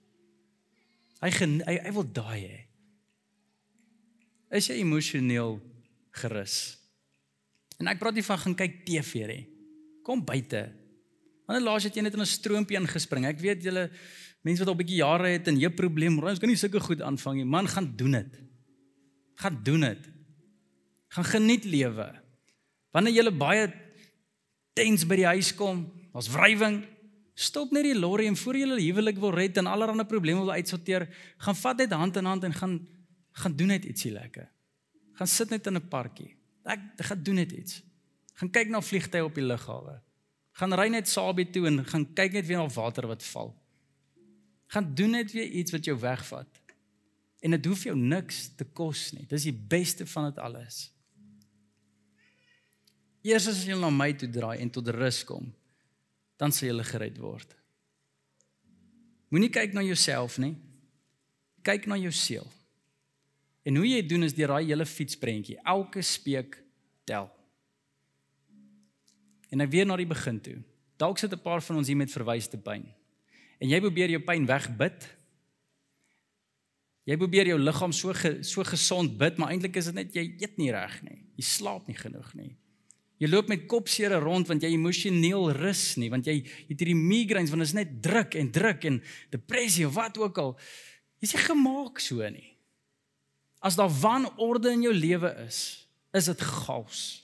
Hy 1.22 1.30
hy, 1.30 1.76
hy 1.86 1.92
wil 1.94 2.06
daai 2.10 2.40
hê. 2.42 2.60
Is 4.52 4.68
jy 4.68 4.80
emosioneel 4.82 5.60
gerus? 6.18 6.56
En 7.78 7.88
ek 7.88 8.02
praat 8.02 8.18
nie 8.18 8.26
van 8.26 8.40
gaan 8.42 8.58
kyk 8.58 8.82
TV 8.86 9.26
nie. 9.30 9.44
Kom 10.04 10.24
buite. 10.26 10.66
Wanneer 11.46 11.64
laas 11.64 11.84
het 11.84 11.94
jy 11.94 12.02
net 12.02 12.14
in 12.14 12.20
'n 12.20 12.26
stroompie 12.26 12.78
ingespring? 12.78 13.26
Ek 13.26 13.40
weet 13.40 13.62
julle 13.62 13.90
mense 14.42 14.64
wat 14.64 14.68
al 14.68 14.78
bietjie 14.78 15.02
jare 15.02 15.28
het 15.28 15.48
en 15.48 15.58
jy 15.58 15.70
probleem, 15.70 16.18
ons 16.18 16.38
kan 16.38 16.48
nie 16.48 16.56
sulke 16.56 16.80
goed 16.80 17.00
aanvang 17.00 17.36
nie. 17.36 17.44
Man, 17.44 17.68
gaan 17.68 17.96
doen 17.96 18.12
dit. 18.12 18.40
Gaan 19.36 19.62
doen 19.62 19.80
dit. 19.80 20.10
Gaan 21.08 21.24
geniet 21.24 21.64
lewe. 21.64 22.20
Wanneer 22.92 23.12
jy 23.12 23.30
baie 23.30 23.72
tens 24.74 25.06
by 25.06 25.16
die 25.16 25.26
huis 25.26 25.54
kom, 25.54 25.92
daar's 26.12 26.28
wrywing, 26.28 26.84
Stop 27.34 27.72
net 27.72 27.86
die 27.86 27.96
lorry 27.96 28.26
en 28.28 28.36
voor 28.36 28.56
jy 28.58 28.66
hulle 28.66 28.82
huwelik 28.82 29.20
wil 29.20 29.32
red 29.32 29.56
en 29.56 29.68
allerlei 29.70 30.04
probleme 30.04 30.44
wil 30.44 30.52
uitsorteer, 30.52 31.06
gaan 31.40 31.56
vat 31.56 31.78
net 31.80 31.94
hand 31.96 32.18
in 32.20 32.28
hand 32.28 32.44
en 32.44 32.52
gaan 32.52 32.80
gaan 33.32 33.54
doen 33.56 33.70
net 33.72 33.86
ietsie 33.88 34.10
lekker. 34.12 34.50
Gaan 35.16 35.26
sit 35.26 35.48
net 35.50 35.66
in 35.66 35.76
'n 35.76 35.88
parkie. 35.88 36.36
Ek 36.64 36.80
gaan 36.98 37.22
doen 37.22 37.34
net 37.34 37.52
iets. 37.52 37.82
Gaan 38.34 38.50
kyk 38.50 38.68
na 38.68 38.80
vliegtye 38.80 39.24
op 39.24 39.34
die 39.34 39.44
lughawe. 39.44 40.02
Gaan 40.60 40.74
ry 40.76 40.88
net 40.92 41.08
Sabie 41.08 41.48
toe 41.48 41.66
en 41.70 41.80
gaan 41.88 42.06
kyk 42.16 42.36
net 42.36 42.48
weer 42.48 42.60
na 42.60 42.68
water 42.72 43.08
wat 43.08 43.24
val. 43.32 43.54
Gaan 44.72 44.94
doen 44.96 45.16
net 45.16 45.32
weer 45.32 45.48
iets 45.48 45.72
wat 45.72 45.84
jou 45.88 45.96
wegvat. 46.00 46.60
En 47.42 47.56
dit 47.56 47.66
hoef 47.66 47.84
jou 47.88 47.96
niks 47.98 48.50
te 48.56 48.64
kos 48.64 49.10
nie. 49.16 49.26
Dis 49.28 49.48
die 49.48 49.56
beste 49.56 50.06
van 50.06 50.30
dit 50.30 50.38
alles. 50.38 50.84
Eers 53.22 53.48
as 53.50 53.64
jy 53.66 53.76
na 53.78 53.90
my 53.90 54.10
toe 54.18 54.28
draai 54.30 54.58
en 54.62 54.70
tot 54.72 54.88
rus 54.94 55.22
kom, 55.26 55.46
dan 56.40 56.54
sal 56.54 56.72
jy 56.72 56.86
gered 56.88 57.20
word. 57.22 57.52
Moenie 59.32 59.50
kyk 59.52 59.76
na 59.76 59.84
jouself 59.86 60.36
nie. 60.42 60.56
Kyk 61.64 61.86
na 61.88 61.96
jou 61.96 62.10
siel. 62.12 62.48
En 63.62 63.78
hoe 63.78 63.86
jy 63.86 64.00
doen 64.04 64.26
is 64.26 64.34
deur 64.34 64.50
daai 64.56 64.66
hele 64.66 64.86
fietsprentjie. 64.86 65.56
Elke 65.62 66.02
speek 66.02 66.58
tel. 67.08 67.30
En 69.52 69.60
ek 69.60 69.72
weer 69.72 69.86
na 69.86 69.98
die 70.00 70.08
begin 70.08 70.40
toe. 70.40 70.58
Dalk 70.96 71.18
sit 71.18 71.32
'n 71.32 71.42
paar 71.42 71.62
van 71.62 71.76
ons 71.76 71.88
hier 71.88 71.96
met 71.96 72.10
verwyste 72.10 72.56
pyn. 72.56 72.86
En 73.60 73.68
jy 73.68 73.80
probeer 73.80 74.10
jou 74.10 74.20
pyn 74.20 74.46
wegbid. 74.46 75.08
Jy 77.04 77.16
probeer 77.16 77.46
jou 77.46 77.58
liggaam 77.58 77.92
so 77.92 78.12
ge, 78.12 78.42
so 78.42 78.62
gesond 78.62 79.18
bid, 79.18 79.36
maar 79.36 79.50
eintlik 79.50 79.76
is 79.76 79.84
dit 79.84 79.94
net 79.94 80.14
jy 80.14 80.36
eet 80.38 80.56
nie 80.58 80.70
reg 80.70 81.02
nie. 81.02 81.24
Jy 81.36 81.44
slaap 81.44 81.86
nie 81.86 81.96
genoeg 81.96 82.34
nie. 82.34 82.56
Jy 83.18 83.28
loop 83.28 83.48
met 83.48 83.68
kopseer 83.70 84.10
rond 84.18 84.48
want 84.48 84.62
jy 84.62 84.72
emosioneel 84.74 85.52
rus 85.54 85.96
nie, 85.96 86.10
want 86.10 86.26
jy 86.26 86.40
het 86.42 86.78
hierdie 86.78 86.98
migraines 86.98 87.50
want 87.50 87.62
dit 87.62 87.68
is 87.68 87.74
net 87.74 88.02
druk 88.02 88.34
en 88.34 88.50
druk 88.50 88.84
en 88.84 89.02
depressie 89.30 89.86
of 89.86 89.94
wat 89.94 90.18
ook 90.18 90.38
al. 90.38 90.58
Jy's 91.22 91.34
nie 91.34 91.42
gemaak 91.44 92.00
so 92.02 92.30
nie. 92.30 92.56
As 93.62 93.76
daar 93.78 93.90
wanorde 93.90 94.72
in 94.72 94.82
jou 94.82 94.94
lewe 94.94 95.30
is, 95.46 95.86
is 96.12 96.24
dit 96.24 96.40
chaos. 96.40 97.21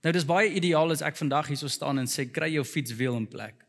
Nou 0.00 0.12
dis 0.16 0.24
baie 0.24 0.48
ideaal 0.56 0.94
as 0.94 1.02
ek 1.04 1.18
vandag 1.20 1.50
hier 1.52 1.60
sou 1.60 1.68
staan 1.68 2.00
en 2.00 2.08
sê 2.08 2.24
kry 2.32 2.48
jou 2.54 2.64
fietswiel 2.64 3.18
in 3.18 3.26
plek. 3.28 3.66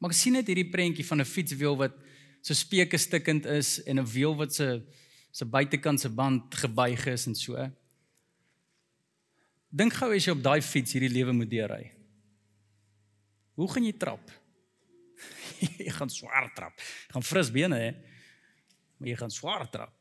Maar 0.00 0.10
ek 0.10 0.18
sien 0.18 0.34
net 0.34 0.48
hierdie 0.50 0.70
prentjie 0.72 1.06
van 1.06 1.20
'n 1.20 1.28
fietswiel 1.28 1.76
wat 1.76 1.94
so 2.42 2.54
speke 2.54 2.98
stikkend 2.98 3.46
is 3.46 3.78
en 3.84 3.98
'n 4.00 4.06
wiel 4.06 4.34
wat 4.34 4.54
se 4.54 4.82
se 5.32 5.44
buitekant 5.44 6.00
se 6.00 6.08
band 6.08 6.54
gebuig 6.54 7.06
is 7.06 7.26
en 7.26 7.34
so. 7.34 7.70
Dink 9.70 9.92
gou 9.92 10.10
as 10.14 10.24
jy 10.26 10.32
op 10.32 10.42
daai 10.42 10.60
fiets 10.62 10.92
hierdie 10.92 11.12
lewe 11.12 11.32
moet 11.32 11.50
deurry. 11.50 11.92
Hoe 13.54 13.68
gaan 13.70 13.84
jy 13.84 13.92
trap? 13.92 14.30
jy 15.86 15.90
gaan 15.94 16.10
swaar 16.10 16.50
trap. 16.54 16.80
Jy 16.80 17.12
gaan 17.14 17.22
fris 17.22 17.50
bene 17.50 17.76
hê. 17.78 17.90
Maar 18.98 19.08
jy 19.08 19.16
gaan 19.16 19.30
swaar 19.30 19.70
trap. 19.70 19.94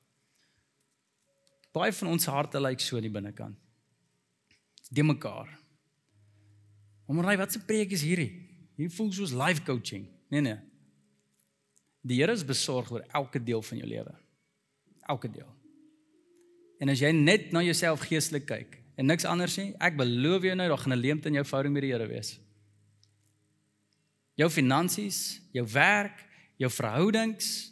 Baie 1.72 1.94
van 1.94 2.08
ons 2.08 2.26
harte 2.26 2.60
lyk 2.60 2.82
so 2.82 2.98
in 2.98 3.06
die 3.06 3.13
binnekant. 3.13 3.68
Die 4.89 5.04
mekaar. 5.04 5.49
Omraai, 7.06 7.38
wat 7.38 7.56
'n 7.56 7.65
preek 7.65 7.91
is 7.91 8.02
hierdie? 8.02 8.32
Hier 8.75 8.89
voel 8.89 9.12
soos 9.12 9.32
life 9.32 9.63
coaching. 9.63 10.08
Nee 10.30 10.41
nee. 10.41 10.58
Die 12.02 12.19
Here 12.19 12.32
is 12.32 12.45
besorg 12.45 12.91
oor 12.91 13.06
elke 13.12 13.43
deel 13.43 13.62
van 13.62 13.78
jou 13.78 13.89
lewe. 13.89 14.13
Elke 15.02 15.32
deel. 15.32 15.56
En 16.80 16.89
as 16.89 16.99
jy 16.99 17.12
net 17.12 17.52
na 17.52 17.62
jouself 17.62 17.99
geestelik 18.08 18.45
kyk, 18.45 18.80
en 18.99 19.08
niks 19.08 19.25
anders 19.25 19.56
nie. 19.58 19.71
Ek 19.80 19.95
beloof 19.99 20.43
jou 20.43 20.56
nou, 20.56 20.67
daar 20.67 20.78
gaan 20.78 20.93
'n 20.93 20.99
leemte 20.99 21.28
in 21.28 21.34
jou 21.34 21.45
verhouding 21.45 21.73
met 21.73 21.82
die 21.82 21.91
Here 21.91 22.08
wees. 22.08 22.39
Jou 24.36 24.49
finansies, 24.49 25.41
jou 25.52 25.65
werk, 25.67 26.25
jou 26.58 26.71
verhoudings, 26.71 27.71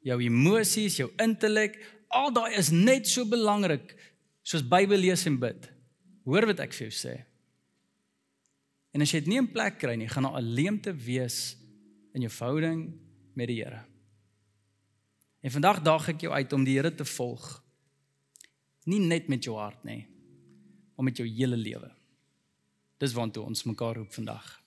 jou 0.00 0.22
emosies, 0.22 0.96
jou 0.96 1.10
intellek, 1.16 1.78
al 2.08 2.32
daai 2.32 2.54
is 2.56 2.70
net 2.70 3.06
so 3.06 3.24
belangrik 3.24 3.94
soos 4.42 4.62
Bybel 4.62 4.98
lees 4.98 5.26
en 5.26 5.38
bid. 5.38 5.77
Hoor 6.28 6.44
wat 6.50 6.60
ek 6.60 6.74
vir 6.76 6.90
jou 6.90 6.94
sê. 6.94 7.14
En 8.92 9.04
as 9.04 9.12
jy 9.12 9.22
dit 9.22 9.30
nie 9.32 9.40
in 9.40 9.48
plek 9.48 9.78
kry 9.80 9.94
nie, 9.96 10.08
gaan 10.08 10.26
daar 10.28 10.40
'n 10.40 10.54
leemte 10.58 10.92
wees 10.92 11.56
in 12.14 12.22
jou 12.22 12.30
verhouding 12.30 12.92
met 13.34 13.48
die 13.48 13.62
Here. 13.62 13.84
En 15.42 15.50
vandag 15.50 15.82
daag 15.82 16.08
ek 16.08 16.20
jou 16.20 16.32
uit 16.32 16.52
om 16.52 16.64
die 16.64 16.76
Here 16.76 16.94
te 16.94 17.04
volg. 17.04 17.62
Nie 18.84 19.00
net 19.00 19.28
met 19.28 19.44
jou 19.44 19.56
hart 19.56 19.84
nie, 19.84 20.06
om 20.96 21.04
met 21.04 21.16
jou 21.16 21.28
hele 21.28 21.56
lewe. 21.56 21.90
Dis 22.98 23.12
waantoe 23.12 23.44
ons 23.44 23.64
mekaar 23.64 23.94
roep 23.94 24.12
vandag. 24.12 24.62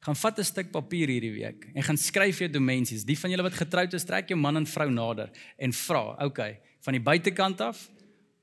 Gaan 0.00 0.16
vat 0.16 0.38
'n 0.38 0.44
stuk 0.44 0.70
papier 0.70 1.08
hierdie 1.08 1.32
week 1.32 1.70
en 1.74 1.82
gaan 1.82 1.96
skryf 1.96 2.38
jou 2.38 2.48
dimensies. 2.50 3.04
Die 3.04 3.18
van 3.18 3.30
julle 3.30 3.42
wat 3.42 3.54
getroud 3.54 3.94
is, 3.94 4.04
trek 4.04 4.28
jou 4.28 4.38
man 4.38 4.56
en 4.56 4.66
vrou 4.66 4.90
nader 4.90 5.30
en 5.58 5.72
vra, 5.72 6.12
"Oké, 6.12 6.24
okay, 6.24 6.60
van 6.80 6.92
die 6.92 7.02
buitekant 7.02 7.60
af, 7.60 7.90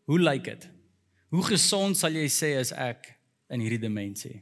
hoe 0.05 0.19
lyk 0.19 0.43
dit? 0.43 0.78
Hoe 1.29 1.43
gesond 1.45 1.97
sal 1.97 2.11
jy 2.11 2.25
sê 2.27 2.59
is 2.59 2.71
ek 2.71 3.15
in 3.49 3.61
hierdie 3.61 3.81
dimensie?" 3.81 4.41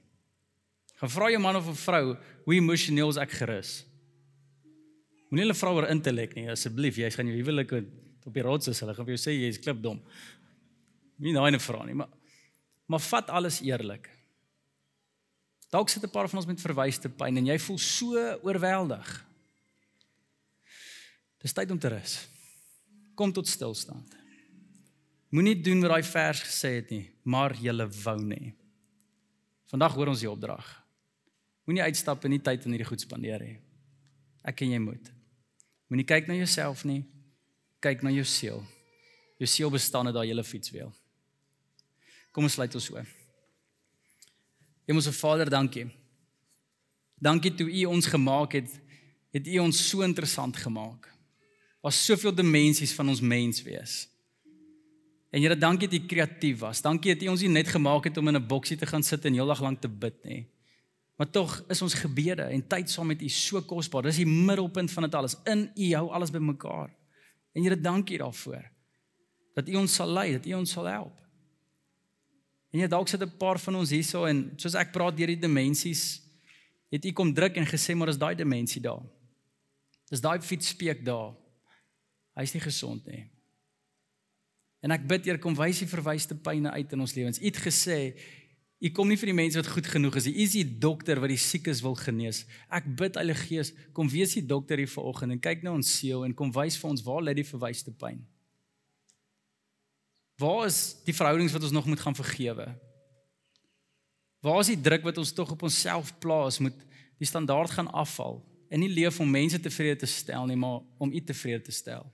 Gaan 0.98 1.10
vra 1.14 1.30
jou 1.30 1.40
man 1.40 1.56
of 1.56 1.68
'n 1.68 1.76
vrou, 1.76 2.18
"Hoe 2.46 2.56
emosioneel 2.56 3.10
is 3.10 3.18
ek 3.18 3.32
gerus?" 3.32 3.86
Moenie 5.30 5.44
hulle 5.44 5.54
vra 5.60 5.74
oor 5.74 5.90
intellek 5.92 6.36
nie, 6.36 6.50
asseblief. 6.50 6.98
Jy 6.98 7.10
gaan 7.12 7.28
jou 7.28 7.36
huwelik 7.36 7.72
op 8.26 8.34
die 8.34 8.42
rots 8.42 8.68
is, 8.68 8.80
hulle 8.80 8.96
gaan 8.96 9.06
vir 9.06 9.18
jou 9.18 9.24
sê 9.30 9.36
jy's 9.36 9.60
klipdom. 9.60 10.00
Nie 11.20 11.34
daai 11.34 11.52
'n 11.52 11.60
vra 11.60 11.86
nie, 11.86 11.94
maar 11.94 12.10
maar 12.88 13.00
vat 13.00 13.30
alles 13.30 13.62
eerlik. 13.62 14.10
Dalk 15.70 15.90
sit 15.90 16.04
'n 16.04 16.10
paar 16.10 16.30
van 16.30 16.40
ons 16.40 16.48
met 16.48 16.62
verwyste 16.62 17.10
pyn 17.10 17.38
en 17.38 17.46
jy 17.46 17.60
voel 17.60 17.78
so 17.78 18.40
oorweldig. 18.44 19.26
Dis 21.40 21.54
tyd 21.54 21.72
om 21.72 21.80
te 21.80 21.90
rus. 21.90 22.28
Kom 23.16 23.34
tot 23.34 23.48
stilstand. 23.48 24.17
Moenie 25.30 25.58
doen 25.60 25.82
wat 25.84 25.92
daai 25.92 26.08
vers 26.08 26.42
gesê 26.46 26.78
het 26.78 26.92
nie, 26.94 27.04
maar 27.24 27.56
jy 27.60 27.74
wou 28.04 28.20
nie. 28.24 28.54
Vandag 29.68 29.96
hoor 29.96 30.14
ons 30.14 30.24
die 30.24 30.32
opdrag. 30.32 30.66
Moenie 31.68 31.84
uitstap 31.84 32.24
en 32.24 32.32
nie 32.32 32.40
tyd 32.40 32.64
in 32.64 32.72
hierdie 32.72 32.88
goed 32.88 33.04
spandeer 33.04 33.44
nie. 33.44 33.58
Ek 34.48 34.62
en 34.64 34.72
jy 34.72 34.80
moet. 34.80 35.12
Moenie 35.92 36.08
kyk 36.08 36.30
na 36.30 36.38
jouself 36.40 36.86
nie. 36.88 37.04
Kyk 37.84 38.04
na 38.08 38.12
jou 38.16 38.24
siel. 38.24 38.64
Jou 39.38 39.50
siel 39.52 39.72
bestaan 39.74 40.08
uit 40.08 40.16
daai 40.16 40.30
hele 40.30 40.44
fietswiel. 40.48 40.94
Kom 42.32 42.48
ons 42.48 42.56
sluit 42.56 42.74
ons 42.80 42.88
so. 42.88 43.04
Hemelse 44.88 45.12
Vader, 45.12 45.52
dankie. 45.52 45.90
Dankie 47.20 47.52
toe 47.52 47.68
U 47.68 47.86
ons 47.92 48.08
gemaak 48.08 48.56
het, 48.56 48.72
het 49.36 49.48
U 49.48 49.60
ons 49.66 49.80
so 49.90 50.06
interessant 50.06 50.56
gemaak. 50.56 51.10
Was 51.84 52.00
soveel 52.06 52.32
dimensies 52.36 52.94
van 52.96 53.10
ons 53.12 53.20
mens 53.22 53.60
wees. 53.66 54.06
En 55.38 55.44
Here, 55.44 55.58
dankie 55.58 55.86
dat 55.86 56.00
U 56.00 56.06
kreatief 56.10 56.64
was. 56.64 56.82
Dankie 56.82 57.14
dat 57.14 57.22
U 57.28 57.28
ons 57.30 57.44
nie 57.46 57.52
net 57.54 57.68
gemaak 57.70 58.08
het 58.10 58.18
om 58.18 58.28
in 58.28 58.40
'n 58.40 58.48
boksie 58.48 58.78
te 58.78 58.90
gaan 58.90 59.04
sit 59.04 59.26
en 59.26 59.34
heeldag 59.34 59.62
lank 59.62 59.82
te 59.82 59.88
bid 59.88 60.24
nie. 60.24 60.48
Maar 61.16 61.30
tog 61.30 61.64
is 61.70 61.82
ons 61.82 61.94
gebede 61.94 62.42
en 62.42 62.68
tyd 62.68 62.90
saam 62.90 63.08
met 63.08 63.22
U 63.22 63.30
so 63.30 63.62
kosbaar. 63.62 64.02
Dis 64.02 64.16
die 64.16 64.26
middelpunt 64.26 64.92
van 64.92 65.04
dit 65.04 65.16
alles. 65.16 65.36
In 65.46 65.72
U 65.76 65.94
hou 65.94 66.10
alles 66.10 66.32
bymekaar. 66.32 66.90
En 67.54 67.62
Here, 67.62 67.82
dankie 67.82 68.18
daarvoor. 68.18 68.66
Dat 69.54 69.70
U 69.70 69.76
ons 69.76 69.94
sal 69.94 70.10
lei, 70.10 70.32
dat 70.32 70.46
U 70.46 70.54
ons 70.54 70.72
sal 70.72 70.86
help. 70.86 71.22
En 72.72 72.80
jy 72.80 72.88
dalk 72.88 73.08
sit 73.08 73.22
'n 73.22 73.38
paar 73.38 73.60
van 73.60 73.76
ons 73.76 73.90
hierso 73.90 74.26
en 74.26 74.54
soos 74.56 74.74
ek 74.74 74.92
praat 74.92 75.18
deur 75.18 75.28
die 75.28 75.40
dimensies, 75.40 76.22
het 76.90 77.06
u 77.06 77.12
kom 77.12 77.34
druk 77.34 77.56
en 77.56 77.66
gesê 77.66 77.96
maar 77.96 78.10
is 78.10 78.18
daai 78.18 78.36
dimensie 78.36 78.82
daar. 78.82 79.04
Dis 80.10 80.22
daai 80.22 80.42
fiets 80.42 80.68
speek 80.68 81.06
daar. 81.06 81.34
Hy's 82.36 82.54
nie 82.54 82.62
gesond 82.62 83.06
nie. 83.06 83.37
En 84.88 84.94
ek 84.96 85.04
bid 85.04 85.26
eer 85.28 85.40
kom 85.44 85.56
wys 85.58 85.82
die 85.84 85.90
verwyste 85.92 86.38
pyne 86.40 86.72
uit 86.72 86.94
in 86.96 87.04
ons 87.04 87.14
lewens. 87.18 87.42
U 87.42 87.44
het 87.44 87.60
gesê 87.60 88.00
u 88.78 88.92
kom 88.94 89.10
nie 89.10 89.18
vir 89.20 89.32
die 89.34 89.36
mense 89.36 89.60
wat 89.60 89.68
goed 89.74 89.90
genoeg 89.90 90.16
is 90.20 90.28
nie. 90.30 90.36
U 90.38 90.44
is 90.46 90.54
die 90.56 90.80
dokter 90.86 91.20
wat 91.20 91.34
die 91.34 91.42
siekes 91.42 91.82
wil 91.84 91.98
genees. 92.00 92.46
Ek 92.72 92.88
bid 92.96 93.20
Heilige 93.20 93.50
Gees, 93.50 93.74
kom 93.92 94.08
wees 94.08 94.38
die 94.38 94.46
dokter 94.48 94.80
hier 94.80 94.92
vanoggend 94.92 95.36
en 95.36 95.44
kyk 95.44 95.66
na 95.66 95.74
ons 95.76 95.92
siel 95.92 96.24
en 96.24 96.36
kom 96.38 96.54
wys 96.56 96.78
vir 96.80 96.92
ons 96.94 97.04
waar 97.04 97.26
lê 97.26 97.36
die 97.36 97.48
verwyste 97.50 97.92
pyn. 97.92 98.22
Waar 100.40 100.70
is 100.70 100.80
die 101.04 101.16
verhoudings 101.18 101.58
wat 101.58 101.68
ons 101.68 101.76
nog 101.76 101.90
moet 101.90 102.06
gaan 102.06 102.16
vergewe? 102.16 102.70
Waar 104.46 104.62
is 104.62 104.72
die 104.72 104.80
druk 104.88 105.04
wat 105.10 105.20
ons 105.20 105.34
tog 105.36 105.52
op 105.52 105.68
onsself 105.68 106.14
plaas 106.24 106.62
moet 106.64 106.78
die 107.18 107.28
standaard 107.28 107.74
gaan 107.76 107.92
afval 107.92 108.40
en 108.70 108.80
nie 108.80 108.94
leef 108.94 109.20
om 109.20 109.28
mense 109.28 109.60
tevrede 109.60 110.06
te 110.06 110.12
stel 110.12 110.48
nie, 110.48 110.56
maar 110.60 110.86
om 111.02 111.12
U 111.12 111.24
tevrede 111.26 111.66
te 111.66 111.76
stel. 111.76 112.06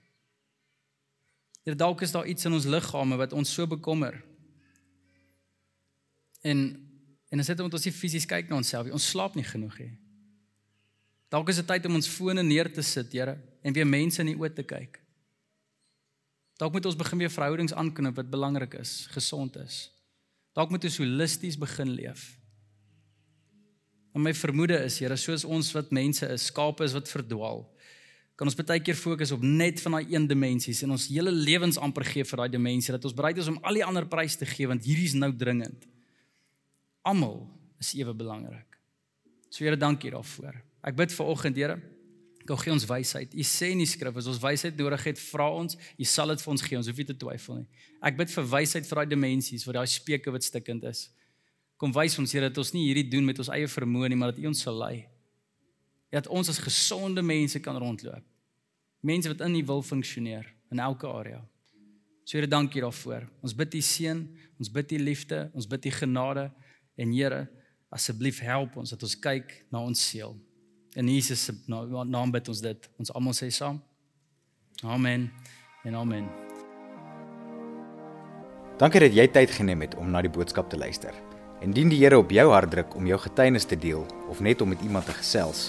Here 1.64 1.76
dalk 1.76 2.02
is 2.04 2.12
daar 2.12 2.28
iets 2.28 2.44
in 2.44 2.52
ons 2.52 2.68
liggame 2.68 3.16
wat 3.16 3.32
ons 3.32 3.52
so 3.52 3.66
bekommer. 3.66 4.20
En 6.44 6.80
en 7.34 7.40
as 7.42 7.48
dit 7.50 7.58
omdat 7.58 7.74
ons 7.74 7.86
nie 7.88 7.96
fisies 7.96 8.28
kyk 8.30 8.46
na 8.46 8.60
onsself 8.60 8.86
nie, 8.86 8.94
ons 8.94 9.08
slaap 9.10 9.34
nie 9.34 9.42
genoeg 9.42 9.74
nie. 9.80 9.94
Dalk 11.34 11.48
is 11.50 11.58
dit 11.58 11.66
tyd 11.66 11.88
om 11.88 11.96
ons 11.98 12.06
fone 12.06 12.44
neer 12.46 12.68
te 12.70 12.84
sit, 12.86 13.10
Here, 13.10 13.34
en 13.64 13.74
weer 13.74 13.88
mense 13.88 14.20
in 14.22 14.30
die 14.30 14.36
oë 14.38 14.52
te 14.54 14.62
kyk. 14.62 15.00
Dalk 16.62 16.76
moet 16.76 16.86
ons 16.86 16.98
begin 17.00 17.24
weer 17.24 17.32
verhoudings 17.34 17.74
aanknoop 17.74 18.20
wat 18.20 18.30
belangrik 18.30 18.76
is, 18.78 19.08
gesond 19.10 19.56
is. 19.58 19.88
Dalk 20.54 20.70
moet 20.70 20.86
ons 20.86 21.00
holisties 21.02 21.58
begin 21.58 21.90
leef. 21.96 22.28
En 24.14 24.22
my 24.22 24.30
vermoede 24.38 24.78
is, 24.86 25.00
Here, 25.02 25.18
soos 25.18 25.42
ons 25.42 25.72
wat 25.74 25.90
mense 25.90 26.28
is, 26.30 26.46
skape 26.52 26.86
is 26.86 26.94
wat 26.94 27.10
verdwaal. 27.10 27.64
Kan 28.34 28.50
ons 28.50 28.56
baie 28.58 28.82
keer 28.82 28.98
fokus 28.98 29.30
op 29.34 29.42
net 29.46 29.80
van 29.84 29.98
daai 29.98 30.14
een 30.14 30.26
dimensies 30.26 30.82
en 30.82 30.94
ons 30.96 31.06
hele 31.06 31.30
lewens 31.30 31.78
amper 31.78 32.06
gee 32.08 32.26
vir 32.26 32.42
daai 32.42 32.50
dimensie 32.50 32.94
dat 32.94 33.04
ons 33.06 33.14
bereid 33.14 33.38
is 33.38 33.50
om 33.50 33.60
al 33.62 33.78
die 33.78 33.84
ander 33.86 34.06
pryse 34.10 34.40
te 34.40 34.48
gee 34.48 34.66
want 34.70 34.86
hierdie 34.86 35.06
is 35.10 35.14
nou 35.18 35.30
dringend. 35.30 35.86
Almal 37.06 37.44
is 37.78 37.94
ewe 37.94 38.14
belangrik. 38.16 38.78
So 39.50 39.62
Here, 39.62 39.76
dankie 39.78 40.10
daarvoor. 40.10 40.56
Ek 40.82 40.96
bid 40.98 41.12
vir 41.14 41.28
oggend, 41.30 41.58
Here, 41.60 41.78
Gou 42.44 42.56
gee 42.60 42.74
ons 42.74 42.84
wysheid. 42.84 43.32
U 43.32 43.44
sê 43.48 43.70
in 43.72 43.80
die 43.80 43.88
skrif 43.88 44.18
as 44.20 44.26
ons 44.28 44.40
wysheid 44.42 44.76
nodig 44.76 45.06
het, 45.08 45.20
vra 45.30 45.46
ons, 45.48 45.78
U 45.96 46.04
sal 46.08 46.28
dit 46.34 46.42
vir 46.44 46.50
ons 46.52 46.64
gee. 46.66 46.76
Ons 46.76 46.90
hoef 46.90 46.98
nie 47.00 47.06
te 47.08 47.16
twyfel 47.16 47.62
nie. 47.62 47.86
Ek 48.04 48.18
bid 48.18 48.32
vir 48.34 48.48
wysheid 48.50 48.88
vir 48.88 49.00
daai 49.00 49.12
dimensies 49.14 49.64
waar 49.64 49.80
daai 49.80 49.88
speke 49.88 50.32
wat 50.34 50.44
stikkend 50.44 50.84
is. 50.90 51.06
Kom 51.80 51.94
wys 51.96 52.18
ons 52.20 52.36
Here 52.36 52.50
dat 52.50 52.60
ons 52.60 52.74
nie 52.76 52.84
hierdie 52.90 53.06
doen 53.08 53.24
met 53.24 53.40
ons 53.40 53.48
eie 53.54 53.70
vermoë 53.70 54.12
nie, 54.12 54.18
maar 54.20 54.34
dat 54.34 54.42
U 54.44 54.50
ons 54.52 54.60
sal 54.66 54.76
lei. 54.76 55.06
Dat 56.14 56.30
ons 56.30 56.48
as 56.48 56.60
gesonde 56.62 57.22
mense 57.22 57.58
kan 57.60 57.76
rondloop. 57.80 58.22
Mense 59.02 59.28
wat 59.32 59.42
in 59.44 59.58
U 59.58 59.64
wil 59.66 59.82
funksioneer 59.82 60.46
in 60.70 60.78
elke 60.78 61.06
area. 61.10 61.42
So 62.24 62.38
Here, 62.38 62.48
dankie 62.48 62.80
daarvoor. 62.80 63.26
Ons 63.44 63.54
bid 63.54 63.74
U 63.74 63.80
seën, 63.84 64.22
ons 64.58 64.70
bid 64.72 64.94
U 64.96 64.98
liefde, 64.98 65.50
ons 65.52 65.66
bid 65.68 65.90
U 65.90 65.90
genade 65.90 66.48
en 66.96 67.12
Here, 67.12 67.44
asseblief 67.92 68.40
help 68.40 68.78
ons 68.80 68.94
dat 68.94 69.02
ons 69.02 69.18
kyk 69.18 69.52
na 69.74 69.82
ons 69.84 70.06
siel. 70.10 70.32
In 70.94 71.10
Jesus 71.10 71.44
se 71.44 71.54
naam 71.66 72.32
bid 72.32 72.48
ons 72.48 72.62
dit. 72.62 72.88
Ons 73.02 73.12
almal 73.12 73.34
sê 73.36 73.50
saam. 73.52 73.82
Amen. 74.82 75.28
En 75.84 75.94
amen. 76.00 76.28
Dankie 78.78 79.04
dat 79.04 79.14
jy 79.14 79.26
tyd 79.30 79.52
geneem 79.54 79.84
het 79.84 79.94
om 80.00 80.08
na 80.10 80.22
die 80.24 80.32
boodskap 80.32 80.70
te 80.70 80.78
luister. 80.78 81.14
Indien 81.62 81.90
die 81.92 82.00
Here 82.00 82.18
op 82.18 82.32
jou 82.34 82.46
hart 82.50 82.72
druk 82.72 82.94
om 82.98 83.06
jou 83.06 83.18
getuienis 83.20 83.66
te 83.68 83.78
deel 83.78 84.06
of 84.30 84.40
net 84.40 84.62
om 84.62 84.72
met 84.72 84.82
iemand 84.82 85.06
te 85.06 85.14
gesels, 85.14 85.68